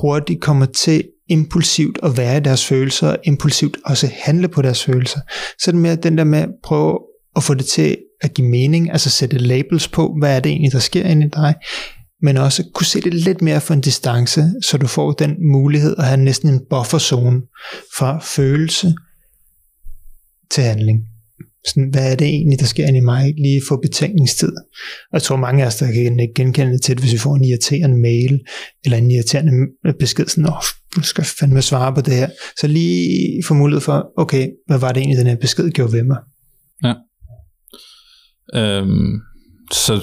hurtigt 0.00 0.40
kommer 0.40 0.66
til 0.66 1.04
impulsivt 1.28 1.98
at 2.02 2.16
være 2.16 2.36
i 2.36 2.40
deres 2.40 2.66
følelser, 2.66 3.08
og 3.08 3.16
impulsivt 3.24 3.76
også 3.84 4.10
handle 4.22 4.48
på 4.48 4.62
deres 4.62 4.84
følelser, 4.84 5.20
så 5.58 5.70
er 5.70 5.72
det 5.72 5.80
mere 5.82 5.96
den 5.96 6.18
der 6.18 6.24
med 6.24 6.38
at 6.38 6.48
prøve 6.64 6.98
at 7.36 7.42
få 7.42 7.54
det 7.54 7.66
til 7.66 7.96
at 8.20 8.34
give 8.34 8.48
mening, 8.48 8.90
altså 8.90 9.10
sætte 9.10 9.38
labels 9.38 9.88
på, 9.88 10.16
hvad 10.20 10.36
er 10.36 10.40
det 10.40 10.50
egentlig, 10.50 10.72
der 10.72 10.78
sker 10.78 11.04
inde 11.04 11.26
i 11.26 11.28
dig, 11.28 11.54
men 12.22 12.36
også 12.36 12.64
kunne 12.74 12.86
se 12.86 13.00
det 13.00 13.14
lidt 13.14 13.42
mere 13.42 13.60
for 13.60 13.74
en 13.74 13.80
distance, 13.80 14.44
så 14.62 14.78
du 14.78 14.86
får 14.86 15.12
den 15.12 15.36
mulighed 15.52 15.94
at 15.98 16.04
have 16.04 16.20
næsten 16.20 16.48
en 16.48 16.60
bufferzone 16.70 17.42
fra 17.96 18.18
følelse 18.18 18.94
til 20.50 20.64
handling. 20.64 21.00
Sådan, 21.68 21.88
hvad 21.90 22.12
er 22.12 22.16
det 22.16 22.26
egentlig, 22.26 22.60
der 22.60 22.66
sker 22.66 22.86
inde 22.86 22.98
i 22.98 23.02
mig? 23.02 23.34
Lige 23.38 23.62
få 23.68 23.80
betænkningstid. 23.82 24.52
Og 25.10 25.12
jeg 25.12 25.22
tror, 25.22 25.36
mange 25.36 25.62
af 25.62 25.66
os, 25.66 25.76
der 25.76 25.92
kan 25.92 26.28
genkende 26.34 26.72
det 26.72 26.82
til, 26.82 26.98
hvis 26.98 27.12
vi 27.12 27.18
får 27.18 27.34
en 27.34 27.44
irriterende 27.44 27.98
mail, 27.98 28.40
eller 28.84 28.98
en 28.98 29.10
irriterende 29.10 29.52
besked, 29.98 30.26
sådan, 30.26 30.48
åh, 30.48 30.62
du 30.96 31.02
skal 31.02 31.24
fandme 31.24 31.62
svare 31.62 31.94
på 31.94 32.00
det 32.00 32.14
her. 32.14 32.30
Så 32.60 32.66
lige 32.66 33.42
få 33.46 33.54
mulighed 33.54 33.80
for, 33.80 34.12
okay, 34.16 34.48
hvad 34.66 34.78
var 34.78 34.92
det 34.92 35.00
egentlig, 35.00 35.18
den 35.18 35.26
her 35.26 35.36
besked 35.36 35.70
gjorde 35.70 35.92
ved 35.92 36.02
mig? 36.02 36.18
Ja. 36.84 36.94
Øhm, 38.54 39.20
så 39.72 40.00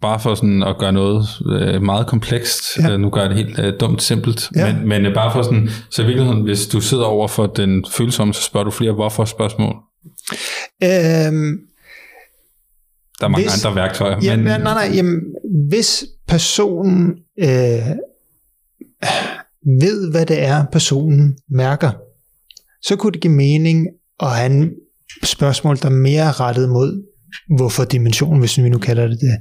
bare 0.00 0.20
for 0.20 0.34
sådan 0.34 0.62
at 0.62 0.78
gøre 0.78 0.92
noget 0.92 1.26
øh, 1.60 1.82
meget 1.82 2.06
komplekst, 2.06 2.62
Ja. 2.78 2.92
øh, 2.92 3.00
nu 3.00 3.10
gør 3.10 3.20
jeg 3.20 3.30
det 3.30 3.38
helt 3.38 3.58
øh, 3.58 3.72
dumt 3.80 4.02
simpelt, 4.02 4.48
Ja. 4.56 4.72
men, 4.74 4.88
men 4.88 5.06
øh, 5.06 5.14
bare 5.14 5.32
for 5.32 5.42
sådan, 5.42 5.68
så 5.90 6.02
i 6.02 6.06
virkeligheden, 6.06 6.42
hvis 6.42 6.66
du 6.66 6.80
sidder 6.80 7.04
over 7.04 7.28
for 7.28 7.46
den 7.46 7.84
følsomme, 7.90 8.34
så 8.34 8.42
spørger 8.42 8.64
du 8.64 8.70
flere 8.70 8.92
hvorfor 8.92 9.24
spørgsmål. 9.24 9.74
Øhm, 10.82 11.58
Der 13.20 13.24
er 13.24 13.28
mange 13.28 13.48
Hvis- 13.50 13.64
andre 13.64 13.76
værktøjer. 13.76 14.18
Ja, 14.22 14.36
men, 14.36 14.44
men, 14.44 14.60
nej, 14.60 14.86
nej, 14.86 14.90
jamen, 14.96 15.20
hvis 15.68 16.04
personen 16.28 17.14
øh, 17.40 17.48
ved, 19.80 20.10
hvad 20.10 20.26
det 20.26 20.42
er, 20.44 20.64
personen 20.72 21.38
mærker, 21.50 21.90
så 22.82 22.96
kunne 22.96 23.12
det 23.12 23.20
give 23.20 23.32
mening 23.32 23.86
at 24.20 24.30
have 24.36 24.52
en 24.52 24.70
spørgsmål, 25.24 25.76
der 25.76 25.86
er 25.86 25.90
mere 25.90 26.32
rettet 26.32 26.68
mod 26.68 27.02
hvorfor 27.56 27.84
dimensionen, 27.84 28.40
hvis 28.40 28.58
vi 28.58 28.68
nu 28.68 28.78
kalder 28.78 29.06
det 29.06 29.20
det. 29.20 29.36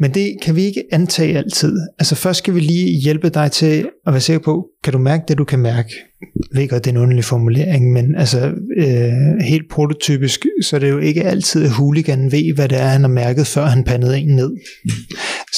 Men 0.00 0.14
det 0.14 0.36
kan 0.42 0.56
vi 0.56 0.62
ikke 0.62 0.84
antage 0.92 1.38
altid. 1.38 1.78
Altså 1.98 2.14
først 2.14 2.38
skal 2.38 2.54
vi 2.54 2.60
lige 2.60 3.00
hjælpe 3.00 3.28
dig 3.28 3.52
til 3.52 3.88
at 4.06 4.12
være 4.12 4.20
sikker 4.20 4.42
på, 4.42 4.66
kan 4.84 4.92
du 4.92 4.98
mærke 4.98 5.24
det, 5.28 5.38
du 5.38 5.44
kan 5.44 5.58
mærke? 5.58 5.90
Jeg 6.20 6.60
ved 6.60 6.68
godt, 6.68 6.84
det 6.84 6.90
er 6.90 6.94
en 6.94 7.02
underlig 7.02 7.24
formulering, 7.24 7.92
men 7.92 8.14
altså 8.16 8.52
øh, 8.76 9.12
helt 9.44 9.70
prototypisk, 9.70 10.46
så 10.62 10.76
er 10.76 10.80
det 10.80 10.90
jo 10.90 10.98
ikke 10.98 11.24
altid, 11.24 11.64
at 11.64 11.70
huliganen 11.70 12.32
ved, 12.32 12.54
hvad 12.54 12.68
det 12.68 12.78
er, 12.78 12.86
han 12.86 13.00
har 13.00 13.08
mærket, 13.08 13.46
før 13.46 13.64
han 13.64 13.84
pandede 13.84 14.18
en 14.18 14.36
ned. 14.36 14.52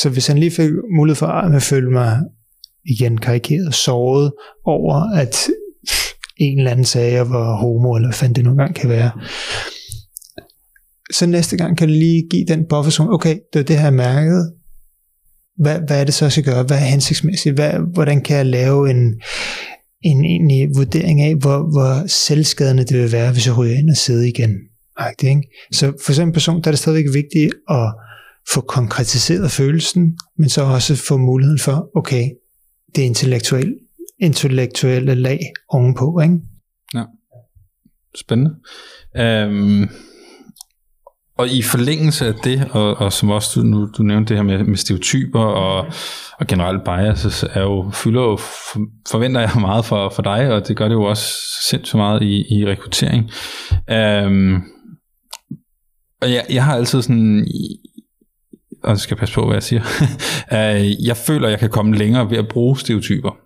Så 0.00 0.08
hvis 0.08 0.26
han 0.26 0.38
lige 0.38 0.50
fik 0.50 0.70
mulighed 0.96 1.16
for 1.16 1.26
at 1.26 1.62
føle 1.62 1.90
mig 1.90 2.18
igen 2.84 3.18
karikeret, 3.18 3.74
såret 3.74 4.32
over, 4.66 5.16
at 5.16 5.48
en 6.36 6.58
eller 6.58 6.70
anden 6.70 6.84
sagde, 6.84 7.12
jeg 7.12 7.30
var 7.30 7.56
homo, 7.56 7.96
eller 7.96 8.08
hvad 8.08 8.14
fanden 8.14 8.36
det 8.36 8.44
nogle 8.44 8.62
gange 8.62 8.80
kan 8.80 8.90
være, 8.90 9.10
så 11.12 11.26
næste 11.26 11.56
gang 11.56 11.78
kan 11.78 11.88
du 11.88 11.94
lige 11.94 12.28
give 12.30 12.44
den 12.48 12.64
bufferzone, 12.68 13.12
okay, 13.12 13.38
det 13.52 13.58
er 13.58 13.64
det 13.64 13.78
her 13.78 13.90
mærket, 13.90 14.52
hvad, 15.56 15.80
hvad 15.86 16.00
er 16.00 16.04
det 16.04 16.14
så, 16.14 16.24
jeg 16.24 16.32
skal 16.32 16.44
gøre? 16.44 16.62
Hvad 16.62 16.76
er 16.76 16.80
hensigtsmæssigt? 16.84 17.54
Hvad, 17.54 17.72
hvordan 17.94 18.20
kan 18.22 18.36
jeg 18.36 18.46
lave 18.46 18.90
en, 18.90 19.20
en 20.02 20.24
egentlig 20.24 20.68
vurdering 20.76 21.20
af, 21.20 21.34
hvor, 21.34 21.58
hvor 21.58 22.06
selvskadende 22.06 22.84
det 22.84 22.98
vil 22.98 23.12
være, 23.12 23.32
hvis 23.32 23.46
jeg 23.46 23.58
ryger 23.58 23.78
ind 23.78 23.90
og 23.90 23.96
sidder 23.96 24.26
igen? 24.26 24.58
Agtigt, 24.96 25.30
ikke? 25.30 25.42
Så 25.72 25.92
for 26.04 26.12
sådan 26.12 26.28
en 26.28 26.32
person, 26.32 26.62
der 26.62 26.68
er 26.68 26.72
det 26.72 26.78
stadigvæk 26.78 27.14
vigtigt 27.14 27.54
at 27.70 27.94
få 28.52 28.60
konkretiseret 28.60 29.50
følelsen, 29.50 30.18
men 30.38 30.48
så 30.48 30.62
også 30.62 30.96
få 30.96 31.16
muligheden 31.16 31.58
for, 31.58 31.90
okay, 31.96 32.30
det 32.96 33.02
intellektuelle, 33.02 33.74
intellektuelle 34.20 35.14
lag 35.14 35.40
ovenpå, 35.68 36.20
ikke? 36.20 36.38
Ja. 36.94 37.04
Spændende. 38.14 38.54
Øhm, 39.16 39.88
og 41.38 41.48
i 41.48 41.62
forlængelse 41.62 42.26
af 42.26 42.34
det, 42.34 42.68
og, 42.70 42.96
og 42.96 43.12
som 43.12 43.30
også 43.30 43.60
du, 43.60 43.66
nu, 43.66 43.88
du 43.98 44.02
nævnte 44.02 44.28
det 44.28 44.36
her 44.36 44.44
med, 44.44 44.64
med 44.64 44.76
stereotyper 44.76 45.40
og, 45.40 45.86
og 46.40 46.46
generelt 46.46 46.84
biases, 46.84 47.42
er 47.42 47.62
jo, 47.62 47.90
fylder 47.92 48.22
jo, 48.22 48.36
for, 48.36 48.80
forventer 49.10 49.40
jeg 49.40 49.50
meget 49.60 49.84
for, 49.84 50.08
for 50.08 50.22
dig, 50.22 50.52
og 50.52 50.68
det 50.68 50.76
gør 50.76 50.88
det 50.88 50.94
jo 50.94 51.02
også 51.02 51.24
sindssygt 51.70 51.98
meget 51.98 52.22
i, 52.22 52.58
i 52.58 52.66
rekruttering. 52.66 53.30
Um, 54.26 54.62
og 56.22 56.32
jeg, 56.32 56.44
jeg 56.50 56.64
har 56.64 56.74
altid 56.74 57.02
sådan, 57.02 57.46
og 58.82 58.90
jeg 58.90 58.98
skal 58.98 59.16
passe 59.16 59.34
på, 59.34 59.46
hvad 59.46 59.54
jeg 59.54 59.62
siger, 59.62 59.82
øh, 60.56 61.06
jeg 61.06 61.16
føler, 61.16 61.48
jeg 61.48 61.58
kan 61.58 61.70
komme 61.70 61.96
længere 61.96 62.30
ved 62.30 62.38
at 62.38 62.48
bruge 62.48 62.78
stereotyper. 62.78 63.36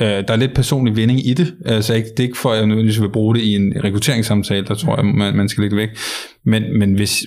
Øh, 0.00 0.06
der 0.06 0.32
er 0.32 0.36
lidt 0.36 0.54
personlig 0.54 0.96
vinding 0.96 1.26
i 1.26 1.34
det, 1.34 1.54
altså 1.64 1.94
ikke, 1.94 2.08
det 2.08 2.18
er 2.18 2.24
ikke 2.24 2.38
for, 2.38 2.50
at 2.50 2.58
jeg 2.58 2.66
nødvendigvis 2.66 3.00
vil 3.00 3.12
bruge 3.12 3.34
det 3.34 3.40
i 3.42 3.54
en 3.54 3.72
rekrutteringssamtale, 3.84 4.66
der 4.66 4.74
tror 4.74 4.96
jeg, 4.96 5.04
man, 5.04 5.36
man 5.36 5.48
skal 5.48 5.62
lægge 5.62 5.76
det 5.76 5.88
væk. 5.88 5.98
Men, 6.44 6.78
men 6.78 6.94
hvis 6.94 7.24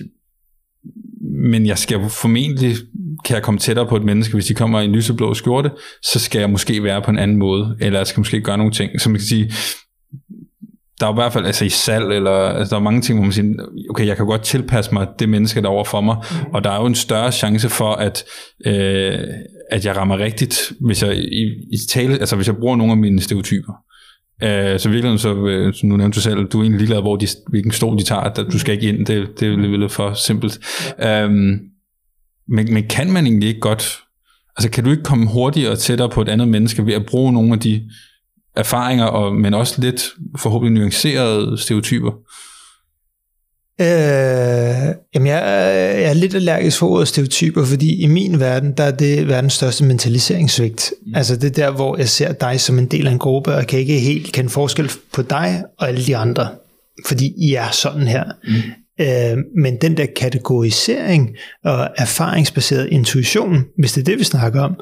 men 1.20 1.66
jeg 1.66 1.78
skal 1.78 2.00
formentlig, 2.08 2.76
kan 3.24 3.34
jeg 3.34 3.42
komme 3.42 3.60
tættere 3.60 3.86
på 3.86 3.96
et 3.96 4.04
menneske, 4.04 4.34
hvis 4.34 4.46
de 4.46 4.54
kommer 4.54 4.80
i 4.80 4.84
en 4.84 4.92
lyseblå 4.92 5.34
skjorte, 5.34 5.70
så 6.02 6.18
skal 6.18 6.38
jeg 6.38 6.50
måske 6.50 6.82
være 6.82 7.02
på 7.02 7.10
en 7.10 7.18
anden 7.18 7.36
måde, 7.36 7.76
eller 7.80 7.98
jeg 7.98 8.06
skal 8.06 8.20
måske 8.20 8.40
gøre 8.40 8.58
nogle 8.58 8.72
ting, 8.72 9.00
som 9.00 9.12
man 9.12 9.18
kan 9.18 9.26
sige, 9.26 9.52
der 11.00 11.06
er 11.06 11.10
i 11.10 11.14
hvert 11.14 11.32
fald 11.32 11.46
altså 11.46 11.64
i 11.64 11.68
salg, 11.68 12.04
eller 12.04 12.30
altså, 12.30 12.74
der 12.74 12.80
er 12.80 12.84
mange 12.84 13.00
ting, 13.00 13.18
hvor 13.18 13.24
man 13.24 13.32
siger, 13.32 13.54
okay, 13.90 14.06
jeg 14.06 14.16
kan 14.16 14.26
godt 14.26 14.42
tilpasse 14.42 14.94
mig 14.94 15.06
det 15.18 15.28
menneske, 15.28 15.60
der 15.60 15.66
er 15.66 15.72
over 15.72 15.84
for 15.84 16.00
mig, 16.00 16.16
og 16.54 16.64
der 16.64 16.70
er 16.70 16.80
jo 16.80 16.86
en 16.86 16.94
større 16.94 17.32
chance 17.32 17.68
for, 17.68 17.92
at, 17.92 18.24
øh, 18.66 19.18
at 19.70 19.86
jeg 19.86 19.96
rammer 19.96 20.18
rigtigt, 20.18 20.72
hvis 20.80 21.02
jeg, 21.02 21.16
i, 21.16 21.42
i 21.72 21.76
tale, 21.90 22.12
altså, 22.12 22.36
hvis 22.36 22.46
jeg 22.46 22.56
bruger 22.56 22.76
nogle 22.76 22.92
af 22.92 22.98
mine 22.98 23.20
stereotyper. 23.20 23.72
Øh, 24.42 24.78
så 24.78 24.88
virkelig, 24.88 25.20
så, 25.20 25.46
øh, 25.46 25.74
nu 25.82 25.96
nævnte 25.96 26.16
du 26.16 26.20
selv, 26.20 26.44
du 26.44 26.58
er 26.58 26.62
egentlig 26.62 26.78
ligeglad, 26.78 27.00
hvor 27.00 27.16
de, 27.16 27.26
hvilken 27.48 27.72
stol 27.72 27.98
de 27.98 28.04
tager, 28.04 28.32
der, 28.32 28.42
du 28.42 28.58
skal 28.58 28.74
ikke 28.74 28.88
ind, 28.88 29.06
det, 29.06 29.28
det 29.40 29.48
er 29.52 29.56
lidt 29.56 29.92
for 29.92 30.12
simpelt. 30.12 30.58
Øhm, 31.02 31.58
men, 32.48 32.74
men 32.74 32.84
kan 32.90 33.12
man 33.12 33.26
egentlig 33.26 33.48
ikke 33.48 33.60
godt, 33.60 33.98
altså 34.56 34.70
kan 34.70 34.84
du 34.84 34.90
ikke 34.90 35.02
komme 35.02 35.26
hurtigere 35.26 35.72
og 35.72 35.78
tættere 35.78 36.08
på 36.08 36.22
et 36.22 36.28
andet 36.28 36.48
menneske 36.48 36.86
ved 36.86 36.94
at 36.94 37.06
bruge 37.06 37.32
nogle 37.32 37.52
af 37.52 37.60
de 37.60 37.90
erfaringer, 38.58 39.04
og, 39.04 39.34
men 39.34 39.54
også 39.54 39.80
lidt 39.80 40.02
forhåbentlig 40.38 40.80
nuancerede 40.80 41.58
stereotyper? 41.58 42.10
Øh, 43.80 44.94
jamen 45.14 45.26
jeg, 45.26 45.38
er- 45.38 45.98
jeg 45.98 46.08
er 46.10 46.12
lidt 46.12 46.34
allergisk 46.34 46.78
for 46.78 46.88
ordet 46.88 47.08
stereotyper, 47.08 47.64
fordi 47.64 48.02
i 48.02 48.06
min 48.06 48.40
verden, 48.40 48.72
der 48.72 48.84
er 48.84 48.90
det 48.90 49.28
verdens 49.28 49.52
største 49.52 49.84
mentaliseringssvigt. 49.84 50.92
Mm. 51.06 51.14
Altså 51.14 51.36
det 51.36 51.44
er 51.44 51.50
der, 51.66 51.70
hvor 51.70 51.96
jeg 51.96 52.08
ser 52.08 52.32
dig 52.32 52.60
som 52.60 52.78
en 52.78 52.86
del 52.86 53.06
af 53.06 53.12
en 53.12 53.18
gruppe, 53.18 53.54
og 53.54 53.66
kan 53.66 53.78
ikke 53.78 53.98
helt 53.98 54.32
kende 54.32 54.50
forskel 54.50 54.90
på 55.12 55.22
dig 55.22 55.64
og 55.78 55.88
alle 55.88 56.06
de 56.06 56.16
andre. 56.16 56.48
Fordi 57.06 57.32
I 57.38 57.54
er 57.54 57.70
sådan 57.70 58.06
her. 58.08 58.24
Mm. 58.44 58.54
Øh, 59.00 59.44
men 59.62 59.76
den 59.76 59.96
der 59.96 60.06
kategorisering 60.16 61.36
og 61.64 61.88
erfaringsbaseret 61.96 62.88
intuition, 62.90 63.64
hvis 63.78 63.92
det 63.92 64.00
er 64.00 64.04
det, 64.04 64.18
vi 64.18 64.24
snakker 64.24 64.60
om, 64.62 64.74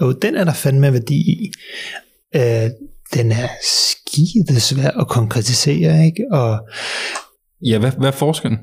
jo, 0.00 0.12
den 0.12 0.36
er 0.36 0.44
der 0.44 0.52
fandme 0.52 0.92
værdi 0.92 1.14
i. 1.16 1.52
Øh, 2.36 2.70
den 3.14 3.32
er 3.32 3.48
skide 3.62 4.60
svær 4.60 4.90
at 4.90 5.08
konkretisere, 5.08 6.06
ikke? 6.06 6.24
Og 6.30 6.68
Ja, 7.64 7.78
hvad, 7.78 7.92
hvad 7.98 8.08
er 8.08 8.12
forskellen, 8.12 8.58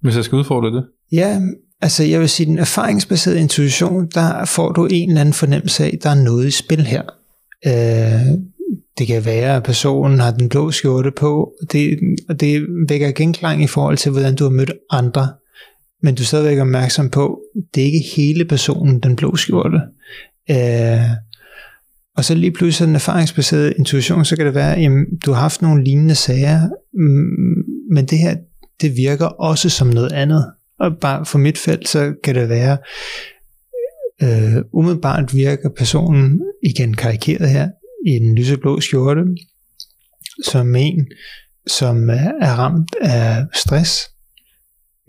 hvis 0.00 0.16
jeg 0.16 0.24
skal 0.24 0.36
udfordre 0.36 0.76
det? 0.76 0.84
Ja, 1.12 1.40
altså 1.80 2.04
jeg 2.04 2.20
vil 2.20 2.28
sige, 2.28 2.46
den 2.46 2.58
erfaringsbaserede 2.58 3.40
intuition, 3.40 4.08
der 4.14 4.44
får 4.44 4.72
du 4.72 4.86
en 4.86 5.08
eller 5.08 5.20
anden 5.20 5.34
fornemmelse 5.34 5.84
af, 5.84 5.98
der 6.02 6.10
er 6.10 6.14
noget 6.24 6.46
i 6.46 6.50
spil 6.50 6.86
her. 6.86 7.02
Øh, 7.66 8.38
Det 8.98 9.06
kan 9.06 9.24
være, 9.24 9.56
at 9.56 9.62
personen 9.62 10.20
har 10.20 10.30
den 10.30 10.48
blå 10.48 10.70
skjorte 10.70 11.10
på, 11.10 11.52
det, 11.72 11.98
og 12.28 12.40
det 12.40 12.66
vækker 12.88 13.10
genklang 13.12 13.62
i 13.62 13.66
forhold 13.66 13.96
til, 13.96 14.12
hvordan 14.12 14.34
du 14.34 14.44
har 14.44 14.50
mødt 14.50 14.72
andre. 14.90 15.28
Men 16.02 16.14
du 16.14 16.22
er 16.22 16.26
stadigvæk 16.26 16.58
opmærksom 16.58 17.10
på, 17.10 17.40
det 17.74 17.80
er 17.80 17.84
ikke 17.84 18.04
hele 18.16 18.44
personen, 18.44 19.00
den 19.00 19.16
blå 19.16 19.36
skjorte. 19.36 19.80
Øh, 20.50 21.10
og 22.16 22.24
så 22.24 22.34
lige 22.34 22.52
pludselig 22.52 22.88
en 22.88 22.94
erfaringsbaseret 22.94 23.74
intuition, 23.78 24.24
så 24.24 24.36
kan 24.36 24.46
det 24.46 24.54
være, 24.54 24.76
at 24.76 24.90
du 25.24 25.32
har 25.32 25.40
haft 25.40 25.62
nogle 25.62 25.84
lignende 25.84 26.14
sager, 26.14 26.68
mm, 26.94 27.94
men 27.94 28.06
det 28.06 28.18
her, 28.18 28.36
det 28.80 28.96
virker 28.96 29.26
også 29.26 29.68
som 29.68 29.86
noget 29.86 30.12
andet. 30.12 30.52
Og 30.78 30.90
bare 31.00 31.26
for 31.26 31.38
mit 31.38 31.58
felt, 31.58 31.88
så 31.88 32.14
kan 32.24 32.34
det 32.34 32.48
være, 32.48 32.78
øh, 34.22 34.62
umiddelbart 34.72 35.34
virker 35.34 35.68
personen, 35.68 36.40
igen 36.62 36.94
karikeret 36.94 37.50
her, 37.50 37.68
i 38.06 38.10
en 38.10 38.34
lyseblå 38.34 38.80
skjorte, 38.80 39.22
som 40.44 40.74
en, 40.74 41.06
som 41.66 42.10
er 42.10 42.54
ramt 42.58 42.94
af 43.00 43.46
stress. 43.54 44.00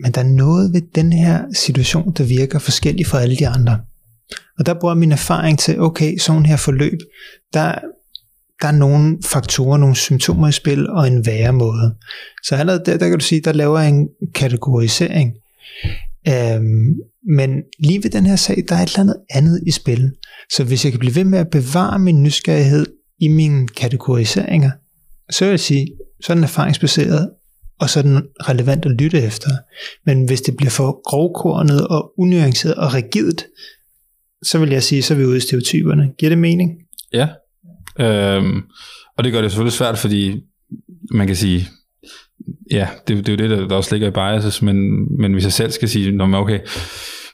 Men 0.00 0.12
der 0.12 0.20
er 0.20 0.28
noget 0.28 0.72
ved 0.72 0.82
den 0.94 1.12
her 1.12 1.44
situation, 1.52 2.12
der 2.12 2.24
virker 2.24 2.58
forskelligt 2.58 3.08
fra 3.08 3.20
alle 3.20 3.36
de 3.36 3.48
andre. 3.48 3.80
Og 4.58 4.66
der 4.66 4.74
bruger 4.74 4.94
min 4.94 5.12
erfaring 5.12 5.58
til, 5.58 5.80
okay, 5.80 6.18
sådan 6.18 6.46
her 6.46 6.56
forløb, 6.56 6.98
der, 7.52 7.74
der 8.62 8.68
er 8.68 8.72
nogle 8.72 9.18
faktorer, 9.24 9.78
nogle 9.78 9.96
symptomer 9.96 10.48
i 10.48 10.52
spil, 10.52 10.90
og 10.90 11.06
en 11.06 11.26
væremåde. 11.26 11.94
Så 12.44 12.56
allerede 12.56 12.82
der, 12.86 12.96
der 12.96 13.08
kan 13.08 13.18
du 13.18 13.24
sige, 13.24 13.40
der 13.40 13.52
laver 13.52 13.80
jeg 13.80 13.88
en 13.88 14.08
kategorisering. 14.34 15.32
Øhm, 16.28 16.94
men 17.36 17.50
lige 17.78 18.02
ved 18.02 18.10
den 18.10 18.26
her 18.26 18.36
sag, 18.36 18.64
der 18.68 18.76
er 18.76 18.82
et 18.82 18.88
eller 18.88 19.00
andet 19.00 19.16
andet 19.30 19.62
i 19.66 19.70
spil. 19.70 20.12
Så 20.52 20.64
hvis 20.64 20.84
jeg 20.84 20.92
kan 20.92 20.98
blive 20.98 21.14
ved 21.14 21.24
med 21.24 21.38
at 21.38 21.50
bevare 21.50 21.98
min 21.98 22.22
nysgerrighed 22.22 22.86
i 23.20 23.28
mine 23.28 23.68
kategoriseringer, 23.68 24.70
så 25.30 25.44
vil 25.44 25.50
jeg 25.50 25.60
sige, 25.60 25.86
så 26.20 26.32
er 26.32 26.34
den 26.34 26.44
erfaringsbaseret, 26.44 27.30
og 27.80 27.90
så 27.90 27.98
er 27.98 28.02
den 28.02 28.22
relevant 28.40 28.86
at 28.86 28.90
lytte 28.90 29.22
efter. 29.22 29.50
Men 30.06 30.24
hvis 30.24 30.40
det 30.40 30.56
bliver 30.56 30.70
for 30.70 31.10
grovkornet 31.10 31.86
og 31.86 32.12
unuanceret 32.18 32.74
og 32.74 32.94
rigidt, 32.94 33.46
så 34.44 34.58
vil 34.58 34.70
jeg 34.70 34.82
sige, 34.82 35.02
så 35.02 35.14
er 35.14 35.18
vi 35.18 35.24
ude 35.24 35.36
i 35.36 35.40
stereotyperne. 35.40 36.10
Giver 36.18 36.30
det 36.30 36.38
mening? 36.38 36.70
Ja, 37.12 37.28
øhm, 38.00 38.62
og 39.18 39.24
det 39.24 39.32
gør 39.32 39.40
det 39.40 39.50
selvfølgelig 39.50 39.72
svært, 39.72 39.98
fordi 39.98 40.40
man 41.10 41.26
kan 41.26 41.36
sige, 41.36 41.68
ja, 42.70 42.88
det, 43.08 43.26
det 43.26 43.28
er 43.28 43.32
jo 43.32 43.48
det, 43.48 43.58
der, 43.58 43.68
der 43.68 43.76
også 43.76 43.94
ligger 43.94 44.08
i 44.08 44.10
biases, 44.10 44.62
men, 44.62 44.76
men 45.20 45.32
hvis 45.32 45.44
jeg 45.44 45.52
selv 45.52 45.70
skal 45.70 45.88
sige, 45.88 46.12
når 46.12 46.38
okay, 46.38 46.58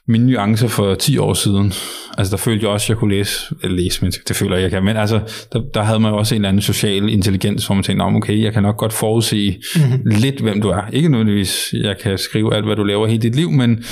mine 0.07 0.25
nuancer 0.25 0.67
for 0.67 0.95
10 0.95 1.17
år 1.17 1.33
siden, 1.33 1.73
altså 2.17 2.31
der 2.31 2.37
følte 2.37 2.63
jeg 2.63 2.73
også, 2.73 2.85
at 2.85 2.89
jeg 2.89 2.97
kunne 2.97 3.15
læse, 3.15 3.55
eller 3.63 3.77
læse, 3.77 4.01
men 4.01 4.11
det 4.11 4.35
føler 4.35 4.55
jeg, 4.55 4.63
jeg 4.63 4.71
kan, 4.71 4.83
men 4.83 4.97
altså, 4.97 5.45
der, 5.53 5.61
der 5.73 5.83
havde 5.83 5.99
man 5.99 6.13
også 6.13 6.35
en 6.35 6.41
eller 6.41 6.49
anden 6.49 6.61
social 6.61 7.09
intelligens, 7.09 7.65
hvor 7.65 7.75
man 7.75 7.83
tænkte, 7.83 8.03
okay, 8.03 8.43
jeg 8.43 8.53
kan 8.53 8.63
nok 8.63 8.77
godt 8.77 8.93
forudse 8.93 9.57
mm-hmm. 9.75 10.01
lidt, 10.05 10.41
hvem 10.41 10.61
du 10.61 10.69
er. 10.69 10.81
Ikke 10.93 11.09
nødvendigvis, 11.09 11.73
jeg 11.73 11.97
kan 11.97 12.17
skrive 12.17 12.55
alt, 12.55 12.65
hvad 12.65 12.75
du 12.75 12.83
laver 12.83 13.07
hele 13.07 13.21
dit 13.21 13.35
liv, 13.35 13.51
men, 13.51 13.83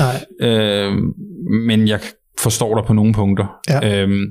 øh, 0.42 0.94
men 1.68 1.88
jeg 1.88 2.00
forstår 2.44 2.76
dig 2.76 2.86
på 2.86 2.94
nogle 2.94 3.14
punkter. 3.14 3.46
Ja. 3.70 4.04
Øhm, 4.04 4.26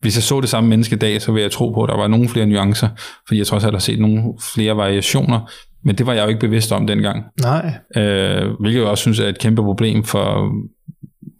hvis 0.00 0.16
jeg 0.16 0.22
så 0.22 0.40
det 0.40 0.48
samme 0.48 0.70
menneske 0.70 0.94
i 0.94 0.98
dag, 0.98 1.22
så 1.22 1.32
vil 1.32 1.42
jeg 1.42 1.50
tro 1.50 1.70
på, 1.70 1.82
at 1.82 1.88
der 1.88 1.96
var 1.96 2.08
nogle 2.08 2.28
flere 2.28 2.46
nuancer, 2.46 2.88
fordi 3.26 3.38
jeg 3.38 3.46
tror 3.46 3.54
også, 3.54 3.66
at 3.66 3.72
jeg 3.72 3.76
har 3.76 3.80
set 3.80 4.00
nogle 4.00 4.22
flere 4.54 4.76
variationer, 4.76 5.50
men 5.84 5.98
det 5.98 6.06
var 6.06 6.12
jeg 6.12 6.22
jo 6.22 6.28
ikke 6.28 6.40
bevidst 6.40 6.72
om 6.72 6.86
dengang. 6.86 7.24
Nej. 7.42 7.74
Øh, 7.96 8.50
hvilket 8.60 8.80
jeg 8.80 8.88
også 8.88 9.02
synes 9.02 9.20
er 9.20 9.28
et 9.28 9.38
kæmpe 9.38 9.62
problem 9.62 10.04
for, 10.04 10.52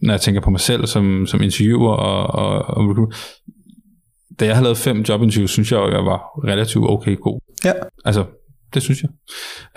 når 0.02 0.12
jeg 0.12 0.20
tænker 0.20 0.40
på 0.40 0.50
mig 0.50 0.60
selv 0.60 0.86
som, 0.86 1.26
som 1.26 1.42
interviewer 1.42 1.92
og, 1.92 2.26
og, 2.26 2.76
og 2.76 3.12
da 4.40 4.44
jeg 4.44 4.54
havde 4.54 4.64
lavet 4.64 4.78
fem 4.78 5.00
jobinterviews, 5.08 5.50
synes 5.50 5.72
jeg, 5.72 5.82
at 5.82 5.92
jeg 5.92 6.04
var 6.04 6.48
relativt 6.48 6.84
okay 6.88 7.16
god. 7.16 7.40
Ja. 7.64 7.72
Altså, 8.04 8.24
det 8.74 8.82
synes 8.82 9.02
jeg. 9.02 9.10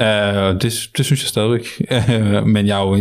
Uh, 0.01 0.61
det, 0.61 0.73
det 0.97 1.05
synes 1.05 1.23
jeg 1.23 1.27
stadigvæk. 1.27 1.65
Uh, 1.91 2.47
men 2.53 2.67
jeg 2.67 2.81
er 2.81 2.85
jo 2.85 2.91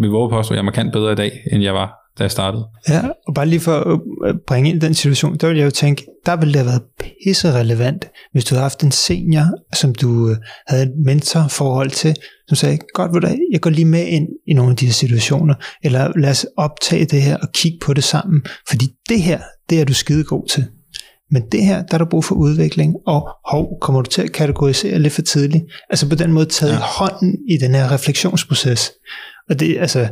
ved 0.00 0.08
våge 0.08 0.30
påstå, 0.30 0.52
at 0.52 0.56
jeg 0.56 0.60
er 0.60 0.64
markant 0.64 0.92
bedre 0.92 1.12
i 1.12 1.16
dag, 1.16 1.32
end 1.52 1.62
jeg 1.62 1.74
var 1.74 1.99
da 2.18 2.22
jeg 2.24 2.30
startede. 2.30 2.64
Ja, 2.88 3.02
og 3.28 3.34
bare 3.34 3.46
lige 3.46 3.60
for 3.60 3.76
at 3.80 4.00
øh, 4.26 4.34
bringe 4.46 4.70
ind 4.70 4.82
i 4.82 4.86
den 4.86 4.94
situation, 4.94 5.36
der 5.36 5.48
vil 5.48 5.56
jeg 5.56 5.64
jo 5.64 5.70
tænke, 5.70 6.06
der 6.26 6.36
ville 6.36 6.52
det 6.52 6.60
have 6.60 6.66
været 6.66 6.82
pisse 7.00 7.52
relevant, 7.52 8.04
hvis 8.32 8.44
du 8.44 8.54
havde 8.54 8.62
haft 8.62 8.84
en 8.84 8.92
senior, 8.92 9.44
som 9.74 9.94
du 9.94 10.28
øh, 10.28 10.36
havde 10.66 10.82
et 10.82 10.92
mentorforhold 11.04 11.90
til, 11.90 12.16
som 12.48 12.56
sagde, 12.56 12.78
godt, 12.94 13.14
ved 13.14 13.20
du, 13.20 13.28
jeg 13.52 13.60
går 13.60 13.70
lige 13.70 13.84
med 13.84 14.06
ind 14.06 14.28
i 14.46 14.54
nogle 14.54 14.70
af 14.70 14.76
de 14.76 14.86
her 14.86 14.92
situationer, 14.92 15.54
eller 15.84 16.12
lad 16.18 16.30
os 16.30 16.46
optage 16.56 17.04
det 17.04 17.22
her 17.22 17.36
og 17.36 17.48
kigge 17.54 17.78
på 17.82 17.94
det 17.94 18.04
sammen, 18.04 18.42
fordi 18.68 18.86
det 19.08 19.22
her, 19.22 19.40
det 19.70 19.80
er 19.80 19.84
du 19.84 19.94
skide 19.94 20.24
god 20.24 20.48
til. 20.48 20.66
Men 21.30 21.42
det 21.52 21.64
her, 21.64 21.82
der 21.82 21.94
er 21.94 21.98
der 21.98 22.04
brug 22.04 22.24
for 22.24 22.34
udvikling, 22.34 22.96
og 23.06 23.28
hov, 23.50 23.78
kommer 23.80 24.02
du 24.02 24.10
til 24.10 24.22
at 24.22 24.32
kategorisere 24.32 24.98
lidt 24.98 25.12
for 25.12 25.22
tidligt? 25.22 25.64
Altså 25.90 26.08
på 26.08 26.14
den 26.14 26.32
måde 26.32 26.46
taget 26.46 26.72
ja. 26.72 26.78
hånden 26.78 27.38
i 27.48 27.56
den 27.56 27.74
her 27.74 27.92
refleksionsproces. 27.92 28.92
Og 29.50 29.60
det, 29.60 29.78
altså, 29.78 30.08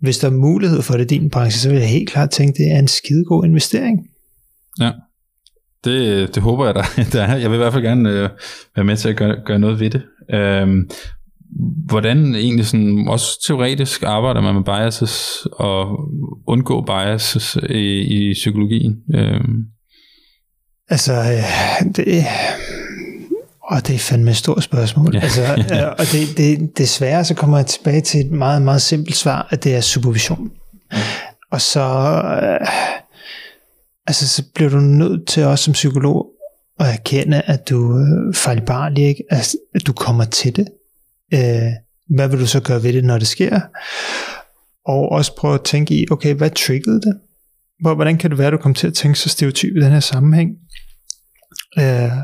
hvis 0.00 0.18
der 0.18 0.28
er 0.28 0.32
mulighed 0.32 0.82
for 0.82 0.94
det 0.94 1.12
i 1.12 1.18
din 1.18 1.30
branche, 1.30 1.60
så 1.60 1.68
vil 1.68 1.78
jeg 1.78 1.88
helt 1.88 2.10
klart 2.10 2.30
tænke, 2.30 2.58
det 2.58 2.72
er 2.72 2.78
en 2.78 2.88
skidegod 2.88 3.44
investering. 3.44 3.98
Ja, 4.80 4.90
det, 5.84 6.34
det 6.34 6.42
håber 6.42 6.66
jeg 6.66 6.74
da. 6.74 6.82
Der 7.12 7.22
er. 7.22 7.36
Jeg 7.36 7.50
vil 7.50 7.56
i 7.56 7.58
hvert 7.58 7.72
fald 7.72 7.84
gerne 7.84 8.10
øh, 8.10 8.28
være 8.76 8.84
med 8.84 8.96
til 8.96 9.08
at 9.08 9.16
gøre, 9.16 9.36
gøre 9.46 9.58
noget 9.58 9.80
ved 9.80 9.90
det. 9.90 10.02
Øhm, 10.34 10.90
hvordan 11.86 12.34
egentlig 12.34 12.66
sådan, 12.66 13.08
også 13.08 13.44
teoretisk 13.46 14.02
arbejder 14.02 14.40
man 14.40 14.54
med 14.54 14.64
biases 14.64 15.46
og 15.52 15.98
undgå 16.46 16.80
biases 16.80 17.58
i, 17.70 18.00
i 18.00 18.32
psykologien? 18.32 18.96
Øhm. 19.14 19.64
Altså, 20.90 21.12
øh, 21.12 21.94
det, 21.96 22.26
og 23.62 23.86
det 23.86 23.94
er 23.94 23.98
fandme 23.98 24.30
et 24.30 24.36
stort 24.36 24.62
spørgsmål. 24.62 25.14
Ja. 25.14 25.20
Altså, 25.20 25.42
ja. 25.70 25.86
Og 25.86 26.04
det, 26.12 26.36
det, 26.36 26.78
desværre 26.78 27.24
så 27.24 27.34
kommer 27.34 27.56
jeg 27.58 27.66
tilbage 27.66 28.00
til 28.00 28.20
et 28.20 28.30
meget, 28.30 28.62
meget 28.62 28.82
simpelt 28.82 29.16
svar, 29.16 29.48
at 29.50 29.64
det 29.64 29.74
er 29.76 29.80
supervision. 29.80 30.50
Ja. 30.92 30.98
Og 31.50 31.60
så, 31.60 31.80
øh, 32.42 32.68
altså, 34.06 34.28
så 34.28 34.42
bliver 34.54 34.70
du 34.70 34.80
nødt 34.80 35.28
til 35.28 35.44
også 35.44 35.64
som 35.64 35.72
psykolog 35.72 36.26
at 36.80 36.86
erkende, 36.92 37.42
at 37.42 37.68
du 37.68 37.92
er 37.92 38.32
fejlbarlig, 38.34 39.04
ikke? 39.04 39.24
Altså, 39.30 39.56
at 39.74 39.86
du 39.86 39.92
kommer 39.92 40.24
til 40.24 40.56
det. 40.56 40.68
Øh, 41.34 41.72
hvad 42.16 42.28
vil 42.28 42.40
du 42.40 42.46
så 42.46 42.60
gøre 42.60 42.82
ved 42.82 42.92
det, 42.92 43.04
når 43.04 43.18
det 43.18 43.28
sker? 43.28 43.60
Og 44.86 45.08
også 45.08 45.36
prøve 45.36 45.54
at 45.54 45.64
tænke 45.64 45.94
i, 45.94 46.06
okay, 46.10 46.34
hvad 46.34 46.50
triggede 46.50 47.00
det? 47.00 47.20
Hvordan 47.80 48.18
kan 48.18 48.30
det 48.30 48.38
være, 48.38 48.46
at 48.46 48.52
du 48.52 48.56
kommer 48.58 48.74
til 48.74 48.86
at 48.86 48.94
tænke 48.94 49.18
så 49.18 49.28
stereotyp 49.28 49.76
i 49.76 49.80
den 49.80 49.92
her 49.92 50.00
sammenhæng? 50.00 50.50
Øh, 51.78 52.18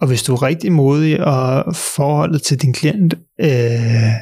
og 0.00 0.06
hvis 0.06 0.22
du 0.22 0.34
er 0.34 0.42
rigtig 0.42 0.72
modig, 0.72 1.24
og 1.24 1.76
forholdet 1.76 2.42
til 2.42 2.62
din 2.62 2.72
klient 2.72 3.14
øh, 3.40 4.12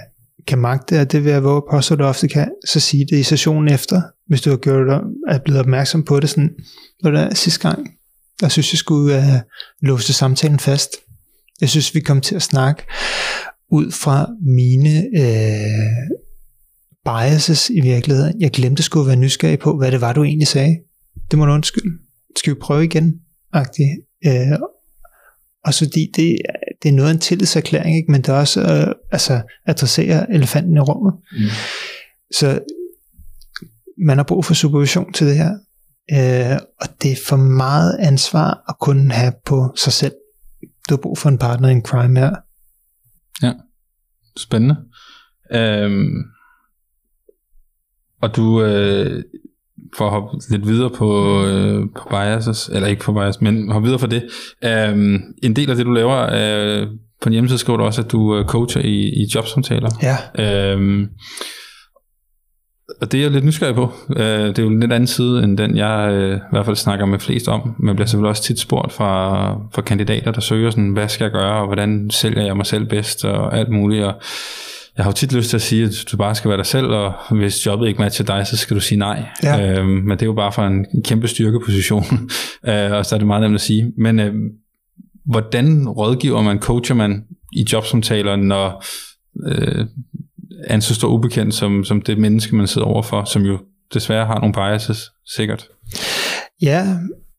kan 0.46 0.58
magte, 0.58 1.00
og 1.00 1.12
det 1.12 1.24
vil 1.24 1.32
jeg 1.32 1.44
våge 1.44 1.62
på, 1.70 1.80
så 1.80 1.96
du 1.96 2.04
ofte 2.04 2.28
kan, 2.28 2.50
så 2.68 2.80
sige 2.80 3.06
det 3.10 3.18
i 3.18 3.22
sessionen 3.22 3.68
efter, 3.72 4.02
hvis 4.26 4.40
du 4.40 4.50
har 4.50 4.56
gjort 4.56 4.86
dig, 4.88 5.00
er 5.28 5.38
blevet 5.38 5.60
opmærksom 5.60 6.04
på 6.04 6.20
det, 6.20 6.30
sådan, 6.30 6.50
når 7.02 7.10
der 7.10 7.34
sidste 7.34 7.68
gang, 7.68 7.90
der 8.40 8.48
synes 8.48 8.72
jeg 8.72 8.78
skulle 8.78 9.16
uh, 9.16 9.34
øh, 9.34 9.40
låse 9.82 10.12
samtalen 10.12 10.58
fast. 10.58 10.96
Jeg 11.60 11.68
synes, 11.68 11.94
vi 11.94 12.00
kom 12.00 12.20
til 12.20 12.34
at 12.34 12.42
snakke 12.42 12.82
ud 13.70 13.90
fra 13.90 14.28
mine 14.46 14.98
øh, 14.98 16.10
biases 17.04 17.70
i 17.70 17.80
virkeligheden. 17.80 18.40
Jeg 18.40 18.50
glemte 18.50 18.82
skulle 18.82 19.06
være 19.06 19.16
nysgerrig 19.16 19.58
på, 19.58 19.76
hvad 19.76 19.92
det 19.92 20.00
var, 20.00 20.12
du 20.12 20.24
egentlig 20.24 20.48
sagde. 20.48 20.78
Det 21.30 21.38
må 21.38 21.46
du 21.46 21.52
undskylde. 21.52 21.98
Skal 22.36 22.54
vi 22.54 22.58
prøve 22.58 22.84
igen? 22.84 23.14
Agtigt. 23.52 23.88
Øh, 24.26 24.58
og 25.64 25.74
så 25.74 25.84
fordi 25.84 26.06
det, 26.16 26.38
det 26.82 26.88
er 26.88 26.92
noget 26.92 27.08
af 27.08 27.14
en 27.14 27.20
tillidserklæring, 27.20 27.96
ikke? 27.96 28.12
men 28.12 28.22
det 28.22 28.28
er 28.28 28.38
også 28.38 28.60
øh, 28.60 28.94
altså, 29.12 29.42
adresserer 29.66 30.26
elefanten 30.26 30.76
i 30.76 30.80
rummet. 30.80 31.14
Mm. 31.32 31.48
Så 32.34 32.60
man 34.06 34.16
har 34.16 34.24
brug 34.24 34.44
for 34.44 34.54
supervision 34.54 35.12
til 35.12 35.26
det 35.26 35.36
her. 35.36 35.50
Øh, 36.12 36.58
og 36.80 37.02
det 37.02 37.12
er 37.12 37.16
for 37.26 37.36
meget 37.36 37.96
ansvar 37.98 38.64
at 38.68 38.74
kunne 38.80 39.12
have 39.12 39.32
på 39.46 39.74
sig 39.76 39.92
selv. 39.92 40.14
Du 40.88 40.94
har 40.94 41.00
brug 41.02 41.18
for 41.18 41.28
en 41.28 41.38
partner 41.38 41.68
in 41.68 41.82
crime 41.82 42.20
her. 42.20 42.36
Ja, 43.42 43.52
spændende. 44.36 44.76
Øhm, 45.52 46.24
og 48.22 48.36
du, 48.36 48.62
øh, 48.62 49.22
for 49.96 50.04
at 50.04 50.10
hoppe 50.10 50.38
lidt 50.50 50.66
videre 50.66 50.90
på, 50.90 51.42
øh, 51.44 51.82
på 51.96 52.08
biases, 52.10 52.70
eller 52.72 52.88
ikke 52.88 53.02
på 53.02 53.12
bias, 53.12 53.40
men 53.40 53.70
hoppe 53.70 53.86
videre 53.86 54.00
for 54.00 54.06
det. 54.06 54.22
Øh, 54.64 55.20
en 55.42 55.56
del 55.56 55.70
af 55.70 55.76
det, 55.76 55.86
du 55.86 55.92
laver, 55.92 56.18
øh, 56.32 56.86
på 57.22 57.28
en 57.28 57.32
hjemmeside 57.32 57.58
skriver 57.58 57.76
du 57.76 57.84
også, 57.84 58.02
at 58.02 58.12
du 58.12 58.36
øh, 58.36 58.44
coacher 58.44 58.82
i, 58.82 59.08
i 59.08 59.26
jobsamtaler. 59.34 59.90
Ja. 60.02 60.74
Øh, 60.74 61.06
og 63.00 63.12
det 63.12 63.18
er 63.18 63.22
jeg 63.22 63.30
lidt 63.30 63.44
nysgerrig 63.44 63.74
på. 63.74 63.92
Øh, 64.16 64.46
det 64.48 64.58
er 64.58 64.62
jo 64.62 64.68
en 64.68 64.80
lidt 64.80 64.92
anden 64.92 65.06
side, 65.06 65.42
end 65.44 65.58
den 65.58 65.76
jeg 65.76 66.10
øh, 66.12 66.36
i 66.36 66.40
hvert 66.52 66.64
fald 66.64 66.76
snakker 66.76 67.06
med 67.06 67.18
flest 67.18 67.48
om. 67.48 67.74
Man 67.78 67.96
bliver 67.96 68.06
selvfølgelig 68.06 68.28
også 68.28 68.42
tit 68.42 68.58
spurgt 68.58 68.92
fra, 68.92 69.52
fra 69.74 69.82
kandidater, 69.82 70.32
der 70.32 70.40
søger 70.40 70.70
sådan, 70.70 70.90
hvad 70.90 71.08
skal 71.08 71.24
jeg 71.24 71.32
gøre, 71.32 71.60
og 71.60 71.66
hvordan 71.66 72.10
sælger 72.10 72.42
jeg 72.42 72.56
mig 72.56 72.66
selv 72.66 72.86
bedst, 72.86 73.24
og 73.24 73.58
alt 73.58 73.68
muligt. 73.68 74.04
Og 74.04 74.14
jeg 75.00 75.04
har 75.04 75.10
jo 75.10 75.14
tit 75.14 75.32
lyst 75.32 75.50
til 75.50 75.56
at 75.56 75.62
sige, 75.62 75.84
at 75.84 76.04
du 76.12 76.16
bare 76.16 76.34
skal 76.34 76.48
være 76.48 76.58
dig 76.58 76.66
selv, 76.66 76.86
og 76.86 77.12
hvis 77.30 77.66
jobbet 77.66 77.88
ikke 77.88 78.00
matcher 78.00 78.24
dig, 78.24 78.46
så 78.46 78.56
skal 78.56 78.76
du 78.76 78.80
sige 78.80 78.98
nej. 78.98 79.24
Ja. 79.42 79.78
Øhm, 79.78 79.88
men 79.88 80.10
det 80.10 80.22
er 80.22 80.26
jo 80.26 80.34
bare 80.34 80.52
for 80.52 80.62
en 80.66 80.86
kæmpe 81.04 81.28
styrkeposition, 81.28 82.04
øh, 82.68 82.92
og 82.92 83.06
så 83.06 83.14
er 83.14 83.18
det 83.18 83.26
meget 83.26 83.42
nemt 83.42 83.54
at 83.54 83.60
sige. 83.60 83.92
Men 83.98 84.20
øh, 84.20 84.34
hvordan 85.26 85.88
rådgiver 85.88 86.42
man, 86.42 86.58
coacher 86.58 86.94
man 86.94 87.22
i 87.52 87.66
jobsamtaler, 87.72 88.36
når 88.36 88.84
øh, 89.46 89.86
en 90.70 90.80
så 90.80 90.94
stor 90.94 91.08
ubekendt 91.08 91.54
som, 91.54 91.84
som 91.84 92.02
det 92.02 92.18
menneske, 92.18 92.56
man 92.56 92.66
sidder 92.66 92.86
overfor, 92.86 93.24
som 93.24 93.42
jo 93.42 93.58
desværre 93.94 94.26
har 94.26 94.38
nogle 94.38 94.52
biases, 94.52 95.10
sikkert. 95.36 95.68
Ja, 96.62 96.80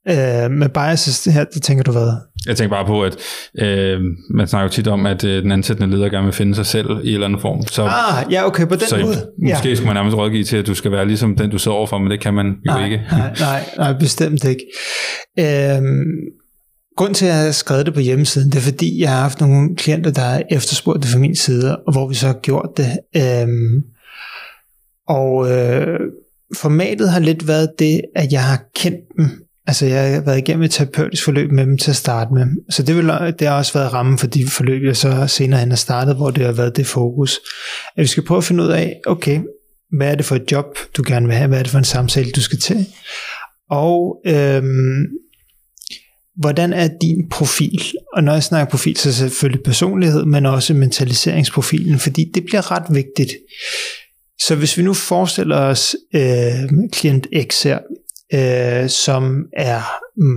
øh, 0.10 0.52
med 0.52 0.70
biases 0.70 1.26
her, 1.26 1.46
det 1.54 1.62
tænker 1.62 1.84
du 1.84 1.92
hvad? 1.92 2.12
Jeg 2.48 2.58
tænker 2.58 2.76
bare 2.76 2.86
på, 2.86 3.04
at 3.04 3.18
øh, 3.60 4.00
man 4.30 4.48
snakker 4.48 4.64
jo 4.64 4.70
tit 4.70 4.88
om, 4.88 5.06
at 5.06 5.24
øh, 5.24 5.44
den 5.44 5.52
ansættende 5.52 5.96
leder 5.96 6.10
gerne 6.10 6.26
vil 6.26 6.34
finde 6.34 6.56
sig 6.56 6.66
selv 6.66 6.90
i 6.90 7.08
en 7.08 7.14
eller 7.14 7.26
anden 7.26 7.40
form. 7.40 7.68
Så, 7.68 7.84
ah, 7.84 8.32
ja, 8.32 8.46
okay, 8.46 8.68
på 8.68 8.76
den 8.76 8.88
så 8.88 8.98
måde. 8.98 9.16
måske 9.38 9.70
ja. 9.70 9.76
skulle 9.76 9.88
man 9.88 9.96
nærmest 9.96 10.18
rådgive 10.18 10.44
til, 10.44 10.58
at 10.58 10.68
du 10.68 10.74
skal 10.74 10.92
være 10.92 11.08
ligesom 11.08 11.36
den, 11.36 11.50
du 11.50 11.58
sidder 11.58 11.78
overfor, 11.78 11.98
men 11.98 12.12
det 12.12 12.20
kan 12.20 12.34
man 12.34 12.46
jo 12.46 12.54
nej, 12.66 12.86
ikke. 12.86 13.02
Nej, 13.12 13.34
nej, 13.40 13.64
nej, 13.78 13.94
bestemt 14.00 14.44
ikke. 14.44 14.66
Øh, 15.40 15.82
Grund 16.98 17.16
til, 17.16 17.26
at 17.26 17.32
jeg 17.32 17.44
har 17.44 17.52
skrevet 17.52 17.86
det 17.86 17.94
på 17.94 18.00
hjemmesiden, 18.00 18.52
det 18.52 18.58
er 18.58 18.62
fordi, 18.62 19.02
jeg 19.02 19.10
har 19.10 19.22
haft 19.22 19.42
nogle 19.42 19.76
klienter, 19.76 20.12
der 20.12 20.22
har 20.22 20.44
efterspurgt 20.52 21.04
det 21.04 21.12
fra 21.12 21.20
min 21.20 21.36
side, 21.36 21.78
og 21.78 21.94
hvor 21.94 22.08
vi 22.08 22.16
så 22.16 22.28
har 22.28 22.40
gjort 22.42 22.70
det. 22.78 23.00
Øhm, 23.16 23.84
og 25.08 25.52
øh, 25.52 26.00
formatet 26.58 27.10
har 27.10 27.20
lidt 27.20 27.48
været 27.48 27.70
det, 27.80 28.02
at 28.16 28.32
jeg 28.32 28.44
har 28.44 28.64
kendt 28.76 29.00
dem. 29.18 29.30
Altså 29.72 29.86
jeg 29.86 30.14
har 30.14 30.22
været 30.22 30.38
igennem 30.38 30.64
et 30.64 30.72
terapeutisk 30.72 31.24
forløb 31.24 31.52
med 31.52 31.66
dem 31.66 31.78
til 31.78 31.90
at 31.90 31.96
starte 31.96 32.34
med. 32.34 32.46
Så 32.70 32.84
det, 32.84 32.96
vil, 32.96 33.08
det 33.40 33.48
har 33.48 33.58
også 33.58 33.74
været 33.74 33.94
rammen 33.94 34.18
for 34.18 34.28
de 34.28 34.48
forløb, 34.48 34.84
jeg 34.84 34.98
så 34.98 35.28
senere 35.28 35.60
hen 35.60 35.70
har 35.70 35.76
startet, 35.76 36.16
hvor 36.16 36.32
det 36.32 36.46
har 36.46 36.52
været 36.52 36.78
det 36.78 36.88
fokus. 36.88 37.40
At 37.98 38.02
vi 38.02 38.08
skal 38.08 38.26
prøve 38.26 38.38
at 38.38 38.44
finde 38.44 38.64
ud 38.64 38.70
af, 38.70 39.00
okay, 39.08 39.42
hvad 39.98 40.12
er 40.12 40.16
det 40.16 40.26
for 40.26 40.36
et 40.36 40.52
job, 40.52 40.66
du 40.98 41.04
gerne 41.08 41.28
vil 41.28 41.36
have? 41.36 41.48
Hvad 41.48 41.60
er 41.60 41.64
det 41.64 41.72
for 41.72 41.78
en 41.78 41.84
samtale, 41.84 42.32
du 42.32 42.42
skal 42.42 42.60
til? 42.60 42.86
Og 43.70 44.22
øhm, 44.26 45.06
hvordan 46.38 46.74
er 46.74 46.90
din 47.02 47.30
profil? 47.30 47.82
Og 48.14 48.24
når 48.24 48.34
jeg 48.34 48.44
snakker 48.44 48.72
profil, 48.72 48.98
så 48.98 49.10
er 49.10 49.12
det 49.12 49.18
selvfølgelig 49.18 49.64
personlighed, 49.64 50.26
men 50.26 50.46
også 50.46 50.74
mentaliseringsprofilen, 50.74 52.00
fordi 52.00 52.32
det 52.34 52.44
bliver 52.46 52.72
ret 52.72 52.96
vigtigt. 52.96 53.32
Så 54.40 54.56
hvis 54.56 54.78
vi 54.78 54.84
nu 54.84 54.94
forestiller 54.94 55.58
os 55.58 55.96
øh, 56.16 56.70
klient 56.92 57.28
X 57.50 57.64
her, 57.64 57.80
øh, 58.34 58.90
som 58.90 59.46
er 59.58 59.82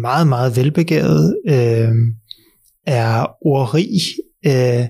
meget, 0.01 0.27
meget 0.27 0.57
velbegavet, 0.57 1.37
øh, 1.49 1.93
er 2.87 3.27
ordrig, 3.47 4.01
øh, 4.47 4.87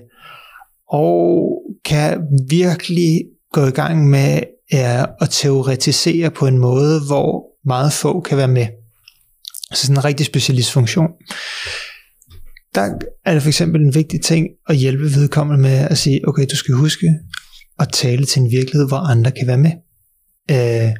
og 0.89 1.61
kan 1.85 2.21
virkelig 2.49 3.21
gå 3.51 3.65
i 3.65 3.71
gang 3.71 4.09
med 4.09 4.35
øh, 4.73 5.01
at 5.01 5.29
teoretisere 5.29 6.31
på 6.31 6.47
en 6.47 6.57
måde, 6.57 7.01
hvor 7.07 7.45
meget 7.65 7.93
få 7.93 8.21
kan 8.21 8.37
være 8.37 8.47
med. 8.47 8.67
Så 9.73 9.81
sådan 9.81 9.97
en 9.97 10.05
rigtig 10.05 10.25
specialistfunktion. 10.25 11.07
Der 12.75 12.89
er 13.25 13.33
det 13.33 13.41
for 13.41 13.49
eksempel 13.49 13.81
en 13.81 13.95
vigtig 13.95 14.21
ting 14.21 14.47
at 14.69 14.75
hjælpe 14.75 15.03
vedkommende 15.03 15.61
med 15.61 15.87
at 15.89 15.97
sige, 15.97 16.27
okay, 16.27 16.45
du 16.51 16.55
skal 16.55 16.75
huske 16.75 17.13
at 17.79 17.89
tale 17.93 18.25
til 18.25 18.41
en 18.41 18.51
virkelighed, 18.51 18.87
hvor 18.87 18.97
andre 18.97 19.31
kan 19.31 19.47
være 19.47 19.57
med. 19.57 19.71
Øh, 20.51 20.95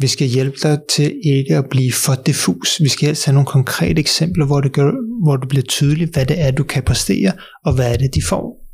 vi 0.00 0.06
skal 0.06 0.26
hjælpe 0.26 0.56
dig 0.62 0.78
til 0.94 1.20
ikke 1.24 1.56
at 1.56 1.64
blive 1.70 1.92
for 1.92 2.14
diffus. 2.14 2.80
Vi 2.82 2.88
skal 2.88 3.06
helst 3.06 3.24
have 3.24 3.34
nogle 3.34 3.46
konkrete 3.46 4.00
eksempler, 4.00 4.46
hvor 4.46 4.60
det, 4.60 4.72
gør, 4.72 4.92
hvor 5.24 5.36
det 5.36 5.48
bliver 5.48 5.62
tydeligt, 5.62 6.12
hvad 6.12 6.26
det 6.26 6.40
er, 6.40 6.50
du 6.50 6.64
kan 6.64 6.82
præstere, 6.82 7.32
og 7.64 7.74
hvad 7.74 7.92
er 7.92 7.96
det, 7.96 8.14
de 8.14 8.22
får. 8.22 8.66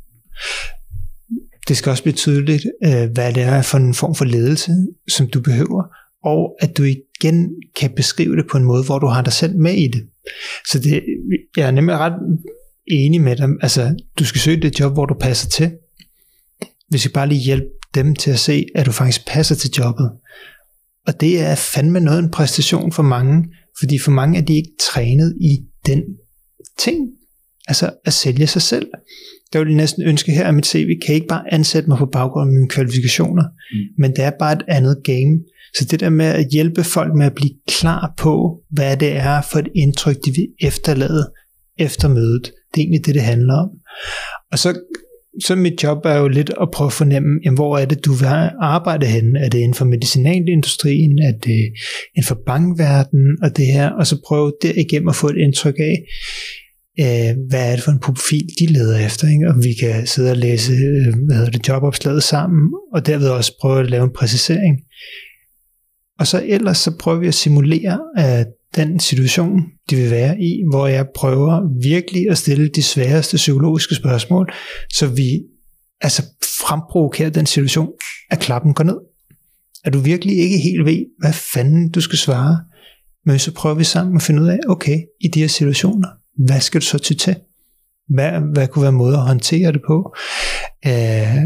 Det 1.67 1.77
skal 1.77 1.89
også 1.89 2.03
blive 2.03 2.15
tydeligt, 2.15 2.65
øh, 2.85 3.09
hvad 3.13 3.33
det 3.33 3.43
er 3.43 3.61
for 3.61 3.77
en 3.77 3.93
form 3.93 4.15
for 4.15 4.25
ledelse, 4.25 4.71
som 5.09 5.27
du 5.27 5.41
behøver, 5.41 5.83
og 6.23 6.57
at 6.59 6.77
du 6.77 6.83
igen 6.83 7.49
kan 7.75 7.91
beskrive 7.95 8.35
det 8.35 8.45
på 8.51 8.57
en 8.57 8.63
måde, 8.63 8.83
hvor 8.83 8.99
du 8.99 9.07
har 9.07 9.21
dig 9.21 9.33
selv 9.33 9.57
med 9.57 9.73
i 9.73 9.87
det. 9.87 10.07
Så 10.71 10.79
det, 10.79 11.03
jeg 11.57 11.67
er 11.67 11.71
nemlig 11.71 11.97
ret 11.97 12.13
enig 12.87 13.21
med 13.21 13.35
dem. 13.35 13.59
Altså, 13.61 13.95
du 14.19 14.25
skal 14.25 14.41
søge 14.41 14.61
det 14.61 14.79
job, 14.79 14.93
hvor 14.93 15.05
du 15.05 15.15
passer 15.19 15.49
til. 15.49 15.71
Vi 16.91 16.97
skal 16.97 17.11
bare 17.11 17.27
lige 17.27 17.41
hjælpe 17.41 17.67
dem 17.95 18.15
til 18.15 18.31
at 18.31 18.39
se, 18.39 18.65
at 18.75 18.85
du 18.85 18.91
faktisk 18.91 19.27
passer 19.27 19.55
til 19.55 19.71
jobbet. 19.77 20.11
Og 21.07 21.21
det 21.21 21.41
er 21.41 21.55
fandme 21.55 21.99
noget 21.99 22.19
en 22.19 22.31
præstation 22.31 22.91
for 22.91 23.03
mange, 23.03 23.45
fordi 23.79 23.99
for 23.99 24.11
mange 24.11 24.39
er 24.39 24.45
de 24.45 24.55
ikke 24.55 24.71
trænet 24.91 25.37
i 25.41 25.57
den 25.85 26.03
ting, 26.79 26.97
altså 27.67 27.91
at 28.05 28.13
sælge 28.13 28.47
sig 28.47 28.61
selv. 28.61 28.87
Der 29.53 29.59
vil 29.59 29.67
jeg 29.67 29.75
næsten 29.75 30.03
ønske 30.03 30.31
her, 30.31 30.45
at 30.47 30.55
mit 30.55 30.65
CV 30.65 30.89
kan 31.05 31.15
ikke 31.15 31.27
bare 31.27 31.53
ansætte 31.53 31.89
mig 31.89 31.97
på 31.97 32.05
baggrund 32.05 32.49
af 32.49 32.53
mine 32.53 32.69
kvalifikationer, 32.69 33.43
mm. 33.43 34.01
men 34.01 34.11
det 34.11 34.23
er 34.23 34.31
bare 34.39 34.53
et 34.53 34.63
andet 34.67 34.97
game. 35.03 35.39
Så 35.75 35.85
det 35.91 35.99
der 35.99 36.09
med 36.09 36.25
at 36.25 36.47
hjælpe 36.51 36.83
folk 36.83 37.15
med 37.15 37.25
at 37.25 37.35
blive 37.35 37.53
klar 37.67 38.13
på, 38.17 38.61
hvad 38.71 38.97
det 38.97 39.11
er 39.15 39.41
for 39.51 39.59
et 39.59 39.69
indtryk, 39.75 40.15
de 40.25 40.31
vil 40.31 40.47
efterlade 40.61 41.31
efter 41.77 42.07
mødet, 42.07 42.43
det 42.43 42.81
er 42.81 42.85
egentlig 42.85 43.05
det, 43.05 43.15
det 43.15 43.23
handler 43.23 43.53
om. 43.53 43.69
Og 44.51 44.59
så, 44.59 44.69
så 45.45 45.55
mit 45.55 45.83
job 45.83 46.05
er 46.05 46.15
jo 46.15 46.27
lidt 46.27 46.51
at 46.61 46.71
prøve 46.73 46.85
at 46.85 46.93
fornemme, 46.93 47.39
jamen, 47.45 47.57
hvor 47.57 47.77
er 47.77 47.85
det, 47.85 48.05
du 48.05 48.13
vil 48.13 48.27
arbejde 48.61 49.05
henne? 49.05 49.39
Er 49.39 49.49
det 49.49 49.57
inden 49.57 49.73
for 49.73 49.85
medicinalindustrien? 49.85 51.19
Er 51.19 51.31
det 51.31 51.61
inden 52.15 52.27
for 52.27 52.39
bankverdenen? 52.45 53.37
Og 53.43 53.57
det 53.57 53.65
her, 53.65 53.89
og 53.89 54.07
så 54.07 54.21
prøve 54.27 54.53
derigennem 54.61 55.07
at 55.07 55.15
få 55.15 55.27
et 55.27 55.37
indtryk 55.37 55.75
af, 55.79 55.95
øh, 56.99 57.35
hvad 57.49 57.71
er 57.71 57.75
det 57.75 57.83
for 57.83 57.91
en 57.91 57.99
profil, 57.99 58.47
de 58.59 58.65
leder 58.65 59.05
efter, 59.05 59.27
ikke? 59.29 59.47
og 59.47 59.55
vi 59.63 59.73
kan 59.73 60.07
sidde 60.07 60.31
og 60.31 60.37
læse 60.37 60.73
øh, 60.73 61.13
hvad 61.25 61.35
hedder 61.35 61.51
det, 61.51 61.67
jobopslaget 61.67 62.23
sammen, 62.23 62.69
og 62.93 63.05
derved 63.05 63.29
også 63.29 63.57
prøve 63.61 63.79
at 63.79 63.89
lave 63.89 64.03
en 64.03 64.13
præcisering. 64.15 64.77
Og 66.19 66.27
så 66.27 66.43
ellers 66.45 66.77
så 66.77 66.97
prøver 66.99 67.19
vi 67.19 67.27
at 67.27 67.33
simulere 67.33 67.99
at 68.17 68.47
den 68.75 68.99
situation, 68.99 69.61
de 69.89 69.95
vil 69.95 70.11
være 70.11 70.41
i, 70.41 70.63
hvor 70.69 70.87
jeg 70.87 71.07
prøver 71.15 71.81
virkelig 71.83 72.29
at 72.29 72.37
stille 72.37 72.67
de 72.67 72.83
sværeste 72.83 73.37
psykologiske 73.37 73.95
spørgsmål, 73.95 74.53
så 74.93 75.07
vi 75.07 75.41
altså 76.01 76.23
fremprovokerer 76.67 77.29
den 77.29 77.45
situation, 77.45 77.89
at 78.29 78.39
klappen 78.39 78.73
går 78.73 78.83
ned. 78.83 78.97
At 79.85 79.93
du 79.93 79.99
virkelig 79.99 80.37
ikke 80.37 80.57
helt 80.57 80.85
ved, 80.85 81.05
hvad 81.19 81.33
fanden 81.33 81.91
du 81.91 82.01
skal 82.01 82.17
svare, 82.17 82.59
men 83.25 83.39
så 83.39 83.53
prøver 83.53 83.75
vi 83.75 83.83
sammen 83.83 84.15
at 84.15 84.21
finde 84.21 84.41
ud 84.41 84.47
af, 84.47 84.59
okay, 84.67 84.99
i 85.21 85.27
de 85.27 85.39
her 85.39 85.47
situationer, 85.47 86.09
hvad 86.45 86.59
skal 86.59 86.81
du 86.81 86.85
så 86.85 86.97
til 86.97 87.17
til? 87.17 87.35
Hvad, 88.09 88.31
hvad 88.53 88.67
kunne 88.67 88.83
være 88.83 88.91
måder 88.91 89.17
at 89.17 89.27
håndtere 89.27 89.71
det 89.71 89.81
på? 89.87 90.15
Øh, 90.87 91.43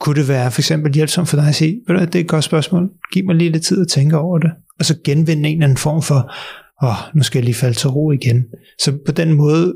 kunne 0.00 0.20
det 0.20 0.28
være 0.28 0.50
for 0.50 0.60
eksempel 0.60 0.94
hjælpsomt 0.94 1.28
for 1.28 1.36
dig 1.36 1.48
at 1.48 1.54
sige, 1.54 1.80
ved 1.86 1.96
du, 1.96 2.04
det 2.04 2.14
er 2.14 2.20
et 2.20 2.28
godt 2.28 2.44
spørgsmål, 2.44 2.90
giv 3.12 3.24
mig 3.24 3.36
lige 3.36 3.50
lidt 3.50 3.64
tid 3.64 3.80
at 3.80 3.88
tænke 3.88 4.18
over 4.18 4.38
det, 4.38 4.50
og 4.78 4.84
så 4.84 4.96
genvinde 5.04 5.48
en 5.48 5.54
eller 5.54 5.64
anden 5.64 5.78
form 5.78 6.02
for, 6.02 6.32
åh, 6.82 6.88
oh, 6.88 7.16
nu 7.16 7.22
skal 7.22 7.38
jeg 7.38 7.44
lige 7.44 7.54
falde 7.54 7.74
til 7.74 7.90
ro 7.90 8.12
igen. 8.12 8.44
Så 8.82 8.98
på 9.06 9.12
den 9.12 9.32
måde 9.32 9.74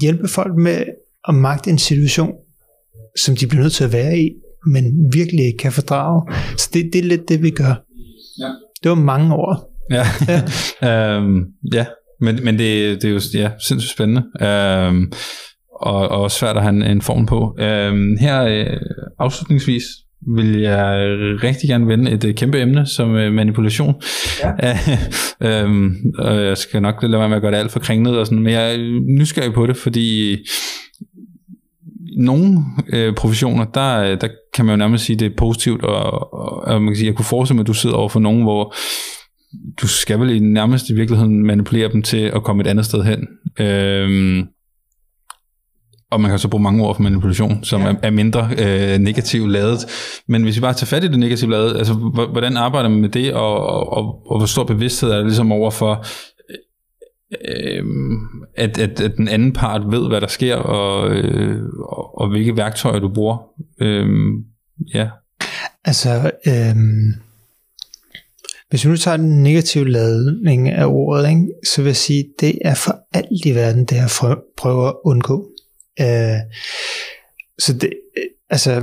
hjælpe 0.00 0.28
folk 0.28 0.56
med 0.56 0.84
at 1.28 1.34
magte 1.34 1.70
en 1.70 1.78
situation, 1.78 2.32
som 3.24 3.36
de 3.36 3.46
bliver 3.46 3.62
nødt 3.62 3.72
til 3.72 3.84
at 3.84 3.92
være 3.92 4.18
i, 4.18 4.30
men 4.66 5.12
virkelig 5.12 5.46
ikke 5.46 5.58
kan 5.58 5.72
fordrage. 5.72 6.22
Så 6.56 6.70
det, 6.74 6.90
det 6.92 6.98
er 6.98 7.04
lidt 7.04 7.28
det, 7.28 7.42
vi 7.42 7.50
gør. 7.50 7.84
Ja. 8.38 8.50
Det 8.82 8.88
var 8.88 8.94
mange 8.94 9.34
år. 9.34 9.74
Ja, 9.90 10.06
ja. 10.28 10.42
øhm, 11.16 11.44
ja. 11.72 11.86
men, 12.20 12.44
men 12.44 12.58
det, 12.58 13.02
det 13.02 13.04
er 13.04 13.12
jo 13.12 13.20
ja, 13.34 13.50
sindssygt 13.58 13.92
spændende. 13.92 14.22
Øhm, 14.40 15.12
og, 15.80 16.08
og 16.08 16.30
svært 16.30 16.56
at 16.56 16.62
have 16.62 16.74
en, 16.74 16.82
en 16.82 17.02
form 17.02 17.26
på. 17.26 17.56
Øhm, 17.58 18.16
her 18.16 18.44
øh, 18.44 18.80
afslutningsvis 19.18 19.84
vil 20.20 20.60
jeg 20.60 20.96
rigtig 21.42 21.68
gerne 21.68 21.88
vende 21.88 22.10
et 22.10 22.24
øh, 22.24 22.34
kæmpe 22.34 22.60
emne 22.60 22.86
som 22.86 23.16
øh, 23.16 23.32
manipulation. 23.32 23.94
Ja. 24.62 24.78
øhm, 25.62 25.96
og 26.18 26.44
jeg 26.44 26.56
skal 26.56 26.82
nok 26.82 27.02
lade 27.02 27.18
være 27.18 27.28
med 27.28 27.36
at 27.36 27.42
gøre 27.42 27.52
det 27.52 27.58
alt 27.58 27.72
for 27.72 27.80
kringlet 27.80 28.18
og 28.18 28.26
sådan, 28.26 28.42
men 28.42 28.52
jeg 28.52 28.74
er 28.74 29.00
nysgerrig 29.18 29.52
på 29.52 29.66
det, 29.66 29.76
fordi 29.76 30.36
nogle 32.16 32.58
øh, 32.92 33.14
professioner, 33.14 33.64
der, 33.64 34.16
der 34.16 34.28
kan 34.54 34.64
man 34.64 34.72
jo 34.72 34.76
nærmest 34.76 35.04
sige, 35.04 35.16
det 35.16 35.26
er 35.26 35.36
positivt, 35.36 35.84
og, 35.84 36.32
og, 36.34 36.64
og 36.66 36.82
man 36.82 36.88
kan 36.88 36.96
sige, 36.96 37.06
jeg 37.06 37.14
kunne 37.14 37.24
forestille 37.24 37.56
mig, 37.56 37.62
at 37.62 37.66
du 37.66 37.74
sidder 37.74 37.96
over 37.96 38.08
for 38.08 38.20
nogen, 38.20 38.42
hvor 38.42 38.74
du 39.82 39.88
skal 39.88 40.20
vel 40.20 40.30
i 40.30 40.38
nærmest 40.38 40.90
i 40.90 40.94
virkeligheden 40.94 41.46
manipulere 41.46 41.92
dem 41.92 42.02
til 42.02 42.16
at 42.16 42.42
komme 42.42 42.62
et 42.62 42.66
andet 42.66 42.84
sted 42.84 43.02
hen. 43.04 43.26
Øhm, 43.66 44.46
og 46.10 46.20
man 46.20 46.30
kan 46.30 46.38
så 46.38 46.48
bruge 46.48 46.62
mange 46.62 46.84
ord 46.84 46.94
for 46.94 47.02
manipulation, 47.02 47.64
som 47.64 47.80
ja. 47.80 47.88
er, 47.88 47.94
er 48.02 48.10
mindre 48.10 48.50
øh, 48.58 48.98
negativt 48.98 49.50
lavet. 49.50 49.78
Men 50.26 50.42
hvis 50.42 50.56
vi 50.56 50.60
bare 50.60 50.74
tager 50.74 50.86
fat 50.86 51.04
i 51.04 51.08
det 51.08 51.18
negativt 51.18 51.50
lavet, 51.50 51.76
altså 51.76 51.94
hvordan 52.32 52.56
arbejder 52.56 52.88
man 52.88 53.00
med 53.00 53.08
det, 53.08 53.34
og, 53.34 53.66
og, 53.66 53.92
og, 53.92 54.30
og 54.30 54.38
hvor 54.38 54.46
stor 54.46 54.64
bevidsthed 54.64 55.10
er 55.10 55.16
det 55.16 55.26
ligesom 55.26 55.52
over 55.52 55.70
for, 55.70 56.04
øh, 57.48 57.84
at, 58.56 58.78
at, 58.78 59.00
at 59.00 59.16
den 59.16 59.28
anden 59.28 59.52
part 59.52 59.82
ved, 59.90 60.08
hvad 60.08 60.20
der 60.20 60.26
sker, 60.26 60.56
og, 60.56 61.10
øh, 61.10 61.62
og, 61.82 62.20
og 62.20 62.28
hvilke 62.28 62.56
værktøjer 62.56 62.98
du 62.98 63.08
bruger. 63.08 63.38
Øh, 63.80 64.06
ja. 64.94 65.08
Altså, 65.84 66.30
øh, 66.46 66.76
hvis 68.70 68.84
vi 68.84 68.90
nu 68.90 68.96
tager 68.96 69.16
den 69.16 69.42
negative 69.42 69.88
ladning 69.88 70.68
af 70.68 70.86
ordet, 70.86 71.28
ikke, 71.28 71.46
så 71.66 71.82
vil 71.82 71.88
jeg 71.88 71.96
sige, 71.96 72.24
det 72.40 72.58
er 72.64 72.74
for 72.74 72.96
alt 73.12 73.44
i 73.46 73.54
verden, 73.54 73.84
det 73.84 73.96
jeg 73.96 74.38
prøver 74.56 74.88
at 74.88 74.94
undgå. 75.04 75.48
Øh, 76.00 76.40
så 77.58 77.72
det, 77.72 77.92
øh, 78.16 78.24
altså 78.50 78.82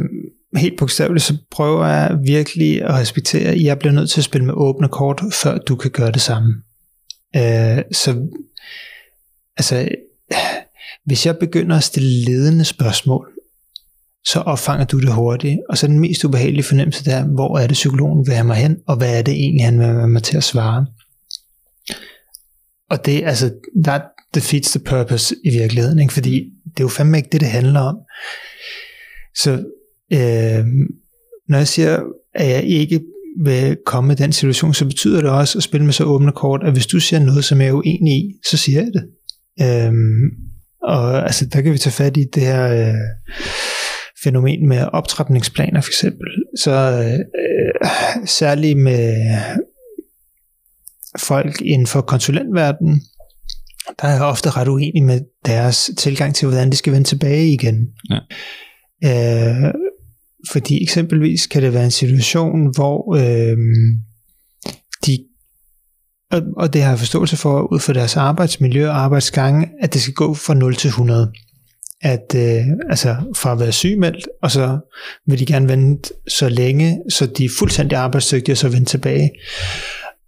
helt 0.56 0.80
bogstaveligt, 0.80 1.26
så 1.26 1.38
prøver 1.52 1.88
jeg 1.88 2.18
virkelig 2.26 2.84
at 2.84 2.94
respektere, 2.94 3.52
at 3.52 3.64
jeg 3.64 3.80
bliver 3.80 3.94
nødt 3.94 4.10
til 4.10 4.20
at 4.20 4.26
spille 4.26 4.46
med 4.46 4.54
åbne 4.58 4.88
kort, 4.88 5.22
før 5.34 5.58
du 5.58 5.76
kan 5.76 5.92
gøre 5.92 6.12
det 6.12 6.22
samme. 6.22 6.54
Øh, 7.36 7.84
så 7.92 8.28
altså, 9.58 9.90
hvis 11.06 11.26
jeg 11.26 11.38
begynder 11.38 11.78
at 11.78 11.84
stille 11.84 12.26
ledende 12.26 12.66
spørgsmål, 12.66 13.28
så 14.26 14.40
opfanger 14.40 14.86
du 14.86 15.00
det 15.00 15.14
hurtigt. 15.14 15.60
Og 15.70 15.78
så 15.78 15.88
den 15.88 16.00
mest 16.00 16.24
ubehagelige 16.24 16.64
fornemmelse 16.64 17.06
der, 17.06 17.24
hvor 17.24 17.58
er 17.58 17.68
det 17.68 17.74
psykologen 17.74 18.28
vil 18.28 18.36
have 18.36 18.48
mig 18.48 18.56
hen, 18.56 18.78
og 18.88 18.96
hvad 18.96 19.18
er 19.18 19.22
det 19.22 19.34
egentlig, 19.34 19.66
han 19.66 19.80
vil 19.80 19.86
have 19.86 20.08
mig 20.08 20.24
til 20.24 20.38
at 20.38 20.44
svare. 20.44 20.86
Og 22.90 23.06
det, 23.06 23.24
altså, 23.24 23.52
that 23.84 24.02
defeats 24.36 24.72
the 24.72 24.80
purpose 24.80 25.36
i 25.44 25.50
virkeligheden, 25.50 26.00
ikke? 26.00 26.14
fordi 26.14 26.44
det 26.66 26.80
er 26.80 26.84
jo 26.84 26.88
fandme 26.88 27.18
ikke 27.18 27.30
det, 27.32 27.42
det 27.42 27.50
handler 27.50 27.80
om. 27.80 27.96
Så 29.36 29.52
øh, 30.14 30.66
når 31.50 31.58
jeg 31.58 31.68
siger, 31.68 32.00
at 32.36 32.50
jeg 32.50 32.64
ikke 32.64 33.02
vil 33.44 33.78
komme 33.86 34.14
i 34.14 34.16
den 34.16 34.32
situation, 34.32 34.74
så 34.74 34.86
betyder 34.86 35.22
det 35.22 35.30
også 35.30 35.58
at 35.58 35.64
spille 35.64 35.86
med 35.86 35.94
så 35.94 36.04
åbne 36.04 36.32
kort, 36.32 36.62
at 36.64 36.74
hvis 36.74 36.88
du 36.88 37.00
siger 37.00 37.20
noget, 37.20 37.46
som 37.46 37.62
jeg 37.62 37.68
er 37.68 37.74
uenig 37.74 38.14
i, 38.14 38.34
så 38.46 38.58
siger 38.58 38.82
jeg 38.82 38.92
det. 38.94 39.06
Øhm, 39.62 40.30
og 40.84 41.24
altså, 41.24 41.46
der 41.46 41.62
kan 41.62 41.74
vi 41.74 41.78
tage 41.78 41.94
fat 41.94 42.18
i 42.18 42.24
det 42.34 42.44
her 42.44 42.88
øh, 42.88 42.94
fænomen 44.24 44.68
med 44.68 44.88
optrapningsplaner 44.94 45.82
for 45.82 45.90
eksempel. 45.90 46.28
Så 46.58 46.72
øh, 46.72 47.14
øh 47.14 48.28
særligt 48.28 48.78
med 48.78 49.14
folk 51.20 51.62
inden 51.62 51.88
for 51.88 52.02
konsulentverdenen, 52.02 53.02
der 54.02 54.08
er 54.08 54.12
jeg 54.12 54.22
ofte 54.22 54.50
ret 54.50 54.68
uenig 54.68 55.04
med 55.04 55.22
deres 55.46 55.92
tilgang 55.98 56.36
til, 56.36 56.48
hvordan 56.48 56.72
de 56.72 56.78
skal 56.78 56.94
vende 56.94 57.08
tilbage 57.08 57.54
igen. 57.54 57.88
Ja. 58.10 58.20
Øh, 59.04 59.74
fordi 60.52 60.84
eksempelvis 60.84 61.48
kan 61.48 61.62
det 61.62 61.74
være 61.74 61.86
en 61.86 61.92
situation, 61.92 62.76
hvor 62.76 63.16
øh, 63.16 63.58
de, 65.06 65.20
og, 66.32 66.42
og 66.58 66.74
det 66.74 66.82
har 66.82 66.90
jeg 66.90 67.00
forståelse 67.00 67.38
for, 67.38 67.74
ud 67.74 67.80
fra 67.80 67.94
deres 67.94 68.18
arbejdsmiljø 68.18 68.90
og 68.90 68.98
arbejdsgange, 68.98 69.68
at 69.82 69.94
det 69.94 70.02
skal 70.02 70.14
gå 70.14 70.34
fra 70.34 70.54
0 70.54 70.76
til 70.76 70.88
100. 70.88 71.32
At 72.02 72.36
øh, 72.36 72.66
altså 72.90 73.16
fra 73.36 73.52
at 73.52 73.60
være 73.60 73.72
sygemeldt, 73.72 74.28
og 74.42 74.52
så 74.52 74.80
vil 75.28 75.40
de 75.40 75.46
gerne 75.46 75.68
vente 75.68 76.14
så 76.28 76.50
længe, 76.50 77.02
så 77.10 77.26
de 77.26 77.46
er 77.46 77.50
fuldstændig 77.60 77.98
arbejdsdygtige, 77.98 78.54
og 78.54 78.58
så 78.58 78.70
vende 78.70 78.86
tilbage. 78.86 79.30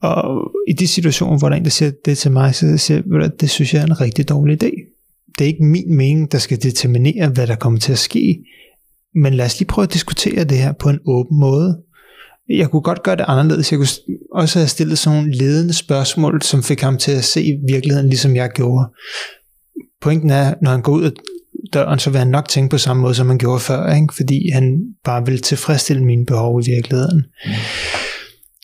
Og 0.01 0.51
i 0.67 0.73
de 0.73 0.87
situationer, 0.87 1.37
hvor 1.37 1.49
der 1.49 1.55
er 1.55 1.59
en, 1.59 1.65
der 1.65 1.69
siger 1.69 1.91
det 2.05 2.17
til 2.17 2.31
mig, 2.31 2.55
så 2.55 2.77
siger 2.77 3.01
jeg, 3.21 3.41
det 3.41 3.49
synes 3.49 3.73
jeg 3.73 3.81
er 3.81 3.85
en 3.85 4.01
rigtig 4.01 4.29
dårlig 4.29 4.63
idé. 4.63 4.93
Det 5.37 5.43
er 5.43 5.47
ikke 5.47 5.63
min 5.63 5.95
mening, 5.95 6.31
der 6.31 6.37
skal 6.37 6.63
determinere, 6.63 7.29
hvad 7.29 7.47
der 7.47 7.55
kommer 7.55 7.79
til 7.79 7.91
at 7.91 7.97
ske. 7.97 8.43
Men 9.15 9.33
lad 9.33 9.45
os 9.45 9.59
lige 9.59 9.67
prøve 9.67 9.83
at 9.83 9.93
diskutere 9.93 10.43
det 10.43 10.57
her 10.57 10.71
på 10.71 10.89
en 10.89 10.99
åben 11.05 11.39
måde. 11.39 11.77
Jeg 12.49 12.69
kunne 12.69 12.81
godt 12.81 13.03
gøre 13.03 13.15
det 13.15 13.25
anderledes. 13.27 13.71
Jeg 13.71 13.77
kunne 13.77 14.17
også 14.31 14.59
have 14.59 14.67
stillet 14.67 14.97
sådan 14.97 15.17
nogle 15.17 15.33
ledende 15.37 15.73
spørgsmål, 15.73 16.41
som 16.41 16.63
fik 16.63 16.81
ham 16.81 16.97
til 16.97 17.11
at 17.11 17.23
se 17.23 17.59
virkeligheden, 17.67 18.09
ligesom 18.09 18.35
jeg 18.35 18.49
gjorde. 18.49 18.85
Pointen 20.01 20.29
er, 20.29 20.53
når 20.61 20.71
han 20.71 20.81
går 20.81 20.93
ud 20.93 21.03
af 21.03 21.11
døren, 21.73 21.99
så 21.99 22.09
vil 22.09 22.19
han 22.19 22.27
nok 22.27 22.49
tænke 22.49 22.69
på 22.69 22.77
samme 22.77 23.01
måde, 23.01 23.15
som 23.15 23.27
han 23.27 23.37
gjorde 23.37 23.59
før, 23.59 23.93
ikke? 23.93 24.13
fordi 24.15 24.49
han 24.53 24.95
bare 25.03 25.25
vil 25.25 25.41
tilfredsstille 25.41 26.05
mine 26.05 26.25
behov 26.25 26.61
i 26.61 26.65
virkeligheden. 26.65 27.25
Mm. 27.45 27.51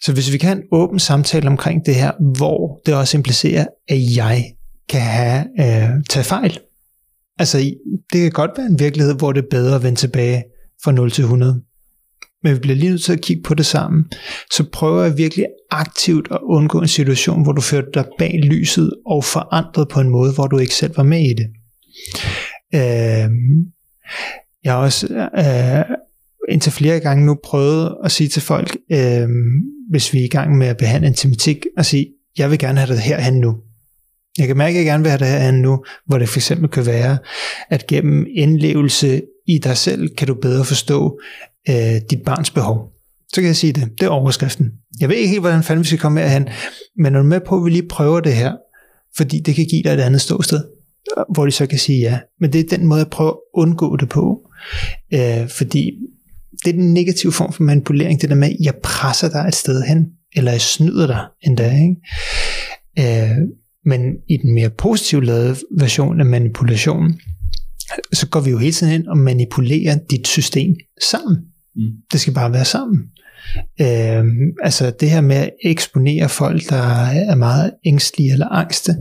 Så 0.03 0.13
hvis 0.13 0.31
vi 0.31 0.37
kan 0.37 0.49
have 0.49 0.57
en 0.57 0.67
åben 0.71 0.99
samtale 0.99 1.47
omkring 1.47 1.85
det 1.85 1.95
her, 1.95 2.11
hvor 2.37 2.81
det 2.85 2.95
også 2.95 3.17
implicerer, 3.17 3.65
at 3.87 4.15
jeg 4.15 4.53
kan 4.89 5.01
have 5.01 5.45
øh, 5.59 5.89
taget 6.09 6.25
fejl. 6.25 6.59
Altså, 7.39 7.57
det 8.13 8.21
kan 8.21 8.31
godt 8.31 8.51
være 8.57 8.67
en 8.67 8.79
virkelighed, 8.79 9.15
hvor 9.15 9.31
det 9.31 9.43
er 9.43 9.47
bedre 9.51 9.75
at 9.75 9.83
vende 9.83 9.99
tilbage 9.99 10.43
fra 10.83 10.91
0 10.91 11.11
til 11.11 11.21
100. 11.21 11.61
Men 12.43 12.53
vi 12.53 12.59
bliver 12.59 12.75
lige 12.75 12.89
nødt 12.89 13.03
til 13.03 13.13
at 13.13 13.21
kigge 13.21 13.43
på 13.43 13.53
det 13.53 13.65
sammen. 13.65 14.05
Så 14.51 14.65
prøver 14.71 15.03
jeg 15.03 15.17
virkelig 15.17 15.45
aktivt 15.71 16.27
at 16.31 16.39
undgå 16.43 16.81
en 16.81 16.87
situation, 16.87 17.43
hvor 17.43 17.51
du 17.51 17.61
førte 17.61 17.87
dig 17.93 18.05
bag 18.19 18.39
lyset 18.43 18.93
og 19.05 19.23
forandret 19.23 19.87
på 19.87 19.99
en 19.99 20.09
måde, 20.09 20.33
hvor 20.33 20.47
du 20.47 20.57
ikke 20.57 20.75
selv 20.75 20.97
var 20.97 21.03
med 21.03 21.19
i 21.19 21.33
det. 21.33 21.47
Øh, 22.75 23.29
jeg 24.63 24.73
har 24.73 24.79
også 24.79 25.29
øh, 25.37 25.97
indtil 26.49 26.71
flere 26.71 26.99
gange 26.99 27.25
nu 27.25 27.37
prøvet 27.43 27.95
at 28.03 28.11
sige 28.11 28.27
til 28.27 28.41
folk, 28.41 28.77
øh, 28.91 29.27
hvis 29.89 30.13
vi 30.13 30.19
er 30.19 30.23
i 30.23 30.27
gang 30.27 30.57
med 30.57 30.67
at 30.67 30.77
behandle 30.77 31.07
en 31.07 31.13
tematik, 31.13 31.65
at 31.77 31.85
sige, 31.85 32.07
jeg 32.37 32.51
vil 32.51 32.59
gerne 32.59 32.79
have 32.79 32.93
det 32.93 33.01
herhen 33.01 33.39
nu. 33.39 33.55
Jeg 34.37 34.47
kan 34.47 34.57
mærke, 34.57 34.73
at 34.73 34.77
jeg 34.77 34.85
gerne 34.85 35.03
vil 35.03 35.09
have 35.09 35.19
det 35.19 35.27
herhen 35.27 35.61
nu, 35.61 35.83
hvor 36.07 36.17
det 36.17 36.29
for 36.29 36.37
eksempel 36.37 36.69
kan 36.69 36.85
være, 36.85 37.17
at 37.69 37.87
gennem 37.87 38.25
indlevelse 38.35 39.21
i 39.47 39.57
dig 39.57 39.77
selv, 39.77 40.15
kan 40.15 40.27
du 40.27 40.33
bedre 40.41 40.65
forstå 40.65 41.19
øh, 41.69 41.95
dit 42.09 42.21
barns 42.25 42.51
behov. 42.51 42.89
Så 43.33 43.41
kan 43.41 43.47
jeg 43.47 43.55
sige 43.55 43.73
det. 43.73 43.91
Det 43.99 44.05
er 44.05 44.09
overskriften. 44.09 44.71
Jeg 44.99 45.09
ved 45.09 45.15
ikke 45.15 45.29
helt, 45.29 45.41
hvordan 45.41 45.63
fanden 45.63 45.83
vi 45.83 45.87
skal 45.87 45.99
komme 45.99 46.21
herhen, 46.21 46.47
men 46.97 47.15
er 47.15 47.19
du 47.19 47.25
med 47.25 47.39
på, 47.39 47.57
at 47.57 47.65
vi 47.65 47.69
lige 47.69 47.87
prøver 47.87 48.19
det 48.19 48.33
her? 48.33 48.53
Fordi 49.17 49.39
det 49.39 49.55
kan 49.55 49.65
give 49.65 49.83
dig 49.83 49.93
et 49.93 49.99
andet 49.99 50.21
ståsted, 50.21 50.63
hvor 51.33 51.45
de 51.45 51.51
så 51.51 51.67
kan 51.67 51.79
sige 51.79 51.99
ja. 51.99 52.19
Men 52.39 52.53
det 52.53 52.59
er 52.59 52.77
den 52.77 52.87
måde, 52.87 52.99
jeg 52.99 53.07
prøver 53.07 53.31
at 53.31 53.37
undgå 53.53 53.95
det 53.95 54.09
på. 54.09 54.49
Øh, 55.13 55.49
fordi 55.49 55.91
det 56.65 56.69
er 56.69 56.77
den 56.77 56.93
negative 56.93 57.31
form 57.31 57.53
for 57.53 57.63
manipulering, 57.63 58.21
det 58.21 58.29
der 58.29 58.35
med, 58.35 58.49
at 58.49 58.57
jeg 58.61 58.73
presser 58.83 59.29
dig 59.29 59.45
et 59.47 59.55
sted 59.55 59.83
hen, 59.83 60.05
eller 60.35 60.51
jeg 60.51 60.61
snyder 60.61 61.07
dig 61.07 61.25
endda. 61.41 61.71
Ikke? 61.73 63.31
Øh, 63.31 63.37
men 63.85 64.01
i 64.29 64.37
den 64.37 64.53
mere 64.53 64.69
positivt 64.69 65.25
lavede 65.25 65.55
version 65.79 66.19
af 66.19 66.25
manipulation, 66.25 67.19
så 68.13 68.27
går 68.27 68.39
vi 68.39 68.49
jo 68.49 68.57
hele 68.57 68.71
tiden 68.71 68.93
ind 68.93 69.07
og 69.07 69.17
manipulerer 69.17 69.97
dit 70.11 70.27
system 70.27 70.75
sammen. 71.11 71.37
Mm. 71.75 71.91
Det 72.11 72.19
skal 72.19 72.33
bare 72.33 72.53
være 72.53 72.65
sammen. 72.65 72.99
Øh, 73.81 74.23
altså 74.63 74.91
det 74.99 75.09
her 75.09 75.21
med 75.21 75.35
at 75.35 75.49
eksponere 75.63 76.29
folk, 76.29 76.69
der 76.69 77.05
er 77.05 77.35
meget 77.35 77.71
ængstlige 77.85 78.31
eller 78.31 78.47
angste, 78.47 78.91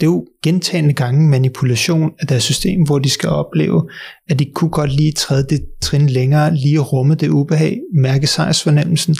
det 0.00 0.06
er 0.06 0.10
jo 0.10 0.26
gentagende 0.42 0.94
gange 0.94 1.28
manipulation 1.28 2.10
af 2.20 2.26
deres 2.26 2.42
system, 2.42 2.82
hvor 2.82 2.98
de 2.98 3.10
skal 3.10 3.28
opleve, 3.28 3.88
at 4.28 4.38
de 4.38 4.52
kunne 4.54 4.70
godt 4.70 4.92
lige 4.92 5.12
træde 5.12 5.46
det 5.50 5.64
trin 5.80 6.06
længere, 6.06 6.54
lige 6.54 6.78
rumme 6.78 7.14
det 7.14 7.28
ubehag, 7.28 7.80
mærke 7.94 8.26
sejrsfornemmelsen, 8.26 9.16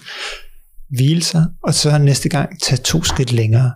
hvile 0.91 1.23
sig, 1.23 1.45
og 1.63 1.75
så 1.75 1.99
næste 1.99 2.29
gang 2.29 2.61
tage 2.63 2.79
to 2.79 3.03
skridt 3.03 3.33
længere. 3.33 3.73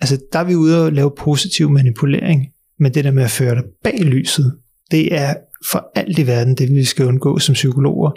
Altså 0.00 0.18
der 0.32 0.38
er 0.38 0.44
vi 0.44 0.54
ude 0.54 0.84
og 0.84 0.92
lave 0.92 1.12
positiv 1.18 1.70
manipulering, 1.70 2.46
men 2.80 2.94
det 2.94 3.04
der 3.04 3.10
med 3.10 3.24
at 3.24 3.30
føre 3.30 3.54
dig 3.54 3.64
bag 3.84 4.00
lyset, 4.00 4.56
det 4.90 5.14
er 5.14 5.34
for 5.70 5.90
alt 5.94 6.18
i 6.18 6.26
verden 6.26 6.54
det, 6.54 6.68
vi 6.70 6.84
skal 6.84 7.06
undgå 7.06 7.38
som 7.38 7.52
psykologer, 7.52 8.10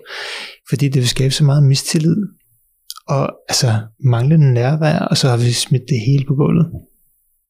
fordi 0.70 0.88
det 0.88 0.96
vil 0.96 1.10
skabe 1.10 1.34
så 1.34 1.44
meget 1.44 1.64
mistillid, 1.64 2.16
og 3.08 3.34
altså 3.50 3.68
manglende 4.04 4.54
nærvær, 4.54 5.00
og 5.00 5.18
så 5.18 5.30
har 5.30 5.38
vi 5.38 5.52
smidt 5.52 5.84
det 5.90 5.98
hele 6.08 6.26
på 6.28 6.36
gulvet. 6.36 6.72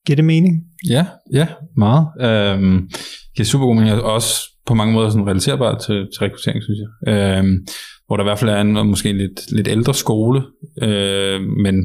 Giver 0.05 0.15
det 0.15 0.25
mening? 0.25 0.63
Ja, 0.89 1.05
ja, 1.33 1.47
meget. 1.77 2.07
Øhm, 2.21 2.89
det 3.33 3.39
er 3.39 3.45
super 3.45 3.65
god 3.65 3.75
mening, 3.75 3.95
og 3.95 4.13
også 4.13 4.35
på 4.65 4.73
mange 4.73 4.93
måder 4.93 5.09
sådan 5.09 5.27
relaterbart 5.27 5.81
til, 5.81 5.95
til 5.95 6.19
rekruttering, 6.19 6.63
synes 6.63 6.79
jeg. 6.79 7.13
Øhm, 7.13 7.65
hvor 8.07 8.17
der 8.17 8.23
i 8.23 8.29
hvert 8.29 8.39
fald 8.39 8.51
er 8.51 8.61
en 8.61 8.87
måske 8.87 9.13
lidt, 9.13 9.51
lidt 9.51 9.67
ældre 9.67 9.93
skole, 9.93 10.41
øh, 10.81 11.41
men 11.41 11.75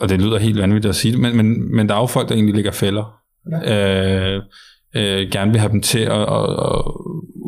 og 0.00 0.08
det 0.08 0.20
lyder 0.20 0.38
helt 0.38 0.58
vanvittigt 0.58 0.90
at 0.90 0.96
sige 0.96 1.12
det, 1.12 1.20
men, 1.20 1.36
men, 1.36 1.76
men 1.76 1.88
der 1.88 1.94
er 1.94 2.00
jo 2.00 2.06
folk, 2.06 2.28
der 2.28 2.34
egentlig 2.34 2.54
ligger 2.54 2.70
fælder. 2.70 3.20
Ja. 3.52 4.34
Øh, 4.34 4.42
øh, 4.96 5.30
gerne 5.30 5.50
vil 5.50 5.60
have 5.60 5.72
dem 5.72 5.82
til 5.82 5.98
at, 5.98 6.20
at, 6.20 6.50
at 6.50 6.82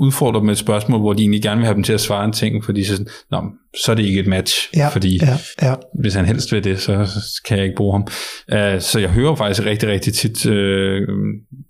udfordre 0.01 0.39
dem 0.39 0.47
med 0.47 0.53
et 0.53 0.59
spørgsmål, 0.59 1.01
hvor 1.01 1.13
de 1.13 1.23
egentlig 1.23 1.43
gerne 1.43 1.59
vil 1.59 1.67
have 1.67 1.75
dem 1.75 1.83
til 1.83 1.93
at 1.93 2.01
svare 2.01 2.25
en 2.25 2.33
ting, 2.33 2.65
fordi 2.65 2.85
så, 2.85 3.05
Nå, 3.31 3.43
så 3.85 3.93
er 3.93 3.97
det 3.97 4.05
ikke 4.05 4.21
et 4.21 4.27
match, 4.27 4.71
ja, 4.77 4.89
fordi 4.89 5.19
ja, 5.23 5.39
ja. 5.69 5.75
hvis 6.01 6.15
han 6.15 6.25
helst 6.25 6.53
vil 6.53 6.65
det, 6.65 6.81
så 6.81 7.09
kan 7.49 7.57
jeg 7.57 7.65
ikke 7.65 7.77
bruge 7.77 7.93
ham. 7.93 8.07
Uh, 8.53 8.81
så 8.81 8.99
jeg 9.01 9.11
hører 9.11 9.35
faktisk 9.35 9.67
rigtig, 9.67 9.89
rigtig 9.89 10.15
tit 10.15 10.47
uh, 10.47 11.09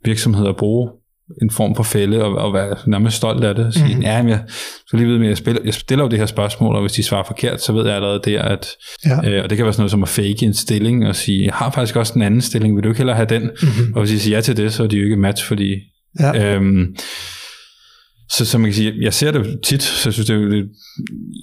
virksomheder 0.04 0.52
bruge 0.52 0.90
en 1.42 1.50
form 1.50 1.74
for 1.74 1.82
fælde 1.82 2.24
og, 2.24 2.34
og 2.34 2.54
være 2.54 2.76
nærmest 2.86 3.16
stolt 3.16 3.44
af 3.44 3.54
det. 3.54 3.66
Og 3.66 3.72
sige, 3.72 3.96
mm. 3.96 4.02
ja, 4.02 4.16
jeg 4.16 4.42
skal 4.86 4.98
lige 4.98 5.08
vide, 5.08 5.20
at 5.20 5.28
jeg, 5.28 5.36
spiller, 5.36 5.62
jeg 5.64 5.74
stiller 5.74 6.04
jo 6.04 6.10
det 6.10 6.18
her 6.18 6.26
spørgsmål, 6.26 6.74
og 6.74 6.80
hvis 6.80 6.92
de 6.92 7.02
svarer 7.02 7.24
forkert, 7.24 7.62
så 7.62 7.72
ved 7.72 7.86
jeg 7.86 7.94
allerede 7.94 8.20
der, 8.24 8.42
at, 8.42 8.68
ja. 9.04 9.30
øh, 9.30 9.44
og 9.44 9.50
det 9.50 9.56
kan 9.56 9.64
være 9.64 9.72
sådan 9.72 9.80
noget 9.80 9.90
som 9.90 10.02
at 10.02 10.08
fake 10.08 10.42
en 10.42 10.54
stilling 10.54 11.06
og 11.06 11.16
sige, 11.16 11.44
jeg 11.44 11.54
har 11.54 11.70
faktisk 11.70 11.96
også 11.96 12.12
en 12.16 12.22
anden 12.22 12.40
stilling, 12.40 12.76
vil 12.76 12.84
du 12.84 12.88
ikke 12.88 12.98
hellere 12.98 13.16
have 13.16 13.28
den? 13.28 13.42
Mm-hmm. 13.42 13.94
Og 13.94 14.00
hvis 14.00 14.10
de 14.10 14.20
siger 14.20 14.36
ja 14.36 14.40
til 14.40 14.56
det, 14.56 14.72
så 14.72 14.82
er 14.82 14.86
de 14.86 14.96
jo 14.96 15.04
ikke 15.04 15.16
match, 15.16 15.46
fordi... 15.46 15.74
Ja. 16.20 16.54
Øhm, 16.54 16.96
så, 18.30 18.44
så 18.44 18.58
man 18.58 18.70
kan 18.70 18.74
sige, 18.74 18.94
jeg 19.00 19.14
ser 19.14 19.30
det 19.30 19.60
tit, 19.64 19.82
så 19.82 20.08
jeg 20.08 20.12
synes, 20.12 20.26
det 20.26 20.36
er 20.36 20.48
lidt, 20.48 20.66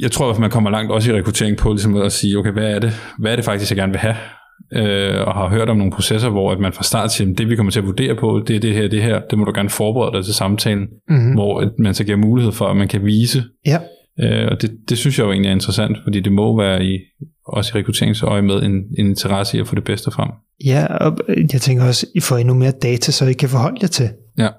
jeg 0.02 0.12
tror, 0.12 0.32
at 0.32 0.40
man 0.40 0.50
kommer 0.50 0.70
langt 0.70 0.92
også 0.92 1.12
i 1.12 1.16
rekruttering 1.16 1.58
på 1.58 1.74
ligesom 1.74 1.96
at 1.96 2.12
sige, 2.12 2.38
okay, 2.38 2.52
hvad 2.52 2.72
er 2.72 2.80
det, 2.80 2.94
hvad 3.20 3.32
er 3.32 3.36
det 3.36 3.46
faktisk, 3.46 3.72
jeg 3.72 3.78
gerne 3.78 3.92
vil 3.92 4.00
have? 4.00 4.16
Øh, 4.74 5.28
og 5.28 5.34
har 5.34 5.50
hørt 5.50 5.70
om 5.70 5.78
nogle 5.78 5.92
processer, 5.92 6.30
hvor 6.30 6.52
at 6.52 6.60
man 6.60 6.74
fra 6.74 6.84
start 6.84 7.12
til, 7.12 7.38
det 7.38 7.50
vi 7.50 7.56
kommer 7.56 7.72
til 7.72 7.80
at 7.80 7.86
vurdere 7.86 8.16
på, 8.16 8.44
det 8.48 8.56
er 8.56 8.60
det 8.60 8.74
her, 8.74 8.88
det 8.88 9.04
her, 9.04 9.22
det 9.30 9.38
må 9.38 9.46
du 9.46 9.52
gerne 9.56 9.70
forberede 9.70 10.18
dig 10.18 10.26
til 10.26 10.34
samtalen, 10.34 10.88
mm-hmm. 11.10 11.34
hvor 11.34 11.60
at 11.60 11.70
man 11.80 11.94
så 11.94 12.04
giver 12.04 12.18
mulighed 12.18 12.52
for, 12.52 12.66
at 12.66 12.78
man 12.78 12.88
kan 12.88 13.06
vise. 13.06 13.44
Ja. 13.66 13.80
Øh, 14.20 14.48
og 14.52 14.62
det, 14.62 14.72
det 14.90 14.98
synes 14.98 15.20
jeg 15.20 15.26
jo 15.26 15.32
egentlig 15.32 15.50
er 15.50 15.54
interessant, 15.54 15.98
fordi 16.04 16.20
det 16.20 16.32
må 16.32 16.58
være 16.58 16.86
i, 16.86 17.00
også 17.48 17.72
i 17.76 17.80
rekrutteringsøje 17.80 18.42
med 18.42 18.64
en, 18.64 18.72
en 18.72 19.08
interesse 19.08 19.58
i 19.58 19.60
at 19.60 19.68
få 19.68 19.76
det 19.76 19.84
bedste 19.84 20.12
frem. 20.12 20.30
Ja, 20.66 20.86
og 20.86 21.18
jeg 21.54 21.62
tænker 21.62 21.84
også, 21.84 22.08
I 22.16 22.20
får 22.20 22.38
endnu 22.38 22.54
mere 22.54 22.72
data, 22.72 23.12
så 23.12 23.26
I 23.26 23.34
kan 23.34 23.50
forholde 23.50 23.78
jer 23.82 23.88
til. 23.88 24.10
Ja. 24.38 24.50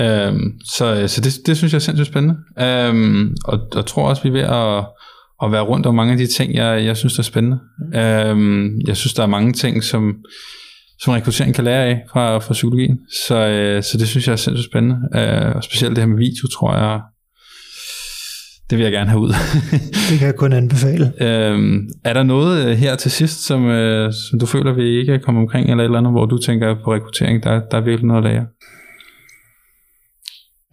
Øhm, 0.00 0.60
så 0.64 1.04
så 1.08 1.20
det, 1.20 1.46
det 1.46 1.56
synes 1.56 1.72
jeg 1.72 1.78
er 1.78 1.80
sindssygt 1.80 2.08
spændende. 2.08 2.36
Øhm, 2.58 3.36
og 3.44 3.58
jeg 3.74 3.86
tror 3.86 4.08
også, 4.08 4.22
vi 4.22 4.28
er 4.28 4.32
ved 4.32 4.40
at 4.40 4.84
at 5.42 5.52
være 5.52 5.62
rundt 5.62 5.86
om 5.86 5.94
mange 5.94 6.12
af 6.12 6.18
de 6.18 6.26
ting, 6.26 6.54
jeg, 6.54 6.84
jeg 6.84 6.96
synes 6.96 7.18
er 7.18 7.22
spændende. 7.22 7.58
Øhm, 7.94 8.80
jeg 8.86 8.96
synes, 8.96 9.14
der 9.14 9.22
er 9.22 9.26
mange 9.26 9.52
ting, 9.52 9.84
som, 9.84 10.14
som 11.02 11.12
rekruttering 11.12 11.54
kan 11.54 11.64
lære 11.64 11.84
af 11.84 12.02
fra, 12.12 12.38
fra 12.38 12.52
psykologien. 12.52 12.98
Så, 13.26 13.46
øh, 13.46 13.82
så 13.82 13.98
det 13.98 14.08
synes 14.08 14.26
jeg 14.26 14.32
er 14.32 14.36
sindssygt 14.36 14.70
spændende. 14.70 14.96
Øh, 15.14 15.56
og 15.56 15.64
specielt 15.64 15.96
det 15.96 16.02
her 16.04 16.08
med 16.08 16.18
video, 16.18 16.46
tror 16.48 16.76
jeg, 16.76 17.00
det 18.70 18.78
vil 18.78 18.84
jeg 18.84 18.92
gerne 18.92 19.10
have 19.10 19.20
ud. 19.20 19.32
det 20.10 20.18
kan 20.18 20.26
jeg 20.26 20.36
kun 20.36 20.52
anbefale. 20.52 21.12
Øhm, 21.20 21.88
er 22.04 22.12
der 22.12 22.22
noget 22.22 22.66
øh, 22.66 22.76
her 22.76 22.96
til 22.96 23.10
sidst, 23.10 23.46
som, 23.46 23.66
øh, 23.66 24.12
som 24.30 24.38
du 24.38 24.46
føler, 24.46 24.72
vi 24.72 24.98
ikke 25.00 25.14
er 25.14 25.18
kommet 25.18 25.40
omkring, 25.40 25.70
eller 25.70 25.84
et 25.84 25.88
eller 25.88 25.98
andet, 25.98 26.12
hvor 26.12 26.26
du 26.26 26.38
tænker 26.38 26.74
på 26.84 26.94
rekruttering, 26.94 27.42
der, 27.42 27.60
der 27.70 27.76
er 27.76 27.84
virkelig 27.84 28.06
noget 28.06 28.24
at 28.24 28.30
lære? 28.30 28.46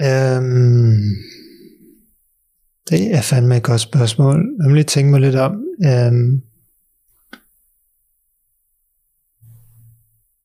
Øhm, 0.02 1.16
det 2.90 3.16
er 3.16 3.22
fandme 3.22 3.58
et 3.58 3.64
godt 3.64 3.82
spørgsmål. 3.82 4.36
Jeg 4.36 4.68
vil 4.68 4.76
lige 4.76 4.84
tænke 4.84 5.12
mig 5.12 5.22
lidt 5.22 5.36
om. 5.36 5.64
Øhm, 5.86 6.42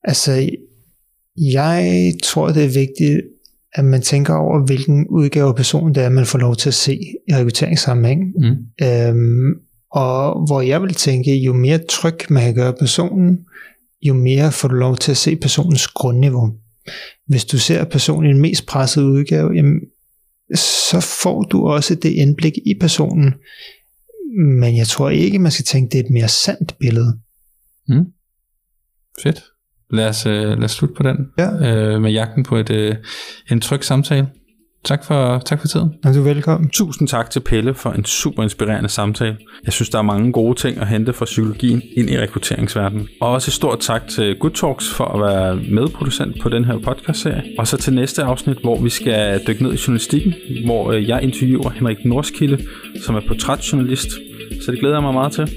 altså, 0.05 0.51
jeg 1.37 2.13
tror, 2.23 2.49
det 2.49 2.65
er 2.65 2.69
vigtigt, 2.69 3.21
at 3.75 3.85
man 3.85 4.03
tænker 4.03 4.35
over, 4.35 4.67
hvilken 4.67 5.07
udgave 5.09 5.49
af 5.49 5.55
personen 5.55 5.95
det 5.95 6.03
er, 6.03 6.09
man 6.09 6.27
får 6.27 6.39
lov 6.39 6.57
til 6.57 6.71
at 6.71 6.75
se 6.75 6.95
i 7.29 7.35
rekrutteringssammenhæng. 7.35 8.21
Mm. 8.37 8.87
Øhm, 8.87 9.55
og 9.91 10.47
hvor 10.47 10.61
jeg 10.61 10.83
vil 10.83 10.95
tænke, 10.95 11.37
jo 11.37 11.53
mere 11.53 11.79
tryg 11.79 12.17
man 12.31 12.43
kan 12.43 12.55
gøre 12.55 12.73
personen, 12.73 13.39
jo 14.03 14.15
mere 14.15 14.53
får 14.53 14.69
du 14.69 14.75
lov 14.75 14.97
til 14.97 15.11
at 15.11 15.17
se 15.17 15.37
personens 15.37 15.87
grundniveau. 15.89 16.53
Hvis 17.27 17.45
du 17.45 17.59
ser 17.59 17.85
personen 17.85 18.31
i 18.31 18.33
den 18.33 18.41
mest 18.41 18.67
pressede 18.67 19.07
udgave, 19.07 19.53
jamen, 19.53 19.81
så 20.55 21.01
får 21.23 21.43
du 21.43 21.67
også 21.67 21.95
det 21.95 22.11
indblik 22.11 22.53
i 22.67 22.75
personen. 22.81 23.35
Men 24.37 24.77
jeg 24.77 24.87
tror 24.87 25.11
ikke, 25.11 25.39
man 25.39 25.53
skal 25.53 25.65
tænke, 25.65 25.93
det 25.93 26.01
er 26.01 26.05
et 26.05 26.11
mere 26.11 26.29
sandt 26.29 26.79
billede. 26.81 27.19
Mm. 27.89 28.05
Fedt. 29.23 29.45
Lad 29.91 30.09
os, 30.09 30.27
øh, 30.27 30.33
lad 30.33 30.65
os 30.65 30.71
slutte 30.71 30.95
på 30.95 31.03
den 31.03 31.17
ja. 31.39 31.51
øh, 31.55 32.03
med 32.03 32.11
jagten 32.11 32.43
på 32.43 32.57
et, 32.57 32.71
øh, 32.71 32.97
en 33.51 33.61
tryg 33.61 33.85
samtale. 33.85 34.29
Tak 34.85 35.05
for, 35.05 35.39
tak 35.39 35.61
for 35.61 35.69
tiden. 35.69 35.95
Er 36.05 36.13
du 36.13 36.23
velkommen. 36.23 36.71
Tusind 36.71 37.09
tak 37.09 37.31
til 37.31 37.41
Pelle 37.41 37.75
for 37.75 37.91
en 37.91 38.05
super 38.05 38.43
inspirerende 38.43 38.89
samtale. 38.89 39.37
Jeg 39.65 39.73
synes, 39.73 39.89
der 39.89 39.99
er 39.99 40.03
mange 40.03 40.33
gode 40.33 40.59
ting 40.59 40.79
at 40.79 40.89
hente 40.89 41.13
fra 41.13 41.25
psykologien 41.25 41.83
ind 41.97 42.11
i 42.11 42.19
rekrutteringsverdenen. 42.19 43.09
Og 43.21 43.29
også 43.29 43.49
et 43.49 43.53
stort 43.53 43.81
tak 43.81 44.09
til 44.09 44.39
Good 44.39 44.53
Talks 44.53 44.95
for 44.95 45.05
at 45.05 45.21
være 45.21 45.57
medproducent 45.71 46.41
på 46.43 46.49
den 46.49 46.65
her 46.65 46.79
podcastserie. 46.79 47.43
Og 47.59 47.67
så 47.67 47.77
til 47.77 47.95
næste 47.95 48.23
afsnit, 48.23 48.59
hvor 48.59 48.81
vi 48.81 48.91
skal 48.91 49.41
dykke 49.47 49.63
ned 49.63 49.73
i 49.73 49.79
journalistikken, 49.87 50.35
hvor 50.65 50.93
øh, 50.93 51.09
jeg 51.09 51.23
interviewer 51.23 51.71
Henrik 51.71 52.05
Norskilde, 52.05 52.67
som 53.05 53.15
er 53.15 53.21
portrætjournalist. 53.29 54.11
Så 54.65 54.71
det 54.71 54.81
glæder 54.81 54.95
jeg 54.95 55.03
mig 55.03 55.15
meget 55.15 55.33
til. 55.33 55.51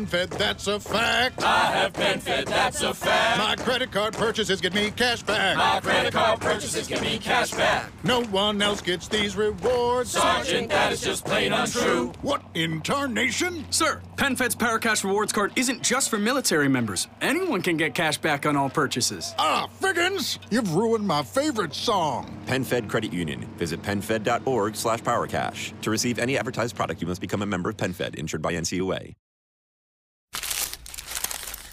I 0.00 0.02
have 0.02 0.08
PenFed, 0.08 0.38
that's 0.38 0.66
a 0.66 0.80
fact. 0.80 1.42
I 1.42 1.72
have 1.72 1.92
PenFed, 1.92 2.46
that's 2.46 2.80
a 2.82 2.94
fact. 2.94 3.38
My 3.38 3.54
credit 3.62 3.92
card 3.92 4.14
purchases 4.14 4.60
get 4.60 4.72
me 4.74 4.90
cash 4.90 5.22
back. 5.22 5.56
My 5.58 5.80
credit 5.80 6.12
card 6.14 6.40
purchases 6.40 6.86
get 6.86 7.02
me 7.02 7.18
cash 7.18 7.50
back. 7.50 7.90
No 8.02 8.22
one 8.24 8.62
else 8.62 8.80
gets 8.80 9.08
these 9.08 9.36
rewards. 9.36 10.12
Sergeant, 10.12 10.70
that 10.70 10.92
is 10.92 11.02
just 11.02 11.24
plain 11.26 11.52
untrue. 11.52 12.12
What 12.22 12.42
in 12.54 12.80
tarnation? 12.80 13.70
Sir, 13.70 14.00
PenFed's 14.16 14.56
Paracash 14.56 15.04
Rewards 15.04 15.32
card 15.32 15.52
isn't 15.56 15.82
just 15.82 16.08
for 16.08 16.18
military 16.18 16.68
members. 16.68 17.06
Anyone 17.20 17.60
can 17.60 17.76
get 17.76 17.94
cash 17.94 18.16
back 18.18 18.46
on 18.46 18.56
all 18.56 18.70
purchases. 18.70 19.34
Ah, 19.38 19.68
Figgins! 19.80 20.38
You've 20.50 20.74
ruined 20.74 21.06
my 21.06 21.22
favorite 21.22 21.74
song. 21.74 22.42
PenFed 22.46 22.88
Credit 22.88 23.12
Union. 23.12 23.40
Visit 23.58 23.82
penfed.org 23.82 24.76
slash 24.76 25.00
powercash. 25.00 25.78
To 25.82 25.90
receive 25.90 26.18
any 26.18 26.38
advertised 26.38 26.74
product, 26.74 27.02
you 27.02 27.06
must 27.06 27.20
become 27.20 27.42
a 27.42 27.46
member 27.46 27.68
of 27.70 27.76
PenFed, 27.76 28.14
insured 28.14 28.42
by 28.42 28.54
NCUA. 28.54 29.14